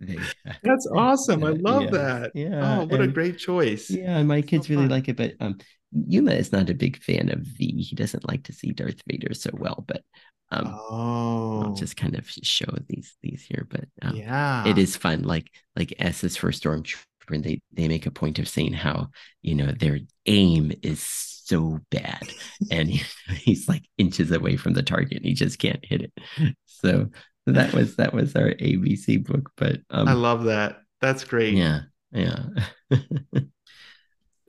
they, 0.00 0.18
that's 0.64 0.88
awesome. 0.94 1.44
I 1.44 1.50
love 1.50 1.84
yeah, 1.84 1.90
that. 1.90 2.30
Yeah. 2.34 2.80
Oh, 2.80 2.84
what 2.84 3.00
and, 3.00 3.04
a 3.10 3.12
great 3.12 3.38
choice. 3.38 3.88
Yeah, 3.88 4.20
my 4.24 4.42
kids 4.42 4.66
so 4.66 4.74
really 4.74 4.88
like 4.88 5.08
it, 5.08 5.16
but 5.16 5.34
um, 5.38 5.58
Yuma 5.92 6.32
is 6.32 6.50
not 6.50 6.70
a 6.70 6.74
big 6.74 7.00
fan 7.00 7.30
of 7.30 7.38
V. 7.38 7.80
He 7.80 7.94
doesn't 7.94 8.28
like 8.28 8.42
to 8.44 8.52
see 8.52 8.72
Darth 8.72 9.00
Vader 9.06 9.34
so 9.34 9.50
well, 9.52 9.84
but 9.86 10.02
um, 10.50 10.66
oh. 10.66 11.62
I'll 11.66 11.74
just 11.74 11.96
kind 11.96 12.16
of 12.16 12.28
show 12.28 12.74
these 12.88 13.16
these 13.22 13.42
here. 13.42 13.64
But 13.70 13.84
um, 14.02 14.16
yeah, 14.16 14.66
it 14.66 14.76
is 14.76 14.96
fun. 14.96 15.22
Like 15.22 15.52
like 15.76 15.94
S 16.00 16.24
is 16.24 16.36
for 16.36 16.50
Stormtrooper 16.50 17.06
and 17.32 17.44
they 17.44 17.60
they 17.72 17.88
make 17.88 18.06
a 18.06 18.10
point 18.10 18.38
of 18.38 18.48
saying 18.48 18.72
how 18.72 19.08
you 19.42 19.54
know 19.54 19.72
their 19.72 19.98
aim 20.26 20.72
is 20.82 21.02
so 21.02 21.80
bad 21.90 22.22
and 22.70 22.88
he, 22.88 23.02
he's 23.36 23.68
like 23.68 23.82
inches 23.98 24.30
away 24.30 24.56
from 24.56 24.74
the 24.74 24.82
target 24.82 25.18
and 25.18 25.26
he 25.26 25.34
just 25.34 25.58
can't 25.58 25.84
hit 25.84 26.02
it 26.02 26.56
so 26.66 27.08
that 27.46 27.72
was 27.72 27.96
that 27.96 28.12
was 28.12 28.34
our 28.36 28.50
abc 28.54 29.24
book 29.26 29.50
but 29.56 29.78
um, 29.90 30.08
i 30.08 30.12
love 30.12 30.44
that 30.44 30.78
that's 31.00 31.24
great 31.24 31.54
yeah 31.54 31.80
yeah 32.12 32.44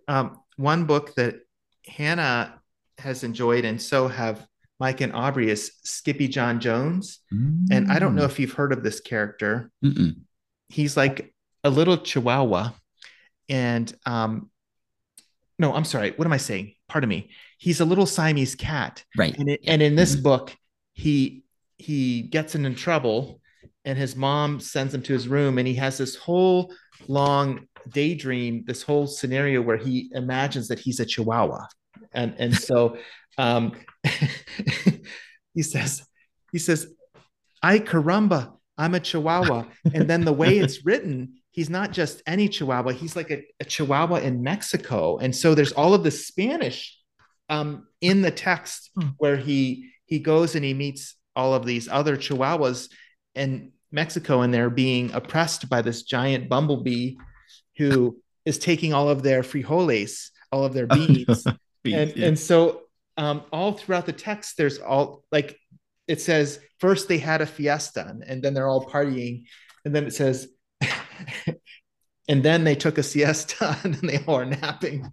um, 0.07 0.37
one 0.57 0.85
book 0.85 1.15
that 1.15 1.35
hannah 1.87 2.59
has 3.03 3.23
enjoyed, 3.23 3.65
and 3.65 3.81
so 3.81 4.07
have 4.07 4.45
Mike 4.79 5.01
and 5.01 5.13
Aubrey, 5.13 5.49
is 5.49 5.71
Skippyjon 5.85 6.59
Jones. 6.59 7.19
Mm. 7.33 7.67
And 7.71 7.91
I 7.91 7.99
don't 7.99 8.15
know 8.15 8.25
if 8.25 8.39
you've 8.39 8.53
heard 8.53 8.73
of 8.73 8.83
this 8.83 8.99
character. 8.99 9.71
Mm-mm. 9.83 10.21
He's 10.69 10.97
like 10.97 11.32
a 11.63 11.69
little 11.69 11.97
chihuahua. 11.97 12.73
And 13.49 13.93
um, 14.05 14.49
no, 15.59 15.73
I'm 15.73 15.85
sorry. 15.85 16.11
What 16.11 16.25
am 16.25 16.33
I 16.33 16.37
saying? 16.37 16.73
Pardon 16.87 17.09
me. 17.09 17.29
He's 17.57 17.79
a 17.79 17.85
little 17.85 18.05
Siamese 18.05 18.55
cat. 18.55 19.03
Right. 19.17 19.37
And, 19.37 19.49
it, 19.49 19.61
and 19.65 19.81
in 19.81 19.95
this 19.95 20.13
mm-hmm. 20.13 20.23
book, 20.23 20.55
he 20.93 21.43
he 21.77 22.21
gets 22.21 22.55
in 22.55 22.75
trouble 22.75 23.41
and 23.85 23.97
his 23.97 24.15
mom 24.15 24.59
sends 24.59 24.93
him 24.93 25.01
to 25.03 25.13
his 25.13 25.27
room 25.27 25.57
and 25.57 25.67
he 25.67 25.73
has 25.75 25.97
this 25.97 26.15
whole 26.15 26.73
long 27.07 27.67
daydream 27.89 28.63
this 28.65 28.81
whole 28.81 29.07
scenario 29.07 29.61
where 29.61 29.77
he 29.77 30.09
imagines 30.13 30.67
that 30.67 30.79
he's 30.79 30.99
a 30.99 31.05
chihuahua 31.05 31.65
and 32.13 32.33
and 32.37 32.55
so 32.55 32.97
um 33.37 33.73
he 35.53 35.61
says 35.61 36.05
he 36.51 36.59
says 36.59 36.87
i 37.61 37.79
caramba 37.79 38.53
i'm 38.77 38.95
a 38.95 38.99
chihuahua 38.99 39.65
and 39.93 40.09
then 40.09 40.23
the 40.23 40.31
way 40.31 40.59
it's 40.59 40.85
written 40.85 41.33
he's 41.53 41.69
not 41.69 41.91
just 41.91 42.21
any 42.27 42.49
chihuahua 42.49 42.91
he's 42.91 43.15
like 43.15 43.31
a, 43.31 43.41
a 43.61 43.65
chihuahua 43.65 44.17
in 44.17 44.43
mexico 44.43 45.17
and 45.17 45.33
so 45.33 45.55
there's 45.55 45.71
all 45.71 45.93
of 45.93 46.03
the 46.03 46.11
spanish 46.11 46.97
um 47.49 47.87
in 48.01 48.21
the 48.21 48.31
text 48.31 48.91
hmm. 48.95 49.09
where 49.17 49.37
he 49.37 49.89
he 50.05 50.19
goes 50.19 50.55
and 50.55 50.65
he 50.65 50.73
meets 50.73 51.15
all 51.35 51.53
of 51.53 51.65
these 51.65 51.87
other 51.87 52.17
chihuahuas 52.17 52.89
in 53.35 53.71
Mexico 53.91 54.41
and 54.41 54.53
they're 54.53 54.69
being 54.69 55.11
oppressed 55.13 55.69
by 55.69 55.81
this 55.81 56.03
giant 56.03 56.49
bumblebee 56.49 57.15
who 57.77 58.19
is 58.45 58.59
taking 58.59 58.93
all 58.93 59.09
of 59.09 59.23
their 59.23 59.41
frijoles, 59.41 60.29
all 60.51 60.65
of 60.65 60.73
their 60.73 60.87
beans. 60.87 61.45
beans 61.83 61.97
and, 62.11 62.15
yeah. 62.15 62.27
and 62.27 62.37
so 62.37 62.81
um, 63.15 63.43
all 63.51 63.73
throughout 63.73 64.05
the 64.05 64.13
text, 64.13 64.57
there's 64.57 64.79
all 64.79 65.23
like 65.31 65.57
it 66.07 66.19
says 66.19 66.59
first 66.79 67.07
they 67.07 67.19
had 67.19 67.41
a 67.41 67.45
fiesta 67.45 68.17
and 68.27 68.43
then 68.43 68.53
they're 68.53 68.67
all 68.67 68.85
partying. 68.85 69.45
And 69.85 69.95
then 69.95 70.05
it 70.05 70.13
says, 70.13 70.47
and 72.29 72.43
then 72.43 72.63
they 72.63 72.75
took 72.75 72.97
a 72.97 73.03
siesta 73.03 73.77
and 73.83 73.95
then 73.95 74.07
they 74.07 74.19
all 74.25 74.39
are 74.39 74.45
napping 74.45 75.09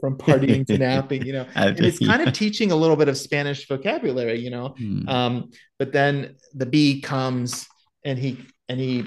from 0.00 0.16
partying 0.18 0.66
to 0.66 0.78
napping, 0.78 1.24
you 1.24 1.32
know. 1.32 1.46
And 1.54 1.78
it's 1.80 1.98
kind 1.98 2.26
of 2.26 2.34
teaching 2.34 2.72
a 2.72 2.76
little 2.76 2.96
bit 2.96 3.08
of 3.08 3.16
Spanish 3.16 3.66
vocabulary, 3.66 4.38
you 4.38 4.50
know. 4.50 4.74
Hmm. 4.78 5.08
Um, 5.08 5.50
but 5.78 5.92
then 5.92 6.36
the 6.54 6.66
bee 6.66 7.00
comes 7.00 7.66
and 8.04 8.18
he 8.18 8.44
and 8.68 8.78
he 8.78 9.06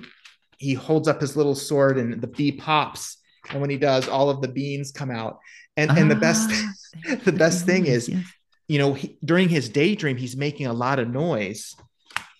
he 0.57 0.73
holds 0.73 1.07
up 1.07 1.19
his 1.19 1.35
little 1.35 1.55
sword 1.55 1.97
and 1.97 2.21
the 2.21 2.27
bee 2.27 2.51
pops 2.51 3.17
and 3.49 3.59
when 3.59 3.69
he 3.69 3.77
does 3.77 4.07
all 4.07 4.29
of 4.29 4.41
the 4.41 4.47
beans 4.47 4.91
come 4.91 5.11
out 5.11 5.39
and 5.77 5.91
and 5.91 6.09
the 6.09 6.15
best 6.15 6.49
ah, 6.51 7.15
the 7.23 7.31
best 7.31 7.65
thing 7.65 7.85
is 7.85 8.07
yes. 8.07 8.25
you 8.67 8.77
know 8.77 8.93
he, 8.93 9.17
during 9.25 9.49
his 9.49 9.69
daydream 9.69 10.15
he's 10.15 10.37
making 10.37 10.67
a 10.67 10.73
lot 10.73 10.99
of 10.99 11.09
noise 11.09 11.75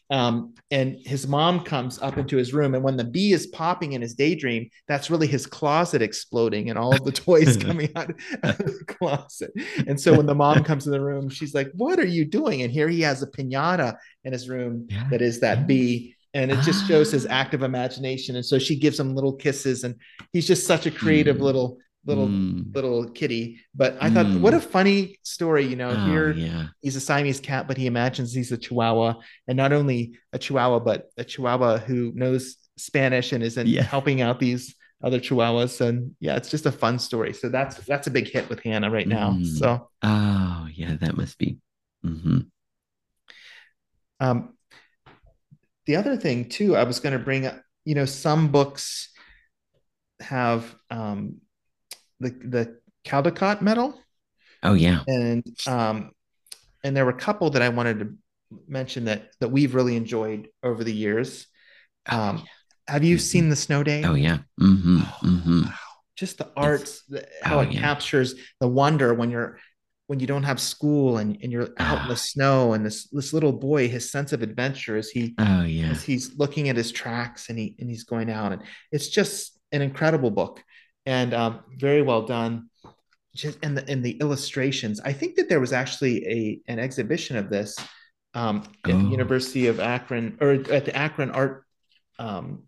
um, 0.09 0.53
and 0.69 0.97
his 1.05 1.27
mom 1.27 1.61
comes 1.61 1.99
up 2.01 2.17
into 2.17 2.37
his 2.37 2.53
room 2.53 2.75
and 2.75 2.83
when 2.83 2.97
the 2.97 3.03
bee 3.03 3.33
is 3.33 3.47
popping 3.47 3.93
in 3.93 4.01
his 4.01 4.13
daydream 4.13 4.69
that's 4.87 5.09
really 5.09 5.27
his 5.27 5.45
closet 5.45 6.01
exploding 6.01 6.69
and 6.69 6.77
all 6.77 6.93
of 6.93 7.03
the 7.03 7.11
toys 7.23 7.57
coming 7.57 7.89
out 7.95 8.09
of 8.09 8.57
the 8.57 8.85
closet 8.87 9.51
and 9.87 9.99
so 9.99 10.15
when 10.15 10.25
the 10.25 10.35
mom 10.35 10.63
comes 10.63 10.85
in 10.85 10.91
the 10.91 11.01
room 11.01 11.29
she's 11.29 11.53
like 11.53 11.71
what 11.73 11.99
are 11.99 12.05
you 12.05 12.25
doing 12.25 12.61
and 12.61 12.71
here 12.71 12.89
he 12.89 13.01
has 13.01 13.23
a 13.23 13.27
piñata 13.27 13.95
in 14.23 14.33
his 14.33 14.49
room 14.49 14.87
yeah. 14.89 15.07
that 15.09 15.21
is 15.21 15.39
that 15.39 15.67
bee 15.67 16.15
and 16.33 16.51
it 16.51 16.59
just 16.61 16.87
shows 16.87 17.11
his 17.11 17.25
ah. 17.25 17.29
active 17.29 17.63
imagination 17.63 18.35
and 18.35 18.45
so 18.45 18.57
she 18.59 18.75
gives 18.75 18.99
him 18.99 19.15
little 19.15 19.33
kisses 19.33 19.83
and 19.83 19.95
he's 20.31 20.47
just 20.47 20.67
such 20.67 20.85
a 20.85 20.91
creative 20.91 21.37
mm. 21.37 21.41
little 21.41 21.77
little 22.05 22.27
mm. 22.27 22.73
little 22.75 23.09
kitty 23.09 23.59
but 23.73 23.97
i 24.01 24.09
mm. 24.09 24.13
thought 24.13 24.41
what 24.41 24.53
a 24.53 24.59
funny 24.59 25.17
story 25.23 25.65
you 25.65 25.75
know 25.75 25.89
oh, 25.89 26.05
here 26.05 26.31
yeah. 26.31 26.67
he's 26.81 26.95
a 26.95 26.99
siamese 26.99 27.39
cat 27.39 27.67
but 27.67 27.77
he 27.77 27.85
imagines 27.85 28.33
he's 28.33 28.51
a 28.51 28.57
chihuahua 28.57 29.13
and 29.47 29.57
not 29.57 29.71
only 29.71 30.13
a 30.33 30.39
chihuahua 30.39 30.79
but 30.79 31.09
a 31.17 31.23
chihuahua 31.23 31.77
who 31.77 32.11
knows 32.15 32.57
spanish 32.77 33.31
and 33.31 33.43
is 33.43 33.57
yeah. 33.57 33.81
helping 33.81 34.21
out 34.21 34.39
these 34.39 34.75
other 35.03 35.19
chihuahuas 35.19 35.81
and 35.81 36.15
yeah 36.19 36.35
it's 36.35 36.49
just 36.49 36.65
a 36.65 36.71
fun 36.71 36.97
story 36.99 37.33
so 37.33 37.49
that's 37.49 37.77
that's 37.85 38.07
a 38.07 38.11
big 38.11 38.27
hit 38.27 38.47
with 38.49 38.61
hannah 38.63 38.89
right 38.89 39.07
now 39.07 39.31
mm. 39.31 39.45
so 39.45 39.89
oh 40.01 40.67
yeah 40.73 40.95
that 40.99 41.15
must 41.15 41.37
be 41.37 41.57
mm-hmm. 42.05 42.39
um 44.19 44.53
the 45.85 45.95
other 45.95 46.15
thing 46.15 46.49
too, 46.49 46.75
I 46.75 46.83
was 46.83 46.99
going 46.99 47.13
to 47.13 47.23
bring 47.23 47.45
up, 47.45 47.61
you 47.85 47.95
know, 47.95 48.05
some 48.05 48.49
books 48.49 49.09
have 50.19 50.75
um, 50.89 51.37
the 52.19 52.29
the 52.29 52.77
Caldecott 53.05 53.61
medal. 53.61 53.99
Oh 54.61 54.73
yeah, 54.73 55.01
and 55.07 55.45
um, 55.67 56.11
and 56.83 56.95
there 56.95 57.05
were 57.05 57.11
a 57.11 57.17
couple 57.17 57.49
that 57.51 57.61
I 57.61 57.69
wanted 57.69 57.99
to 57.99 58.13
mention 58.67 59.05
that 59.05 59.31
that 59.39 59.49
we've 59.49 59.75
really 59.75 59.95
enjoyed 59.95 60.49
over 60.61 60.83
the 60.83 60.93
years. 60.93 61.47
Oh, 62.09 62.19
um, 62.19 62.35
oh, 62.35 62.39
yeah. 62.39 62.93
Have 62.93 63.03
you 63.03 63.15
mm-hmm. 63.15 63.21
seen 63.21 63.49
the 63.49 63.55
Snow 63.55 63.83
Day? 63.83 64.03
Oh 64.03 64.15
yeah, 64.15 64.39
mm-hmm. 64.59 64.99
Oh, 65.01 65.19
mm-hmm. 65.23 65.61
Wow. 65.63 65.73
just 66.15 66.37
the 66.37 66.49
arts, 66.55 67.03
the, 67.07 67.27
how 67.41 67.59
oh, 67.59 67.61
it 67.61 67.71
yeah. 67.71 67.79
captures 67.79 68.35
the 68.59 68.67
wonder 68.67 69.13
when 69.13 69.31
you're 69.31 69.57
when 70.07 70.19
you 70.19 70.27
don't 70.27 70.43
have 70.43 70.59
school 70.59 71.17
and, 71.17 71.37
and 71.41 71.51
you're 71.51 71.69
out 71.77 72.01
in 72.01 72.07
the 72.07 72.13
ah. 72.13 72.17
snow 72.17 72.73
and 72.73 72.85
this 72.85 73.07
this 73.09 73.33
little 73.33 73.53
boy 73.53 73.87
his 73.87 74.11
sense 74.11 74.33
of 74.33 74.41
adventure 74.41 74.97
as 74.97 75.09
he 75.09 75.33
oh 75.39 75.63
yeah 75.63 75.87
as 75.87 76.03
he's 76.03 76.37
looking 76.37 76.69
at 76.69 76.75
his 76.75 76.91
tracks 76.91 77.49
and 77.49 77.57
he 77.57 77.75
and 77.79 77.89
he's 77.89 78.03
going 78.03 78.29
out 78.29 78.51
and 78.51 78.61
it's 78.91 79.07
just 79.07 79.57
an 79.71 79.81
incredible 79.81 80.29
book 80.29 80.61
and 81.05 81.33
um, 81.33 81.59
very 81.77 82.01
well 82.01 82.23
done 82.23 82.69
just 83.35 83.57
and 83.63 83.77
the 83.77 83.89
and 83.91 84.03
the 84.03 84.17
illustrations 84.19 84.99
i 85.01 85.11
think 85.11 85.35
that 85.35 85.49
there 85.49 85.59
was 85.59 85.73
actually 85.73 86.25
a 86.27 86.71
an 86.71 86.79
exhibition 86.79 87.35
of 87.35 87.49
this 87.49 87.77
um, 88.35 88.63
at 88.85 88.91
oh. 88.91 88.97
the 88.97 89.09
university 89.09 89.67
of 89.67 89.79
akron 89.79 90.37
or 90.39 90.51
at 90.51 90.85
the 90.85 90.95
akron 90.95 91.31
art 91.31 91.65
um, 92.19 92.63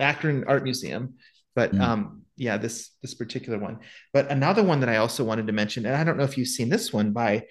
akron 0.00 0.44
art 0.46 0.62
museum 0.62 1.14
but 1.54 1.72
mm. 1.72 1.80
um, 1.80 2.22
yeah, 2.36 2.58
this 2.58 2.90
this 3.02 3.14
particular 3.14 3.58
one. 3.58 3.80
But 4.12 4.30
another 4.30 4.62
one 4.62 4.80
that 4.80 4.88
I 4.88 4.96
also 4.96 5.24
wanted 5.24 5.46
to 5.48 5.52
mention, 5.52 5.86
and 5.86 5.96
I 5.96 6.04
don't 6.04 6.18
know 6.18 6.24
if 6.24 6.38
you've 6.38 6.48
seen 6.48 6.68
this 6.68 6.92
one 6.92 7.12
by 7.12 7.46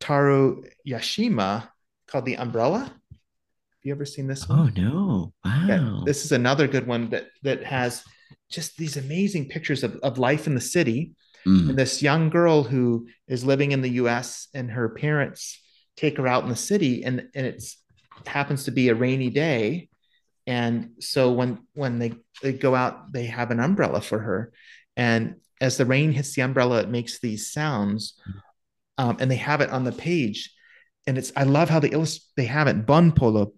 Taro 0.00 0.62
Yashima 0.86 1.68
called 2.08 2.24
The 2.24 2.38
Umbrella. 2.38 2.92
Have 3.84 3.88
you 3.88 3.94
ever 3.96 4.06
seen 4.06 4.26
this 4.26 4.48
one? 4.48 4.58
Oh 4.58 4.80
no. 4.80 5.34
Wow. 5.44 5.66
Yeah, 5.68 6.00
this 6.06 6.24
is 6.24 6.32
another 6.32 6.66
good 6.66 6.86
one 6.86 7.10
that 7.10 7.26
that 7.42 7.62
has 7.64 8.02
just 8.50 8.78
these 8.78 8.96
amazing 8.96 9.50
pictures 9.50 9.84
of, 9.84 9.96
of 9.96 10.16
life 10.16 10.46
in 10.46 10.54
the 10.54 10.60
city. 10.62 11.12
Mm. 11.46 11.68
And 11.68 11.78
this 11.78 12.02
young 12.02 12.30
girl 12.30 12.62
who 12.62 13.06
is 13.28 13.44
living 13.44 13.72
in 13.72 13.82
the 13.82 13.90
US 13.90 14.48
and 14.54 14.70
her 14.70 14.88
parents 14.88 15.60
take 15.98 16.16
her 16.16 16.26
out 16.26 16.44
in 16.44 16.48
the 16.48 16.56
city 16.56 17.04
and, 17.04 17.28
and 17.34 17.46
it's 17.46 17.76
happens 18.24 18.64
to 18.64 18.70
be 18.70 18.88
a 18.88 18.94
rainy 18.94 19.28
day 19.28 19.90
and 20.46 20.90
so 21.00 21.32
when 21.32 21.58
when 21.74 21.98
they, 21.98 22.14
they 22.42 22.54
go 22.54 22.74
out 22.74 23.12
they 23.12 23.26
have 23.26 23.50
an 23.50 23.60
umbrella 23.60 24.00
for 24.00 24.18
her 24.18 24.52
and 24.96 25.34
as 25.60 25.76
the 25.76 25.84
rain 25.84 26.10
hits 26.10 26.34
the 26.34 26.42
umbrella 26.42 26.80
it 26.80 26.88
makes 26.88 27.20
these 27.20 27.52
sounds 27.52 28.18
um, 28.96 29.16
and 29.20 29.30
they 29.30 29.36
have 29.36 29.60
it 29.60 29.68
on 29.68 29.84
the 29.84 29.92
page 29.92 30.54
and 31.06 31.18
it's 31.18 31.32
i 31.36 31.42
love 31.42 31.68
how 31.68 31.80
they 31.80 31.88
illustrate 31.88 32.24
they 32.36 32.46
have 32.46 32.66
it 32.66 32.86
bun 32.86 33.12
polo 33.12 33.52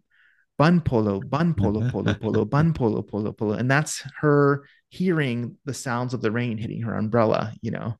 bun 0.58 0.80
polo 0.80 1.20
bun 1.20 1.54
polo 1.54 1.90
polo 1.90 2.14
polo 2.14 2.44
bun 2.54 2.72
polo 2.72 3.02
polo 3.02 3.32
polo 3.32 3.52
and 3.52 3.70
that's 3.70 4.02
her 4.20 4.64
hearing 4.88 5.56
the 5.64 5.74
sounds 5.74 6.14
of 6.14 6.22
the 6.22 6.30
rain 6.30 6.56
hitting 6.58 6.82
her 6.82 6.94
umbrella 6.94 7.52
you 7.60 7.70
know 7.70 7.94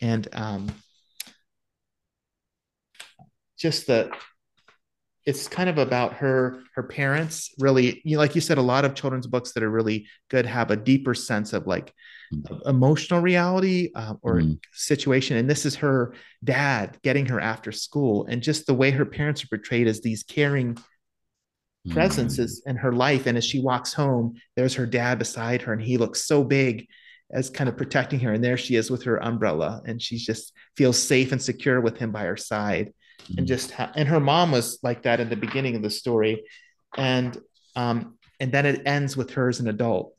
and 0.00 0.28
um 0.32 0.68
just 3.58 3.86
the 3.86 4.10
it's 5.26 5.48
kind 5.48 5.68
of 5.68 5.78
about 5.78 6.14
her 6.14 6.62
her 6.74 6.82
parents 6.82 7.54
really 7.58 8.00
you 8.04 8.16
know, 8.16 8.20
like 8.20 8.34
you 8.34 8.40
said 8.40 8.58
a 8.58 8.62
lot 8.62 8.84
of 8.84 8.94
children's 8.94 9.26
books 9.26 9.52
that 9.52 9.62
are 9.62 9.70
really 9.70 10.06
good 10.28 10.46
have 10.46 10.70
a 10.70 10.76
deeper 10.76 11.14
sense 11.14 11.52
of 11.52 11.66
like 11.66 11.92
mm. 12.34 12.66
emotional 12.66 13.20
reality 13.20 13.90
uh, 13.94 14.14
or 14.22 14.36
mm. 14.36 14.58
situation 14.72 15.36
and 15.36 15.48
this 15.48 15.66
is 15.66 15.76
her 15.76 16.14
dad 16.42 16.98
getting 17.02 17.26
her 17.26 17.38
after 17.38 17.70
school 17.70 18.26
and 18.26 18.42
just 18.42 18.66
the 18.66 18.74
way 18.74 18.90
her 18.90 19.04
parents 19.04 19.44
are 19.44 19.48
portrayed 19.48 19.86
as 19.86 20.00
these 20.00 20.22
caring 20.22 20.76
mm. 21.86 21.92
presences 21.92 22.62
in 22.66 22.76
her 22.76 22.92
life 22.92 23.26
and 23.26 23.36
as 23.38 23.44
she 23.44 23.60
walks 23.60 23.92
home 23.92 24.34
there's 24.56 24.74
her 24.74 24.86
dad 24.86 25.18
beside 25.18 25.62
her 25.62 25.72
and 25.72 25.82
he 25.82 25.96
looks 25.96 26.26
so 26.26 26.44
big 26.44 26.86
as 27.32 27.48
kind 27.48 27.68
of 27.68 27.76
protecting 27.76 28.20
her 28.20 28.32
and 28.32 28.42
there 28.42 28.56
she 28.56 28.74
is 28.76 28.90
with 28.90 29.04
her 29.04 29.22
umbrella 29.22 29.80
and 29.84 30.02
she 30.02 30.16
just 30.16 30.52
feels 30.76 31.00
safe 31.00 31.32
and 31.32 31.40
secure 31.40 31.80
with 31.80 31.96
him 31.96 32.10
by 32.10 32.24
her 32.24 32.36
side 32.36 32.92
and 33.28 33.38
mm-hmm. 33.38 33.46
just 33.46 33.70
ha- 33.70 33.92
and 33.94 34.08
her 34.08 34.20
mom 34.20 34.50
was 34.50 34.78
like 34.82 35.02
that 35.02 35.20
in 35.20 35.28
the 35.28 35.36
beginning 35.36 35.76
of 35.76 35.82
the 35.82 35.90
story 35.90 36.42
and 36.96 37.38
um 37.76 38.16
and 38.40 38.52
then 38.52 38.66
it 38.66 38.82
ends 38.86 39.16
with 39.16 39.30
her 39.30 39.48
as 39.48 39.60
an 39.60 39.68
adult 39.68 40.14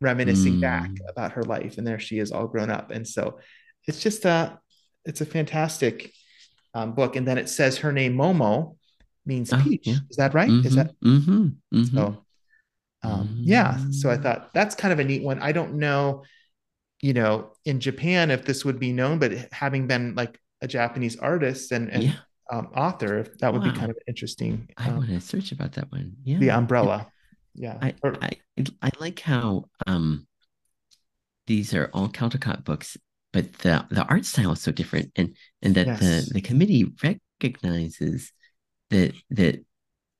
reminiscing 0.00 0.54
mm. 0.54 0.60
back 0.60 0.90
about 1.08 1.32
her 1.32 1.42
life 1.42 1.78
and 1.78 1.86
there 1.86 1.98
she 1.98 2.18
is 2.18 2.32
all 2.32 2.46
grown 2.46 2.70
up 2.70 2.90
and 2.90 3.06
so 3.06 3.38
it's 3.86 4.00
just 4.00 4.24
a 4.24 4.58
it's 5.04 5.20
a 5.20 5.26
fantastic 5.26 6.12
um, 6.74 6.92
book 6.92 7.16
and 7.16 7.28
then 7.28 7.38
it 7.38 7.48
says 7.48 7.78
her 7.78 7.92
name 7.92 8.16
momo 8.16 8.76
means 9.26 9.52
oh, 9.52 9.60
peach 9.62 9.86
yeah. 9.86 9.96
is 10.10 10.16
that 10.16 10.34
right 10.34 10.50
mm-hmm, 10.50 10.66
is 10.66 10.74
that 10.74 10.92
mm-hmm, 11.00 11.48
mm-hmm. 11.74 11.96
so 11.96 12.24
um, 13.02 13.36
yeah 13.40 13.78
so 13.90 14.10
i 14.10 14.16
thought 14.16 14.52
that's 14.54 14.74
kind 14.74 14.92
of 14.92 14.98
a 14.98 15.04
neat 15.04 15.22
one 15.22 15.38
i 15.40 15.52
don't 15.52 15.74
know 15.74 16.22
you 17.04 17.12
know, 17.12 17.50
in 17.66 17.80
Japan, 17.80 18.30
if 18.30 18.46
this 18.46 18.64
would 18.64 18.78
be 18.78 18.90
known, 18.90 19.18
but 19.18 19.30
having 19.52 19.86
been 19.86 20.14
like 20.14 20.40
a 20.62 20.66
Japanese 20.66 21.18
artist 21.18 21.70
and, 21.70 21.90
and 21.90 22.04
yeah. 22.04 22.14
um, 22.50 22.68
author, 22.74 23.26
that 23.40 23.52
would 23.52 23.60
wow. 23.60 23.72
be 23.72 23.78
kind 23.78 23.90
of 23.90 23.98
interesting. 24.08 24.70
I 24.78 24.88
um, 24.88 24.96
want 24.96 25.10
to 25.10 25.20
search 25.20 25.52
about 25.52 25.72
that 25.72 25.92
one. 25.92 26.14
Yeah. 26.24 26.38
The 26.38 26.50
umbrella. 26.52 27.08
Yeah. 27.54 27.76
I, 27.82 27.92
or, 28.02 28.16
I, 28.22 28.30
I 28.80 28.90
like 29.00 29.20
how 29.20 29.66
um, 29.86 30.26
these 31.46 31.74
are 31.74 31.90
all 31.92 32.08
Caldecott 32.08 32.64
books, 32.64 32.96
but 33.34 33.52
the, 33.58 33.84
the 33.90 34.04
art 34.04 34.24
style 34.24 34.52
is 34.52 34.62
so 34.62 34.72
different 34.72 35.12
and, 35.14 35.36
and 35.60 35.74
that 35.74 35.86
yes. 35.86 36.00
the, 36.00 36.34
the 36.36 36.40
committee 36.40 36.90
recognizes 37.02 38.32
that, 38.90 39.14
that 39.30 39.64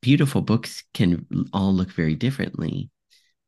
beautiful 0.03 0.43
books 0.43 0.85
can 0.93 1.27
all 1.53 1.73
look 1.73 1.91
very 1.91 2.15
differently. 2.15 2.91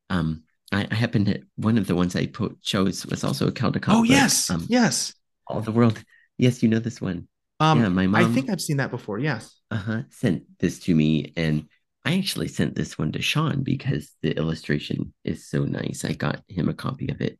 Um, 0.08 0.44
I, 0.72 0.86
I 0.90 0.94
happen 0.94 1.26
to 1.26 1.42
one 1.56 1.78
of 1.78 1.86
the 1.86 1.94
ones 1.94 2.16
I 2.16 2.26
put, 2.26 2.60
chose 2.62 3.06
was 3.06 3.24
also 3.24 3.48
a 3.48 3.52
Caldecott. 3.52 3.94
Oh 3.94 4.00
book. 4.02 4.08
yes, 4.08 4.50
um, 4.50 4.66
yes. 4.68 5.14
All 5.46 5.60
the 5.60 5.72
world. 5.72 6.02
Yes, 6.38 6.62
you 6.62 6.68
know 6.68 6.78
this 6.78 7.00
one. 7.00 7.28
Um, 7.60 7.80
yeah, 7.80 7.88
my 7.88 8.06
mom. 8.06 8.24
I 8.24 8.34
think 8.34 8.50
I've 8.50 8.60
seen 8.60 8.78
that 8.78 8.90
before. 8.90 9.18
Yes. 9.18 9.54
Uh 9.70 9.76
huh. 9.76 10.02
Sent 10.10 10.44
this 10.58 10.78
to 10.80 10.94
me, 10.94 11.32
and 11.36 11.66
I 12.04 12.18
actually 12.18 12.48
sent 12.48 12.74
this 12.74 12.98
one 12.98 13.12
to 13.12 13.22
Sean 13.22 13.62
because 13.62 14.12
the 14.22 14.36
illustration 14.36 15.12
is 15.24 15.48
so 15.48 15.64
nice. 15.64 16.04
I 16.04 16.12
got 16.12 16.42
him 16.48 16.68
a 16.68 16.74
copy 16.74 17.10
of 17.10 17.20
it, 17.20 17.38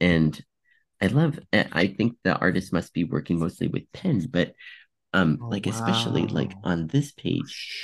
and 0.00 0.38
I 1.00 1.06
love. 1.08 1.38
I 1.52 1.88
think 1.88 2.16
the 2.24 2.36
artist 2.36 2.72
must 2.72 2.92
be 2.92 3.04
working 3.04 3.38
mostly 3.38 3.68
with 3.68 3.90
pen, 3.92 4.26
but 4.30 4.52
um, 5.12 5.38
oh, 5.42 5.48
like 5.48 5.66
wow. 5.66 5.72
especially 5.72 6.26
like 6.26 6.52
on 6.64 6.86
this 6.86 7.12
page 7.12 7.76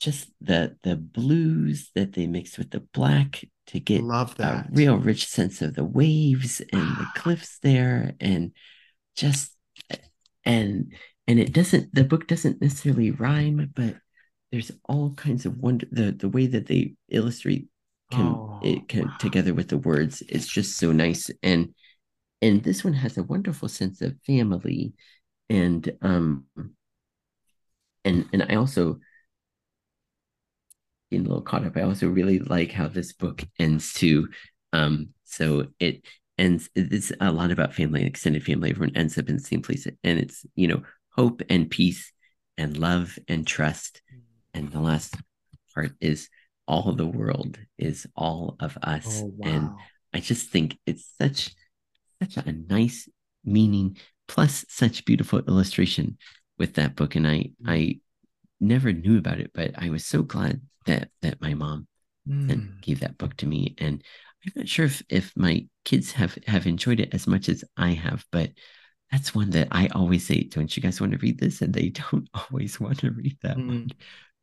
just 0.00 0.30
the 0.40 0.76
the 0.82 0.96
blues 0.96 1.90
that 1.94 2.14
they 2.14 2.26
mix 2.26 2.56
with 2.56 2.70
the 2.70 2.80
black 2.92 3.44
to 3.66 3.78
get 3.78 4.02
Love 4.02 4.34
that. 4.36 4.66
a 4.66 4.68
real 4.72 4.96
rich 4.96 5.26
sense 5.26 5.62
of 5.62 5.74
the 5.74 5.84
waves 5.84 6.60
and 6.72 6.96
the 6.96 7.06
cliffs 7.14 7.58
there 7.62 8.14
and 8.18 8.52
just 9.14 9.54
and 10.44 10.92
and 11.26 11.38
it 11.38 11.52
doesn't 11.52 11.94
the 11.94 12.04
book 12.04 12.26
doesn't 12.26 12.62
necessarily 12.62 13.10
rhyme 13.10 13.70
but 13.74 13.96
there's 14.50 14.72
all 14.88 15.12
kinds 15.14 15.46
of 15.46 15.56
wonder 15.58 15.86
the 15.92 16.12
the 16.12 16.28
way 16.28 16.46
that 16.46 16.66
they 16.66 16.94
illustrate 17.10 17.68
can 18.10 18.26
oh, 18.26 18.58
it 18.62 18.88
can 18.88 19.06
wow. 19.06 19.16
together 19.20 19.54
with 19.54 19.68
the 19.68 19.78
words 19.78 20.22
it's 20.28 20.48
just 20.48 20.78
so 20.78 20.92
nice 20.92 21.30
and 21.42 21.74
and 22.42 22.64
this 22.64 22.82
one 22.82 22.94
has 22.94 23.18
a 23.18 23.22
wonderful 23.22 23.68
sense 23.68 24.00
of 24.00 24.16
family 24.26 24.94
and 25.50 25.92
um 26.02 26.46
and 28.04 28.26
and 28.32 28.46
I 28.48 28.54
also 28.56 29.00
getting 31.10 31.26
a 31.26 31.28
little 31.28 31.42
caught 31.44 31.64
up. 31.66 31.76
I 31.76 31.82
also 31.82 32.08
really 32.08 32.38
like 32.38 32.72
how 32.72 32.88
this 32.88 33.12
book 33.12 33.42
ends 33.58 33.92
too. 33.92 34.28
Um, 34.72 35.08
so 35.24 35.66
it 35.78 36.04
ends. 36.38 36.70
It's 36.74 37.12
a 37.20 37.32
lot 37.32 37.50
about 37.50 37.74
family, 37.74 38.04
extended 38.04 38.44
family. 38.44 38.70
Everyone 38.70 38.96
ends 38.96 39.18
up 39.18 39.28
in 39.28 39.36
the 39.36 39.42
same 39.42 39.62
place, 39.62 39.86
and 40.04 40.18
it's 40.18 40.46
you 40.54 40.68
know 40.68 40.82
hope 41.10 41.42
and 41.48 41.70
peace 41.70 42.12
and 42.56 42.76
love 42.76 43.18
and 43.28 43.46
trust. 43.46 44.02
And 44.54 44.70
the 44.70 44.80
last 44.80 45.16
part 45.74 45.92
is 46.00 46.28
all 46.66 46.92
the 46.92 47.06
world 47.06 47.58
is 47.78 48.06
all 48.16 48.56
of 48.60 48.78
us. 48.82 49.22
Oh, 49.22 49.34
wow. 49.38 49.52
And 49.52 49.70
I 50.14 50.20
just 50.20 50.50
think 50.50 50.78
it's 50.86 51.08
such 51.20 51.54
such 52.22 52.36
a 52.46 52.52
nice 52.52 53.08
meaning 53.44 53.96
plus 54.30 54.64
such 54.68 55.04
beautiful 55.04 55.40
illustration 55.40 56.16
with 56.56 56.74
that 56.74 56.94
book. 56.94 57.16
And 57.16 57.26
I 57.26 57.50
I 57.66 57.98
never 58.60 58.92
knew 58.92 59.18
about 59.18 59.40
it, 59.40 59.50
but 59.52 59.72
I 59.76 59.90
was 59.90 60.06
so 60.06 60.22
glad 60.22 60.60
that 60.86 61.08
that 61.22 61.40
my 61.40 61.54
mom 61.54 61.88
mm. 62.28 62.80
gave 62.80 63.00
that 63.00 63.18
book 63.18 63.36
to 63.38 63.46
me. 63.46 63.74
And 63.78 64.04
I'm 64.46 64.52
not 64.54 64.68
sure 64.68 64.86
if 64.86 65.02
if 65.08 65.32
my 65.34 65.66
kids 65.84 66.12
have 66.12 66.38
have 66.46 66.68
enjoyed 66.68 67.00
it 67.00 67.12
as 67.12 67.26
much 67.26 67.48
as 67.48 67.64
I 67.76 67.90
have, 67.90 68.24
but 68.30 68.50
that's 69.10 69.34
one 69.34 69.50
that 69.50 69.66
I 69.72 69.88
always 69.88 70.24
say, 70.24 70.44
don't 70.44 70.76
you 70.76 70.80
guys 70.80 71.00
want 71.00 71.10
to 71.10 71.18
read 71.18 71.40
this? 71.40 71.60
And 71.60 71.74
they 71.74 71.88
don't 72.12 72.28
always 72.32 72.78
want 72.78 73.00
to 73.00 73.10
read 73.10 73.36
that 73.42 73.56
mm. 73.56 73.66
one. 73.66 73.90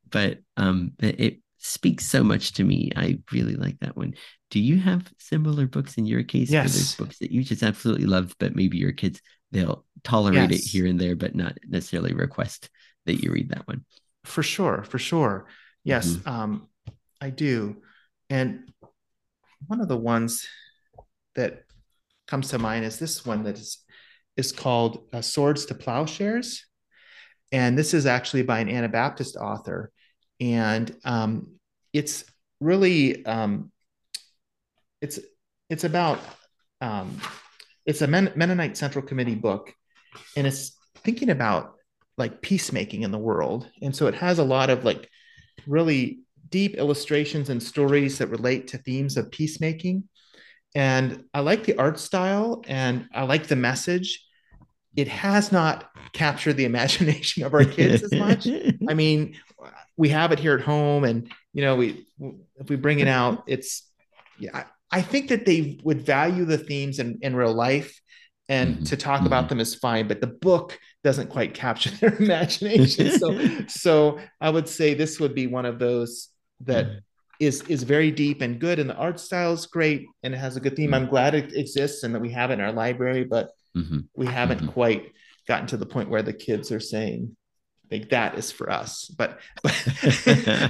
But 0.10 0.40
um 0.58 0.92
it 1.00 1.40
speaks 1.60 2.06
so 2.06 2.26
much 2.26 2.52
to 2.54 2.66
me. 2.66 2.92
I 2.94 3.20
really 3.32 3.56
like 3.56 3.80
that 3.80 3.96
one. 3.96 4.16
Do 4.52 4.60
you 4.60 4.80
have 4.80 5.14
similar 5.18 5.66
books 5.66 5.98
in 5.98 6.06
your 6.06 6.24
case? 6.24 6.50
Yes. 6.52 6.74
There's 6.74 6.96
books 6.96 7.20
that 7.20 7.32
you 7.32 7.42
just 7.42 7.64
absolutely 7.64 8.06
love, 8.06 8.36
but 8.38 8.54
maybe 8.54 8.78
your 8.78 8.92
kids 8.92 9.22
they'll 9.52 9.86
tolerate 10.04 10.52
yes. 10.52 10.60
it 10.60 10.70
here 10.70 10.86
and 10.86 11.00
there, 11.00 11.16
but 11.16 11.36
not 11.36 11.58
necessarily 11.68 12.14
request 12.14 12.70
that 13.06 13.24
you 13.24 13.32
read 13.32 13.50
that 13.50 13.68
one. 13.68 13.86
For 14.26 14.44
sure, 14.44 14.84
for 14.84 15.00
sure. 15.00 15.48
Yes, 15.84 16.08
mm-hmm. 16.10 16.30
um, 16.30 16.68
I 17.22 17.30
do. 17.30 17.78
And 18.30 18.72
one 19.66 19.82
of 19.82 19.88
the 19.88 19.98
ones 19.98 20.48
that 21.36 21.64
comes 22.28 22.50
to 22.50 22.60
mind 22.60 22.86
is 22.86 23.00
this 23.00 23.26
one 23.26 23.44
that 23.44 23.58
is 23.58 23.84
is 24.36 24.52
called 24.52 25.08
uh, 25.14 25.22
Swords 25.22 25.66
to 25.68 25.76
Plowshares, 25.76 26.66
and 27.52 27.78
this 27.78 27.94
is 27.94 28.06
actually 28.06 28.44
by 28.44 28.60
an 28.60 28.70
Anabaptist 28.70 29.36
author, 29.36 29.92
and 30.40 30.96
um, 31.06 31.54
it's 31.94 32.26
really 32.60 33.26
um, 33.26 33.72
it's 35.02 35.20
it's 35.70 35.84
about 35.84 36.20
um, 36.82 37.20
it's 37.88 38.02
a 38.02 38.08
Men- 38.08 38.34
Mennonite 38.36 38.78
Central 38.78 39.04
Committee 39.04 39.36
book, 39.36 39.74
and 40.36 40.46
it's 40.46 40.78
thinking 40.98 41.30
about 41.30 41.74
like 42.18 42.42
peacemaking 42.42 43.04
in 43.04 43.12
the 43.12 43.18
world. 43.18 43.70
And 43.82 43.96
so 43.96 44.08
it 44.08 44.16
has 44.16 44.40
a 44.40 44.44
lot 44.44 44.70
of 44.70 44.84
like 44.84 45.10
really 45.66 46.20
deep 46.50 46.76
illustrations 46.76 47.50
and 47.50 47.62
stories 47.62 48.18
that 48.18 48.28
relate 48.28 48.68
to 48.70 48.78
themes 48.78 49.18
of 49.18 49.32
peacemaking. 49.32 50.04
And 50.76 51.24
I 51.34 51.40
like 51.40 51.64
the 51.64 51.78
art 51.78 52.00
style 52.00 52.64
and 52.68 53.08
I 53.14 53.24
like 53.24 53.48
the 53.48 53.56
message. 53.56 54.26
It 54.96 55.08
has 55.08 55.52
not 55.52 55.90
captured 56.14 56.54
the 56.54 56.66
imagination 56.72 57.44
of 57.44 57.54
our 57.54 57.66
kids 57.66 58.04
as 58.04 58.14
much. 58.14 58.48
I 58.48 58.94
mean, 58.94 59.36
we 59.96 60.10
have 60.10 60.32
it 60.32 60.40
here 60.40 60.56
at 60.56 60.62
home 60.62 61.04
and 61.04 61.32
you 61.54 61.62
know, 61.64 61.76
we 61.76 62.06
if 62.58 62.70
we 62.70 62.76
bring 62.76 63.00
it 63.00 63.08
out, 63.08 63.44
it's 63.48 63.84
yeah, 64.40 64.66
I 64.92 65.02
think 65.02 65.30
that 65.30 65.46
they 65.46 65.80
would 65.84 66.06
value 66.06 66.46
the 66.46 66.58
themes 66.58 67.00
in, 67.00 67.20
in 67.22 67.36
real 67.36 67.54
life 67.54 68.00
and 68.50 68.76
mm-hmm. 68.76 68.84
to 68.84 68.98
talk 68.98 69.18
mm-hmm. 69.18 69.28
about 69.28 69.50
them 69.50 69.60
is 69.60 69.76
fine 69.76 70.08
but 70.08 70.22
the 70.22 70.28
book 70.28 70.78
doesn't 71.04 71.30
quite 71.30 71.54
capture 71.54 71.90
their 72.02 72.16
imagination 72.16 73.12
so 73.20 73.66
so 73.68 74.20
i 74.42 74.50
would 74.50 74.68
say 74.68 74.94
this 74.94 75.20
would 75.20 75.36
be 75.36 75.48
one 75.48 75.66
of 75.66 75.80
those 75.80 76.30
that 76.62 76.86
mm-hmm. 76.86 76.98
is 77.40 77.62
is 77.64 77.84
very 77.84 78.12
deep 78.12 78.42
and 78.42 78.60
good 78.60 78.80
and 78.80 78.90
the 78.90 78.96
art 78.96 79.20
style 79.20 79.54
is 79.54 79.66
great 79.66 80.06
and 80.24 80.34
it 80.34 80.38
has 80.38 80.56
a 80.56 80.60
good 80.60 80.76
theme 80.76 80.94
i'm 80.94 81.04
mm-hmm. 81.04 81.12
glad 81.12 81.36
it 81.36 81.54
exists 81.54 82.04
and 82.04 82.14
that 82.16 82.22
we 82.22 82.32
have 82.32 82.52
it 82.52 82.56
in 82.56 82.62
our 82.62 82.72
library 82.72 83.24
but 83.24 83.50
mm-hmm. 83.76 84.00
we 84.16 84.26
haven't 84.26 84.60
mm-hmm. 84.60 84.70
quite 84.70 85.12
gotten 85.48 85.68
to 85.68 85.78
the 85.78 85.86
point 85.86 86.10
where 86.10 86.24
the 86.24 86.34
kids 86.34 86.72
are 86.72 86.80
saying 86.80 87.36
like 87.92 88.10
that 88.10 88.38
is 88.38 88.52
for 88.52 88.70
us 88.70 89.08
but 89.18 89.40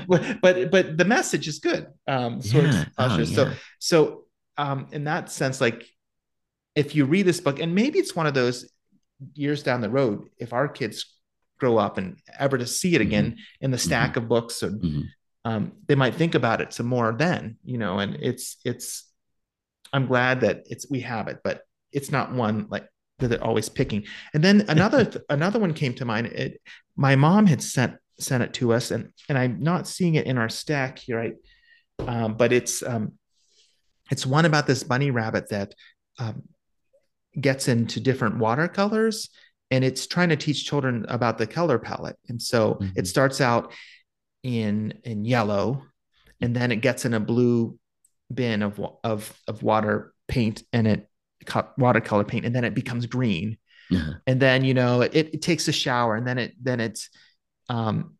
but 0.08 0.42
but, 0.42 0.72
but 0.72 0.98
the 0.98 1.06
message 1.06 1.48
is 1.48 1.60
good 1.60 1.88
um 2.08 2.40
yeah. 2.44 2.86
oh, 2.98 3.18
yeah. 3.18 3.26
so 3.26 3.52
so 3.80 4.24
um 4.58 4.88
in 4.92 5.06
that 5.06 5.32
sense 5.32 5.60
like 5.60 5.86
if 6.78 6.94
you 6.94 7.06
read 7.06 7.26
this 7.26 7.42
book, 7.42 7.60
and 7.60 7.74
maybe 7.74 7.98
it's 7.98 8.16
one 8.16 8.28
of 8.28 8.36
those 8.36 8.72
years 9.34 9.64
down 9.64 9.82
the 9.82 9.90
road, 9.90 10.30
if 10.38 10.54
our 10.54 10.68
kids 10.68 11.12
grow 11.60 11.78
up 11.78 11.98
and 11.98 12.20
ever 12.38 12.56
to 12.56 12.68
see 12.68 12.94
it 12.94 13.02
again 13.02 13.32
mm-hmm. 13.32 13.66
in 13.66 13.72
the 13.72 13.80
stack 13.80 14.12
mm-hmm. 14.12 14.20
of 14.20 14.30
books, 14.30 14.62
or, 14.62 14.70
mm-hmm. 14.70 15.02
um, 15.44 15.72
they 15.88 15.96
might 15.96 16.14
think 16.14 16.36
about 16.36 16.62
it 16.62 16.72
some 16.72 16.86
more 16.86 17.12
then, 17.18 17.58
you 17.66 17.80
know, 17.80 17.98
and 17.98 18.18
it's, 18.22 18.58
it's, 18.64 19.12
I'm 19.92 20.06
glad 20.06 20.42
that 20.42 20.66
it's, 20.70 20.88
we 20.88 21.00
have 21.00 21.28
it, 21.30 21.40
but 21.44 21.62
it's 21.92 22.12
not 22.12 22.32
one 22.32 22.68
like 22.70 22.88
that 23.20 23.30
they're 23.30 23.44
always 23.44 23.70
picking. 23.70 24.06
And 24.34 24.44
then 24.44 24.66
another, 24.68 25.12
another 25.30 25.60
one 25.60 25.74
came 25.74 25.94
to 25.96 26.06
mind. 26.06 26.28
It, 26.28 26.62
my 26.96 27.16
mom 27.16 27.48
had 27.48 27.62
sent, 27.62 27.96
sent 28.20 28.44
it 28.44 28.54
to 28.56 28.74
us 28.74 28.92
and, 28.92 29.12
and 29.30 29.38
I'm 29.38 29.62
not 29.62 29.88
seeing 29.88 30.16
it 30.16 30.26
in 30.26 30.38
our 30.38 30.50
stack 30.50 31.00
here. 31.00 31.18
Right. 31.18 31.36
Um, 32.00 32.36
but 32.36 32.54
it's, 32.54 32.84
um, 32.84 33.14
it's 34.12 34.26
one 34.26 34.46
about 34.46 34.68
this 34.68 34.84
bunny 34.84 35.12
rabbit 35.12 35.50
that 35.50 35.74
um, 36.20 36.44
gets 37.40 37.68
into 37.68 38.00
different 38.00 38.38
watercolors 38.38 39.30
and 39.70 39.84
it's 39.84 40.08
trying 40.08 40.30
to 40.30 40.36
teach 40.36 40.66
children 40.66 41.06
about 41.10 41.38
the 41.38 41.48
color 41.48 41.78
palette. 41.78 42.18
And 42.30 42.42
so 42.42 42.76
mm-hmm. 42.76 42.90
it 42.96 43.08
starts 43.08 43.42
out 43.42 43.74
in 44.44 44.94
in 45.04 45.26
yellow 45.26 45.84
and 46.40 46.56
then 46.56 46.72
it 46.72 46.78
gets 46.78 47.06
in 47.06 47.14
a 47.14 47.20
blue 47.20 47.78
bin 48.34 48.62
of 48.62 48.80
of 49.04 49.38
of 49.48 49.64
water 49.64 50.14
paint 50.28 50.64
and 50.72 50.88
it 50.88 51.10
watercolor 51.78 52.24
paint 52.24 52.46
and 52.46 52.56
then 52.56 52.64
it 52.64 52.74
becomes 52.74 53.06
green. 53.06 53.58
Uh-huh. 53.92 54.14
And 54.26 54.40
then 54.40 54.66
you 54.66 54.74
know 54.74 55.02
it, 55.02 55.16
it 55.16 55.42
takes 55.42 55.68
a 55.68 55.72
shower 55.72 56.16
and 56.16 56.28
then 56.28 56.38
it 56.38 56.54
then 56.62 56.80
it's 56.80 57.10
um 57.70 58.16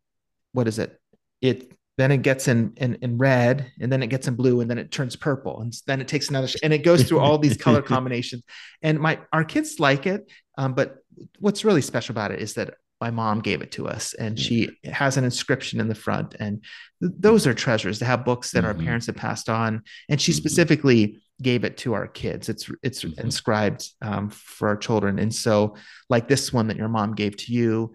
what 0.54 0.68
is 0.68 0.80
it? 0.80 1.00
It 1.42 1.72
then 1.98 2.12
it 2.12 2.22
gets 2.22 2.48
in, 2.48 2.74
in 2.78 2.96
in 3.02 3.18
red 3.18 3.72
and 3.80 3.92
then 3.92 4.04
it 4.04 4.08
gets 4.08 4.28
in 4.28 4.36
blue 4.36 4.62
and 4.62 4.70
then 4.70 4.78
it 4.78 4.92
turns 4.92 5.16
purple 5.16 5.62
and 5.62 5.74
then 5.88 6.00
it 6.00 6.08
takes 6.08 6.30
another 6.30 6.48
sh- 6.48 6.58
and 6.64 6.74
it 6.74 6.84
goes 6.84 7.04
through 7.04 7.20
all 7.20 7.38
these 7.38 7.58
color 7.66 7.82
combinations 7.82 8.44
and 8.82 9.00
my 9.00 9.20
our 9.34 9.44
kids 9.44 9.80
like 9.80 10.06
it 10.06 10.32
um, 10.58 10.74
but 10.74 10.98
what's 11.40 11.66
really 11.66 11.82
special 11.82 12.14
about 12.14 12.32
it 12.32 12.40
is 12.40 12.54
that 12.54 12.76
my 13.00 13.12
mom 13.12 13.42
gave 13.42 13.62
it 13.62 13.72
to 13.72 13.88
us 13.88 14.14
and 14.16 14.40
she 14.40 14.70
has 14.84 15.18
an 15.18 15.24
inscription 15.24 15.80
in 15.80 15.88
the 15.88 15.96
front 15.96 16.36
and 16.40 16.64
th- 17.02 17.14
those 17.20 17.46
are 17.46 17.54
treasures 17.54 18.00
to 18.00 18.06
have 18.06 18.26
books 18.26 18.52
that 18.52 18.64
mm-hmm. 18.64 18.68
our 18.80 18.86
parents 18.86 19.06
have 19.06 19.16
passed 19.16 19.50
on 19.50 19.84
and 20.10 20.20
she 20.20 20.32
mm-hmm. 20.32 20.38
specifically 20.38 21.20
gave 21.42 21.64
it 21.64 21.78
to 21.78 21.94
our 21.94 22.08
kids. 22.08 22.50
It's 22.50 22.70
it's 22.84 23.04
mm-hmm. 23.04 23.20
inscribed 23.20 23.90
um, 24.02 24.30
for 24.30 24.68
our 24.68 24.78
children, 24.78 25.20
and 25.20 25.34
so 25.34 25.76
like 26.10 26.28
this 26.28 26.52
one 26.52 26.68
that 26.68 26.78
your 26.78 26.90
mom 26.90 27.16
gave 27.16 27.38
to 27.38 27.54
you, 27.54 27.94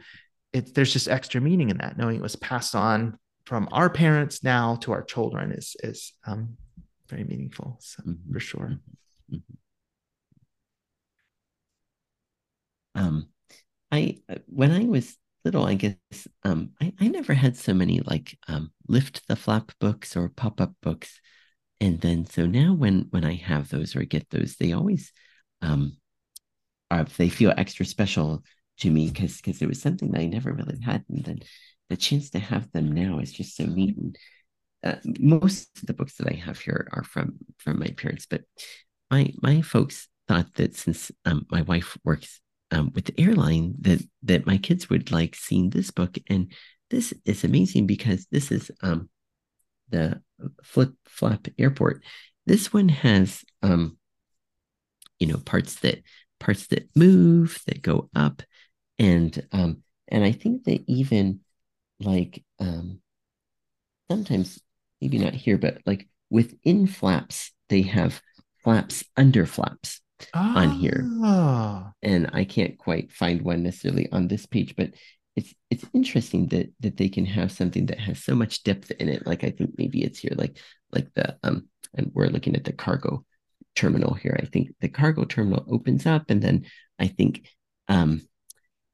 it, 0.52 0.74
there's 0.74 0.92
just 0.92 1.08
extra 1.08 1.40
meaning 1.40 1.70
in 1.70 1.78
that, 1.78 1.96
knowing 1.96 2.16
it 2.16 2.22
was 2.22 2.36
passed 2.36 2.74
on 2.74 3.18
from 3.44 3.68
our 3.72 3.90
parents 3.90 4.44
now 4.44 4.76
to 4.76 4.92
our 4.92 5.02
children 5.02 5.52
is 5.52 5.76
is 5.82 6.12
um, 6.26 6.56
very 7.08 7.24
meaningful. 7.24 7.78
So 7.80 8.02
mm-hmm. 8.02 8.32
for 8.32 8.40
sure. 8.40 8.78
Mm-hmm. 9.32 9.38
Um, 12.94 13.28
I 13.90 14.18
when 14.46 14.70
I 14.70 14.84
was 14.84 15.16
little, 15.44 15.64
I 15.64 15.74
guess 15.74 15.96
um, 16.44 16.70
I, 16.80 16.92
I 17.00 17.08
never 17.08 17.34
had 17.34 17.56
so 17.56 17.74
many 17.74 18.00
like 18.00 18.38
um, 18.48 18.72
lift 18.88 19.26
the 19.28 19.36
flap 19.36 19.72
books 19.80 20.16
or 20.16 20.28
pop 20.28 20.60
up 20.60 20.74
books, 20.82 21.20
and 21.82 22.00
then 22.00 22.24
so 22.26 22.46
now 22.46 22.74
when 22.74 23.08
when 23.10 23.24
I 23.24 23.34
have 23.34 23.68
those 23.68 23.96
or 23.96 24.04
get 24.04 24.30
those, 24.30 24.54
they 24.54 24.72
always 24.72 25.12
um, 25.62 25.96
are, 26.92 27.04
they 27.16 27.28
feel 27.28 27.52
extra 27.56 27.84
special 27.84 28.44
to 28.78 28.90
me 28.90 29.10
because 29.10 29.38
because 29.38 29.60
it 29.60 29.68
was 29.68 29.82
something 29.82 30.12
that 30.12 30.20
I 30.20 30.26
never 30.26 30.52
really 30.52 30.80
had, 30.80 31.04
and 31.08 31.24
then 31.24 31.40
the 31.90 31.96
chance 31.96 32.30
to 32.30 32.38
have 32.38 32.70
them 32.70 32.92
now 32.92 33.18
is 33.18 33.32
just 33.32 33.56
so 33.56 33.64
neat. 33.64 33.96
And 33.96 34.16
uh, 34.84 34.94
most 35.18 35.70
of 35.78 35.86
the 35.88 35.94
books 35.94 36.16
that 36.18 36.28
I 36.28 36.36
have 36.36 36.60
here 36.60 36.88
are 36.92 37.02
from 37.02 37.38
from 37.58 37.80
my 37.80 37.88
parents, 37.88 38.26
but 38.30 38.42
my 39.10 39.32
my 39.42 39.60
folks 39.60 40.06
thought 40.28 40.54
that 40.54 40.76
since 40.76 41.10
um, 41.24 41.46
my 41.50 41.62
wife 41.62 41.98
works 42.04 42.40
um, 42.70 42.92
with 42.94 43.06
the 43.06 43.20
airline 43.20 43.74
that 43.80 44.00
that 44.22 44.46
my 44.46 44.56
kids 44.56 44.88
would 44.88 45.10
like 45.10 45.34
seeing 45.34 45.70
this 45.70 45.90
book 45.90 46.16
and 46.30 46.52
this 46.90 47.12
is 47.24 47.42
amazing 47.42 47.86
because 47.86 48.26
this 48.30 48.52
is 48.52 48.70
um, 48.82 49.08
the 49.92 50.20
flip 50.62 50.92
flap 51.06 51.46
airport 51.58 52.02
this 52.46 52.72
one 52.72 52.88
has 52.88 53.44
um, 53.62 53.96
you 55.18 55.26
know 55.26 55.38
parts 55.38 55.76
that 55.80 56.02
parts 56.40 56.66
that 56.68 56.88
move 56.96 57.60
that 57.66 57.82
go 57.82 58.10
up 58.14 58.42
and 58.98 59.46
um, 59.52 59.82
and 60.08 60.24
i 60.24 60.32
think 60.32 60.64
that 60.64 60.82
even 60.88 61.40
like 62.00 62.44
um, 62.58 63.00
sometimes 64.10 64.60
maybe 65.00 65.18
not 65.18 65.34
here 65.34 65.58
but 65.58 65.78
like 65.86 66.08
within 66.30 66.86
flaps 66.86 67.52
they 67.68 67.82
have 67.82 68.20
flaps 68.62 69.04
under 69.16 69.46
flaps 69.46 70.00
oh. 70.34 70.58
on 70.58 70.70
here. 70.72 71.08
Ah. 71.22 71.92
And 72.02 72.30
I 72.32 72.44
can't 72.44 72.78
quite 72.78 73.12
find 73.12 73.42
one 73.42 73.62
necessarily 73.62 74.08
on 74.10 74.28
this 74.28 74.46
page, 74.46 74.74
but 74.76 74.90
it's 75.36 75.54
it's 75.70 75.84
interesting 75.94 76.48
that 76.48 76.72
that 76.80 76.96
they 76.96 77.08
can 77.08 77.24
have 77.24 77.52
something 77.52 77.86
that 77.86 78.00
has 78.00 78.22
so 78.22 78.34
much 78.34 78.62
depth 78.62 78.90
in 78.92 79.08
it. 79.08 79.26
Like 79.26 79.44
I 79.44 79.50
think 79.50 79.72
maybe 79.78 80.02
it's 80.02 80.18
here, 80.18 80.34
like 80.36 80.58
like 80.92 81.08
the 81.14 81.36
um, 81.42 81.68
and 81.94 82.10
we're 82.14 82.26
looking 82.26 82.56
at 82.56 82.64
the 82.64 82.72
cargo 82.72 83.24
terminal 83.74 84.14
here. 84.14 84.38
I 84.40 84.46
think 84.46 84.70
the 84.80 84.88
cargo 84.88 85.24
terminal 85.24 85.64
opens 85.68 86.06
up, 86.06 86.30
and 86.30 86.42
then 86.42 86.66
I 86.98 87.08
think 87.08 87.46
um, 87.88 88.22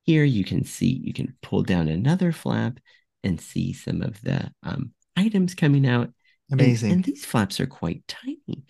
here 0.04 0.24
you 0.24 0.44
can 0.44 0.64
see 0.64 1.00
you 1.04 1.12
can 1.12 1.36
pull 1.42 1.62
down 1.62 1.88
another 1.88 2.32
flap 2.32 2.78
and 3.24 3.40
see 3.40 3.72
some 3.72 4.02
of 4.02 4.20
the 4.22 4.50
um, 4.62 4.92
items 5.16 5.54
coming 5.54 5.86
out. 5.86 6.10
Amazing. 6.50 6.92
And, 6.92 6.96
and 6.96 7.04
these 7.04 7.24
flaps 7.24 7.60
are 7.60 7.66
quite 7.66 8.02
tiny. 8.08 8.64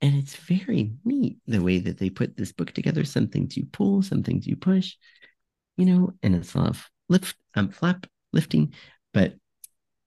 And 0.00 0.16
it's 0.16 0.34
very 0.34 0.92
neat 1.04 1.38
the 1.46 1.62
way 1.62 1.78
that 1.78 1.98
they 1.98 2.10
put 2.10 2.36
this 2.36 2.52
book 2.52 2.72
together. 2.72 3.04
Some 3.04 3.28
things 3.28 3.56
you 3.56 3.66
pull, 3.66 4.02
some 4.02 4.22
things 4.24 4.46
you 4.46 4.56
push, 4.56 4.96
you 5.76 5.86
know, 5.86 6.12
and 6.22 6.34
it's 6.34 6.54
a 6.54 6.58
lot 6.58 6.70
of 6.70 6.90
lift, 7.08 7.36
um, 7.54 7.68
flap 7.70 8.06
lifting, 8.32 8.72
but 9.12 9.34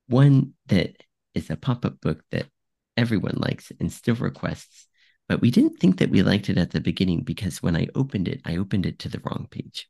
one 0.08 0.54
that 0.68 0.96
is 1.34 1.50
a 1.50 1.56
pop 1.56 1.86
up 1.86 2.00
book 2.02 2.24
that 2.32 2.48
everyone 2.98 3.36
likes 3.38 3.72
and 3.80 3.92
still 3.92 4.16
requests. 4.16 4.88
But 5.28 5.42
we 5.42 5.52
didn't 5.52 5.80
think 5.80 6.00
that 6.00 6.12
we 6.12 6.22
liked 6.22 6.50
it 6.50 6.58
at 6.58 6.72
the 6.72 6.82
beginning 6.82 7.22
because 7.22 7.62
when 7.62 7.76
I 7.76 7.88
opened 7.96 8.28
it, 8.28 8.42
I 8.46 8.58
opened 8.58 8.86
it 8.86 9.00
to 9.00 9.10
the 9.10 9.22
wrong 9.24 9.48
page. 9.50 9.90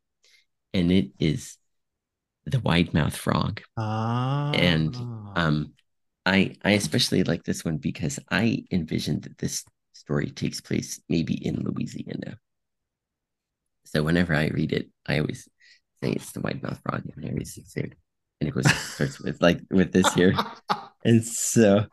And 0.74 0.92
it 0.92 1.12
is 1.20 1.58
the 2.46 2.60
wide 2.60 2.94
mouth 2.94 3.16
frog. 3.16 3.62
Ah. 3.78 4.52
And 4.54 4.96
um, 5.36 5.74
I 6.26 6.56
I 6.64 6.72
especially 6.72 7.24
like 7.24 7.44
this 7.44 7.66
one 7.66 7.78
because 7.78 8.20
I 8.32 8.64
envisioned 8.72 9.24
that 9.24 9.38
this 9.38 9.66
story 9.94 10.30
takes 10.32 10.62
place 10.62 11.02
maybe 11.10 11.34
in 11.34 11.64
Louisiana. 11.64 12.38
So 13.86 14.04
whenever 14.04 14.34
I 14.34 14.48
read 14.48 14.72
it, 14.72 14.90
I 15.06 15.20
always 15.20 15.48
say 16.02 16.12
it's 16.12 16.32
the 16.32 16.42
white 16.42 16.62
mouth 16.62 16.80
frog, 16.84 17.04
and 17.16 17.26
I 17.26 17.30
always 17.30 17.60
say, 17.66 17.92
and 18.42 18.50
it 18.50 18.54
goes 18.54 18.70
starts 18.72 19.20
with 19.20 19.42
like 19.42 19.62
with 19.72 19.92
this 19.92 20.12
here, 20.14 20.34
and 21.06 21.24
so 21.24 21.86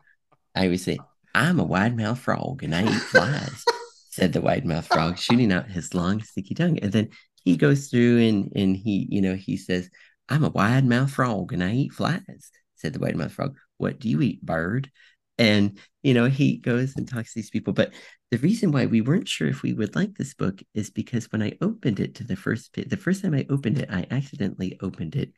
I 0.55 0.65
always 0.65 0.83
say, 0.83 0.99
"I'm 1.33 1.59
a 1.59 1.63
wide 1.63 1.95
mouth 1.95 2.19
frog 2.19 2.63
and 2.63 2.75
I 2.75 2.83
eat 2.83 3.01
flies," 3.01 3.63
said 4.09 4.33
the 4.33 4.41
wide 4.41 4.65
mouth 4.65 4.87
frog, 4.87 5.17
shooting 5.17 5.51
out 5.51 5.69
his 5.69 5.93
long 5.93 6.21
sticky 6.21 6.55
tongue, 6.55 6.79
and 6.79 6.91
then 6.91 7.09
he 7.43 7.57
goes 7.57 7.87
through 7.87 8.19
and 8.19 8.51
and 8.55 8.75
he 8.75 9.07
you 9.09 9.21
know 9.21 9.35
he 9.35 9.57
says, 9.57 9.89
"I'm 10.29 10.43
a 10.43 10.49
wide 10.49 10.85
mouth 10.85 11.11
frog 11.11 11.53
and 11.53 11.63
I 11.63 11.73
eat 11.73 11.93
flies," 11.93 12.51
said 12.75 12.93
the 12.93 12.99
wide 12.99 13.15
mouth 13.15 13.31
frog. 13.31 13.57
What 13.77 13.99
do 13.99 14.09
you 14.09 14.21
eat, 14.21 14.45
bird? 14.45 14.91
And 15.37 15.77
you 16.01 16.13
know 16.13 16.25
he 16.25 16.57
goes 16.57 16.95
and 16.95 17.07
talks 17.07 17.33
to 17.33 17.39
these 17.39 17.49
people. 17.49 17.73
But 17.73 17.93
the 18.31 18.37
reason 18.39 18.71
why 18.71 18.87
we 18.87 19.01
weren't 19.01 19.27
sure 19.27 19.47
if 19.47 19.61
we 19.61 19.73
would 19.73 19.95
like 19.95 20.15
this 20.15 20.33
book 20.33 20.59
is 20.73 20.89
because 20.89 21.31
when 21.31 21.43
i 21.43 21.53
opened 21.61 21.99
it 21.99 22.15
to 22.15 22.23
the 22.23 22.35
first 22.35 22.73
the 22.73 22.97
first 22.97 23.21
time 23.21 23.35
i 23.35 23.45
opened 23.47 23.77
it 23.77 23.89
i 23.91 24.07
accidentally 24.09 24.75
opened 24.81 25.15
it 25.15 25.31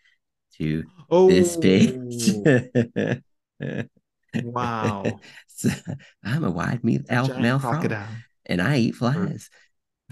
to 0.57 0.83
oh. 1.09 1.29
this 1.29 1.57
page. 1.57 2.31
Wow. 4.43 5.19
So, 5.47 5.69
i'm 6.25 6.43
a 6.43 6.51
wide 6.51 6.83
mouth 6.83 7.63
and 8.45 8.61
i 8.61 8.77
eat 8.77 8.95
flies. 8.95 9.49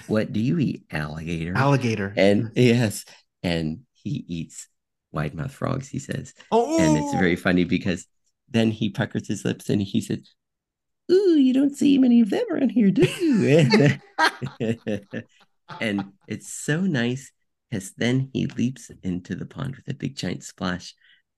What 0.08 0.32
do 0.32 0.40
you 0.40 0.58
eat 0.60 0.84
alligator? 0.90 1.54
Alligator 1.58 2.14
and 2.16 2.50
yes. 2.56 3.04
and 3.44 3.82
he 3.92 4.24
eats 4.28 4.70
wide 5.12 5.36
mouth 5.36 5.52
frogs 5.52 5.90
he 5.90 6.00
says. 6.00 6.34
Oh. 6.52 6.80
and 6.80 6.98
it's 6.98 7.14
very 7.16 7.36
funny 7.36 7.66
because 7.66 8.08
then 8.54 8.72
he 8.72 8.90
puckers 8.90 9.28
his 9.28 9.44
lips 9.44 9.70
and 9.70 9.82
he 9.82 10.00
says, 10.02 10.34
Ooh, 11.12 11.36
you 11.38 11.54
don't 11.54 11.76
see 11.76 11.98
many 11.98 12.22
of 12.22 12.30
them 12.30 12.46
around 12.50 12.70
here, 12.70 12.90
do 12.90 13.04
you? 13.04 14.00
and 15.82 16.06
it's 16.28 16.54
so 16.54 16.82
nice 16.82 17.32
because 17.70 17.94
then 17.98 18.30
he 18.34 18.46
leaps 18.48 18.90
into 19.02 19.36
the 19.36 19.46
pond 19.46 19.76
with 19.76 19.88
a 19.90 19.94
big 19.94 20.16
giant 20.16 20.44
splash. 20.44 20.96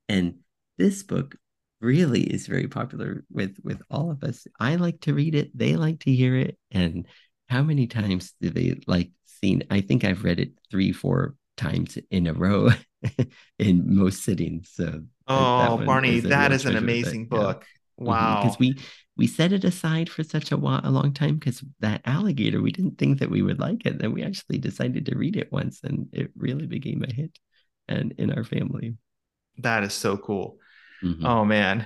And 0.07 0.36
this 0.78 1.01
book 1.01 1.36
really 1.82 2.22
is 2.22 2.47
very 2.47 2.68
popular 2.68 3.24
with 3.32 3.57
with 3.63 3.82
all 3.89 4.11
of 4.11 4.24
us. 4.24 4.45
I 4.59 4.76
like 4.76 5.01
to 5.01 5.13
read 5.13 5.36
it, 5.36 5.57
they 5.57 5.76
like 5.76 6.01
to 6.01 6.11
hear 6.13 6.36
it. 6.36 6.57
And 6.72 7.07
how 7.49 7.63
many 7.63 7.88
times 7.88 8.34
do 8.41 8.49
they 8.49 8.80
like 8.88 9.11
seen? 9.26 9.63
I 9.70 9.82
think 9.82 10.03
I've 10.03 10.24
read 10.24 10.39
it 10.39 10.51
three, 10.70 10.91
four 10.91 11.36
times 11.57 11.97
in 12.11 12.28
a 12.28 12.34
row 12.34 12.70
in 13.59 13.95
most 13.95 14.24
sittings. 14.24 14.72
So 14.74 15.03
oh, 15.28 15.84
Barney, 15.86 16.19
that 16.21 16.51
is 16.51 16.65
an 16.65 16.76
amazing 16.76 17.28
book. 17.28 17.65
Yeah. 17.97 18.05
Wow, 18.05 18.41
because 18.41 18.57
mm-hmm. 18.57 18.80
we 18.80 18.86
we 19.17 19.28
set 19.28 19.53
it 19.53 19.63
aside 19.63 20.09
for 20.09 20.23
such 20.23 20.51
a, 20.51 20.57
while, 20.57 20.82
a 20.84 20.91
long 20.91 21.13
time 21.13 21.36
because 21.36 21.63
that 21.80 22.01
alligator 22.03 22.61
we 22.61 22.71
didn't 22.71 22.97
think 22.97 23.19
that 23.19 23.32
we 23.32 23.41
would 23.41 23.59
like 23.59 23.86
it. 23.86 23.99
Then 23.99 24.11
we 24.11 24.23
actually 24.23 24.57
decided 24.57 25.05
to 25.05 25.17
read 25.17 25.38
it 25.38 25.51
once, 25.51 25.82
and 25.84 26.07
it 26.11 26.32
really 26.36 26.67
became 26.67 27.03
a 27.03 27.13
hit, 27.13 27.38
and 27.88 28.13
in 28.17 28.32
our 28.34 28.43
family. 28.43 28.97
That 29.59 29.84
is 29.84 29.93
so 29.93 30.17
cool. 30.17 30.57
Mm-hmm. 31.03 31.26
Oh 31.26 31.45
man, 31.45 31.86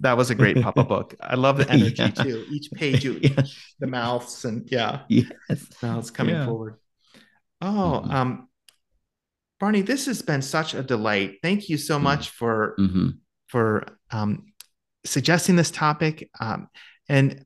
that 0.00 0.16
was 0.16 0.30
a 0.30 0.34
great 0.34 0.60
pop-up 0.60 0.88
book. 0.88 1.14
I 1.20 1.36
love 1.36 1.58
the 1.58 1.70
energy 1.70 2.02
yeah. 2.02 2.10
too. 2.10 2.44
Each 2.50 2.70
page, 2.72 3.04
you, 3.04 3.20
yeah. 3.22 3.42
the 3.78 3.86
mouths 3.86 4.44
and 4.44 4.68
yeah, 4.70 5.02
yes, 5.08 5.26
mouths 5.82 6.10
coming 6.10 6.44
forward. 6.44 6.76
Oh, 7.60 8.02
mm-hmm. 8.04 8.10
um, 8.10 8.48
Barney, 9.60 9.82
this 9.82 10.06
has 10.06 10.22
been 10.22 10.42
such 10.42 10.74
a 10.74 10.82
delight. 10.82 11.38
Thank 11.42 11.68
you 11.68 11.76
so 11.78 11.94
mm-hmm. 11.94 12.04
much 12.04 12.30
for 12.30 12.74
mm-hmm. 12.78 13.08
for 13.46 13.86
um, 14.10 14.52
suggesting 15.04 15.56
this 15.56 15.70
topic. 15.70 16.28
Um, 16.40 16.68
and 17.08 17.44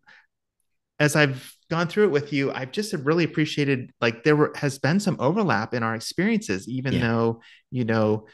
as 0.99 1.17
I've 1.17 1.55
gone 1.71 1.89
through 1.89 2.05
it 2.05 2.11
with 2.11 2.33
you, 2.33 2.51
I've 2.53 2.73
just 2.73 2.93
really 2.93 3.25
appreciated 3.25 3.93
like 4.01 4.25
there 4.25 4.37
were, 4.37 4.53
has 4.57 4.79
been 4.79 5.01
some 5.01 5.17
overlap 5.21 5.75
in 5.75 5.83
our 5.83 5.95
experiences, 5.95 6.69
even 6.69 6.95
yeah. 6.95 7.01
though 7.01 7.43
you 7.71 7.85
know 7.85 8.27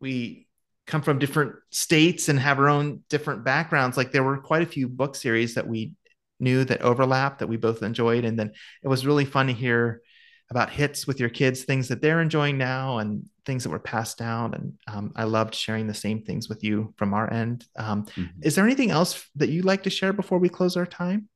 we 0.00 0.46
come 0.86 1.02
from 1.02 1.18
different 1.18 1.54
states 1.70 2.28
and 2.28 2.38
have 2.38 2.58
our 2.58 2.68
own 2.68 3.02
different 3.08 3.44
backgrounds. 3.44 3.96
Like 3.96 4.12
there 4.12 4.22
were 4.22 4.38
quite 4.38 4.62
a 4.62 4.66
few 4.66 4.88
book 4.88 5.16
series 5.16 5.54
that 5.54 5.66
we 5.66 5.92
knew 6.40 6.64
that 6.64 6.82
overlapped 6.82 7.40
that 7.40 7.48
we 7.48 7.56
both 7.56 7.82
enjoyed, 7.82 8.24
and 8.24 8.38
then 8.38 8.52
it 8.82 8.88
was 8.88 9.06
really 9.06 9.24
fun 9.24 9.46
to 9.48 9.52
hear 9.52 10.02
about 10.50 10.70
hits 10.70 11.06
with 11.06 11.20
your 11.20 11.28
kids, 11.28 11.64
things 11.64 11.88
that 11.88 12.00
they're 12.00 12.22
enjoying 12.22 12.56
now 12.56 12.98
and 12.98 13.28
things 13.44 13.64
that 13.64 13.70
were 13.70 13.78
passed 13.78 14.18
down. 14.18 14.54
And 14.54 14.72
um, 14.86 15.12
I 15.14 15.24
loved 15.24 15.54
sharing 15.54 15.86
the 15.86 15.94
same 15.94 16.22
things 16.22 16.48
with 16.48 16.64
you 16.64 16.94
from 16.96 17.12
our 17.12 17.32
end. 17.32 17.66
Um, 17.76 18.04
mm-hmm. 18.04 18.24
Is 18.42 18.54
there 18.54 18.64
anything 18.64 18.90
else 18.90 19.28
that 19.36 19.50
you'd 19.50 19.64
like 19.66 19.82
to 19.82 19.90
share 19.90 20.12
before 20.12 20.38
we 20.38 20.48
close 20.48 20.76
our 20.76 20.86
time? 20.86 21.28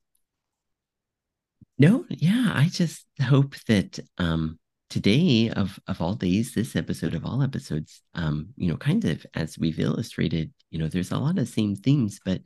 No, 1.78 2.04
yeah, 2.08 2.52
I 2.54 2.68
just 2.70 3.06
hope 3.20 3.56
that 3.66 3.98
um, 4.18 4.58
today 4.88 5.50
of 5.50 5.78
of 5.88 6.00
all 6.00 6.14
days, 6.14 6.54
this 6.54 6.76
episode 6.76 7.14
of 7.14 7.24
all 7.24 7.42
episodes, 7.42 8.02
um, 8.14 8.48
you 8.56 8.68
know, 8.68 8.76
kind 8.76 9.04
of 9.04 9.26
as 9.34 9.58
we've 9.58 9.80
illustrated, 9.80 10.52
you 10.70 10.78
know, 10.78 10.86
there's 10.86 11.12
a 11.12 11.18
lot 11.18 11.38
of 11.38 11.48
same 11.48 11.74
themes, 11.74 12.20
but 12.24 12.42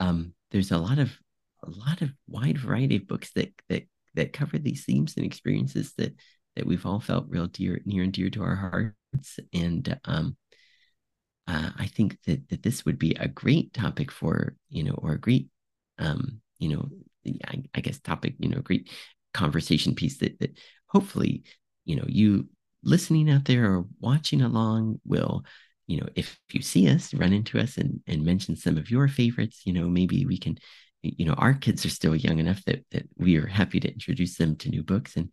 um, 0.00 0.34
there's 0.50 0.72
a 0.72 0.78
lot 0.78 0.98
of 0.98 1.16
a 1.62 1.70
lot 1.70 2.02
of 2.02 2.10
wide 2.28 2.58
variety 2.58 2.96
of 2.96 3.06
books 3.06 3.30
that 3.34 3.52
that 3.68 3.84
that 4.14 4.32
cover 4.32 4.58
these 4.58 4.84
themes 4.84 5.14
and 5.16 5.26
experiences 5.26 5.92
that 5.98 6.14
that 6.56 6.66
we've 6.66 6.86
all 6.86 7.00
felt 7.00 7.26
real 7.28 7.46
dear 7.48 7.80
near 7.84 8.04
and 8.04 8.12
dear 8.12 8.30
to 8.30 8.42
our 8.42 8.56
hearts. 8.56 9.38
And 9.52 9.98
um 10.04 10.36
uh, 11.46 11.70
I 11.78 11.86
think 11.86 12.18
that 12.26 12.48
that 12.48 12.62
this 12.62 12.84
would 12.84 12.98
be 12.98 13.14
a 13.14 13.28
great 13.28 13.74
topic 13.74 14.10
for 14.10 14.56
you 14.70 14.82
know 14.82 14.94
or 14.98 15.12
a 15.12 15.20
great 15.20 15.48
um 15.98 16.40
you 16.58 16.70
know 16.70 16.88
I, 17.46 17.62
I 17.74 17.80
guess 17.80 18.00
topic 18.00 18.34
you 18.38 18.48
know 18.48 18.60
great 18.60 18.90
conversation 19.34 19.94
piece 19.94 20.18
that 20.18 20.38
that 20.40 20.58
hopefully 20.86 21.44
you 21.84 21.96
know 21.96 22.04
you 22.08 22.48
listening 22.82 23.30
out 23.30 23.44
there 23.44 23.72
or 23.74 23.86
watching 24.00 24.42
along 24.42 25.00
will 25.04 25.44
you 25.86 26.00
know 26.00 26.08
if 26.14 26.38
you 26.52 26.62
see 26.62 26.88
us 26.88 27.12
run 27.14 27.32
into 27.32 27.58
us 27.58 27.76
and 27.76 28.00
and 28.06 28.24
mention 28.24 28.56
some 28.56 28.78
of 28.78 28.90
your 28.90 29.08
favorites 29.08 29.62
you 29.64 29.72
know 29.72 29.88
maybe 29.88 30.24
we 30.24 30.38
can 30.38 30.56
you 31.04 31.24
know 31.24 31.34
our 31.34 31.54
kids 31.54 31.84
are 31.84 31.90
still 31.90 32.16
young 32.16 32.38
enough 32.38 32.62
that 32.64 32.84
that 32.90 33.08
we 33.16 33.36
are 33.36 33.46
happy 33.46 33.80
to 33.80 33.92
introduce 33.92 34.36
them 34.36 34.56
to 34.56 34.68
new 34.68 34.82
books 34.82 35.16
and 35.16 35.32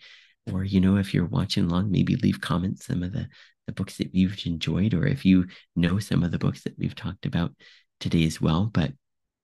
or 0.52 0.64
you 0.64 0.82
know 0.82 0.98
if 0.98 1.14
you're 1.14 1.26
watching 1.26 1.66
along 1.66 1.92
maybe 1.92 2.16
leave 2.18 2.42
comments 2.42 2.86
some 2.86 3.04
of 3.04 3.14
the 3.14 3.28
the 3.68 3.74
books 3.74 3.98
that 3.98 4.14
you've 4.14 4.38
enjoyed 4.46 4.94
or 4.94 5.06
if 5.06 5.24
you 5.24 5.46
know 5.76 6.00
some 6.00 6.24
of 6.24 6.32
the 6.32 6.40
books 6.40 6.64
that 6.64 6.78
we've 6.78 6.96
talked 6.96 7.26
about 7.26 7.54
today 8.00 8.26
as 8.26 8.42
well. 8.42 8.66
But 8.74 8.94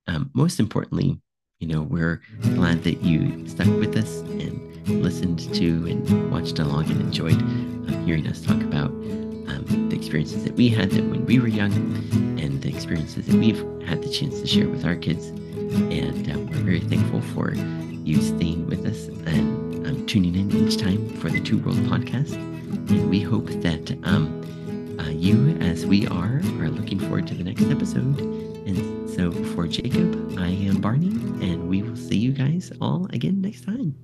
um, 0.07 0.32
most 0.34 0.59
importantly 0.59 1.19
you 1.59 1.67
know 1.67 1.82
we're 1.82 2.21
glad 2.41 2.84
that 2.84 3.01
you 3.01 3.47
stuck 3.47 3.67
with 3.67 3.95
us 3.97 4.19
and 4.21 4.78
listened 4.88 5.53
to 5.53 5.88
and 5.88 6.32
watched 6.32 6.59
along 6.59 6.86
and 6.86 7.01
enjoyed 7.01 7.34
um, 7.34 8.03
hearing 8.05 8.28
us 8.28 8.41
talk 8.41 8.61
about 8.61 8.89
um, 8.89 9.86
experiences 9.97 10.43
that 10.43 10.53
we 10.53 10.69
had 10.69 10.91
that 10.91 11.03
when 11.05 11.25
we 11.25 11.39
were 11.39 11.47
young 11.47 11.73
and 12.39 12.61
the 12.61 12.69
experiences 12.69 13.25
that 13.25 13.35
we've 13.35 13.63
had 13.87 14.01
the 14.01 14.09
chance 14.09 14.39
to 14.39 14.47
share 14.47 14.69
with 14.69 14.85
our 14.85 14.95
kids 14.95 15.27
and 15.27 16.31
um, 16.31 16.47
we're 16.47 16.57
very 16.59 16.79
thankful 16.79 17.21
for 17.21 17.53
you 17.55 18.21
staying 18.21 18.67
with 18.67 18.85
us 18.85 19.07
and 19.27 19.85
um, 19.85 20.05
tuning 20.05 20.35
in 20.35 20.51
each 20.51 20.77
time 20.77 21.09
for 21.17 21.29
the 21.29 21.41
Two 21.41 21.57
World 21.57 21.77
podcast. 21.79 22.33
And 22.35 23.09
we 23.09 23.21
hope 23.21 23.47
that 23.47 23.91
um, 24.03 24.97
uh, 24.99 25.09
you, 25.09 25.57
as 25.59 25.85
we 25.85 26.07
are, 26.07 26.37
are 26.59 26.69
looking 26.69 26.99
forward 26.99 27.27
to 27.27 27.33
the 27.33 27.43
next 27.43 27.63
episode. 27.63 28.19
And 28.19 29.09
so 29.09 29.31
for 29.53 29.67
Jacob, 29.67 30.37
I 30.37 30.47
am 30.47 30.79
Barney, 30.79 31.09
and 31.45 31.67
we 31.67 31.83
will 31.83 31.97
see 31.97 32.17
you 32.17 32.31
guys 32.31 32.71
all 32.79 33.07
again 33.11 33.41
next 33.41 33.65
time. 33.65 33.95